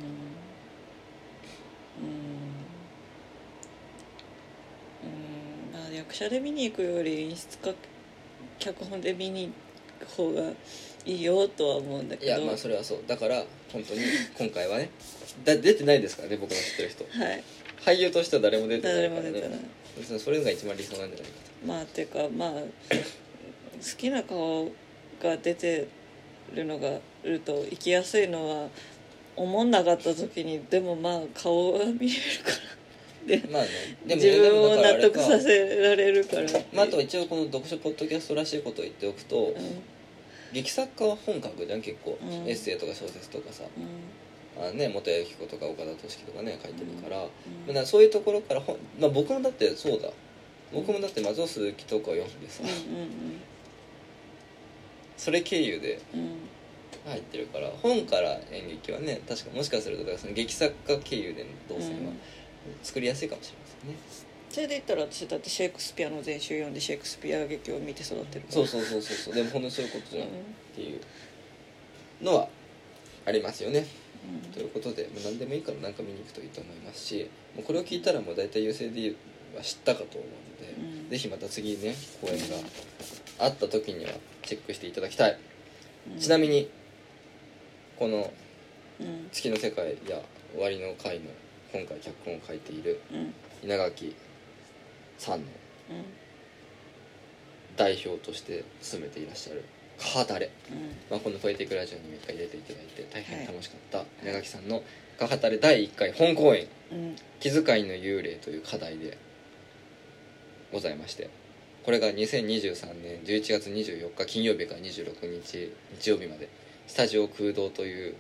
[5.05, 5.81] うん。
[5.81, 7.75] まあ役者で見に行くより演出家
[8.59, 9.53] 脚本で見に
[10.01, 10.53] 行く方が
[11.07, 12.33] いいよとは思うんだけど。
[12.33, 12.99] いやまあそれはそう。
[13.07, 14.01] だから本当に
[14.39, 14.91] 今回はね
[15.45, 17.05] だ出てないですからね僕の知ってる人。
[17.19, 17.43] はい。
[17.81, 19.59] 俳優としては誰も出てないから誰も出てない。
[19.59, 22.63] ねそれが一番理想なんじゃないかまあっていうかまあ好
[23.97, 24.71] きな顔
[25.23, 25.89] が出て
[26.55, 28.69] るのがると行きやすいのは
[29.37, 33.37] 思んなかった時にでもまあ顔が見えるから。
[33.37, 33.69] で まあね。
[34.07, 36.49] でも自分を納得させられるから。
[36.73, 39.55] まあ、あとは一応この読書ポッドキャストらしいことを言っておくと、うん。
[40.53, 42.49] 劇作家は本書くじゃん結構、うん。
[42.49, 43.65] エッセイとか小説とかさ。
[43.77, 44.65] うん。
[44.65, 47.67] あね元谷由紀子とか岡田敏樹とかね書いてるから,、うん。
[47.69, 50.11] だからそういうところから本、まあ、僕もだってそうだ。
[50.73, 53.41] 僕もだって松尾鈴木とかを読んでさ、うん
[55.19, 56.21] それ経由でうん。
[56.21, 56.29] うん
[57.07, 62.19] 入ってるから本から演劇はね確かもしかするとだからその劇作家経由での動線はうん。
[62.83, 63.97] 作りやすいかもしれませんね、
[64.51, 68.53] それで言ったら私だってシェイクスピアの全集読んでシェイクスピア劇を見て育ってるから。
[68.53, 69.35] そうそうそうそうそう。
[69.35, 71.01] でも本当にそういうことじゃんっうんていう
[72.25, 72.49] のは
[73.25, 73.87] ありますよね。
[74.45, 74.53] うん。
[74.53, 79.17] ということで、まあ、何でもいいから何か見に行くといいと思いますしもうこれを聞いたらもう大体優勢 D
[79.57, 81.11] は知ったかと思うので、うん。
[81.11, 82.57] ぜひまた次ね公演が
[83.39, 84.11] あった時には
[84.49, 85.35] チェックしていただきたい、う
[86.17, 86.71] んちなみに
[87.99, 88.33] この
[88.99, 90.23] うん「月の世界」や
[90.55, 91.27] 「終わりの会」の
[91.71, 94.17] 今回脚本を書いているうん稲垣
[95.19, 95.47] さんの
[95.91, 96.05] うん
[97.77, 99.65] 代表として務めていらっしゃる
[99.99, 100.51] カハタレ。
[100.71, 104.83] うんまあ、この「ポエティックラジオ」にも一回出ていただいて大変楽しかった稲垣さんの
[105.19, 106.67] 「カハタレ」第1回本公演。
[106.91, 109.19] うん「気遣いの幽霊」という課題で
[110.73, 111.29] ございまして
[111.89, 116.51] これが2023年11月24日金曜日から26日日曜日まで
[116.87, 118.15] スタジオ空洞という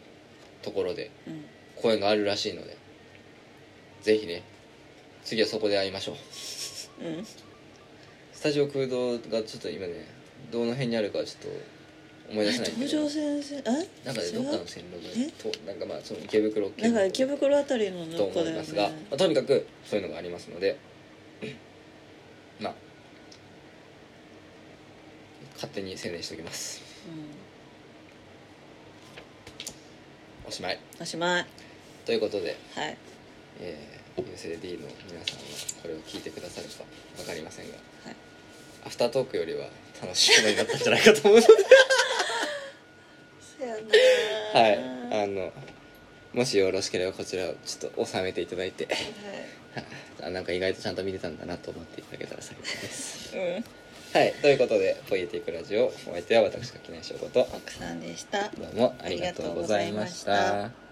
[0.62, 1.44] ところでうん。
[1.76, 2.78] 公演があるらしいので
[4.00, 4.42] ぜひね
[5.22, 6.14] 次はそこで会いましょう。
[7.04, 7.24] うん。
[8.32, 10.06] スタジオ空洞がちょっと今ね
[10.50, 12.86] どの辺にあるかはちょっと思い出せないけど。
[12.86, 13.72] 東条先生あ
[14.06, 20.78] なんかねどっかの線路でとなんかまあその池袋系なんか池袋あたりのとどこだよ思いますが、ねまあ、とにかくそういうのがありますので
[22.60, 22.74] まあ
[25.58, 26.80] 勝手に宣伝しておきます。
[30.46, 30.76] おしまい。
[30.76, 31.46] うんおしまい。
[32.06, 32.96] ということで、はい。
[33.58, 35.44] えー、優勢 D の皆さんは
[35.82, 36.84] これを聞いてくださるか
[37.16, 37.72] 分かりませんが
[38.04, 38.16] はい。
[38.86, 39.66] アフタートークよりは
[40.00, 41.40] 楽しいものになったんじゃないかと思う。
[41.42, 41.46] の
[43.88, 43.98] で
[44.54, 44.78] はい。
[45.24, 45.52] あの
[46.34, 48.86] もしよろしければこちらをちょっと収めていただいて。
[50.20, 53.36] あなんか意外とちゃんと見てたんだなと思っていただけたら幸いです。
[53.36, 53.64] はいうん
[54.12, 58.48] はいということで「ポイエティックラジオ」お相手は私垣内翔子と奥さんでした。
[58.48, 60.87] どうもありがとうございました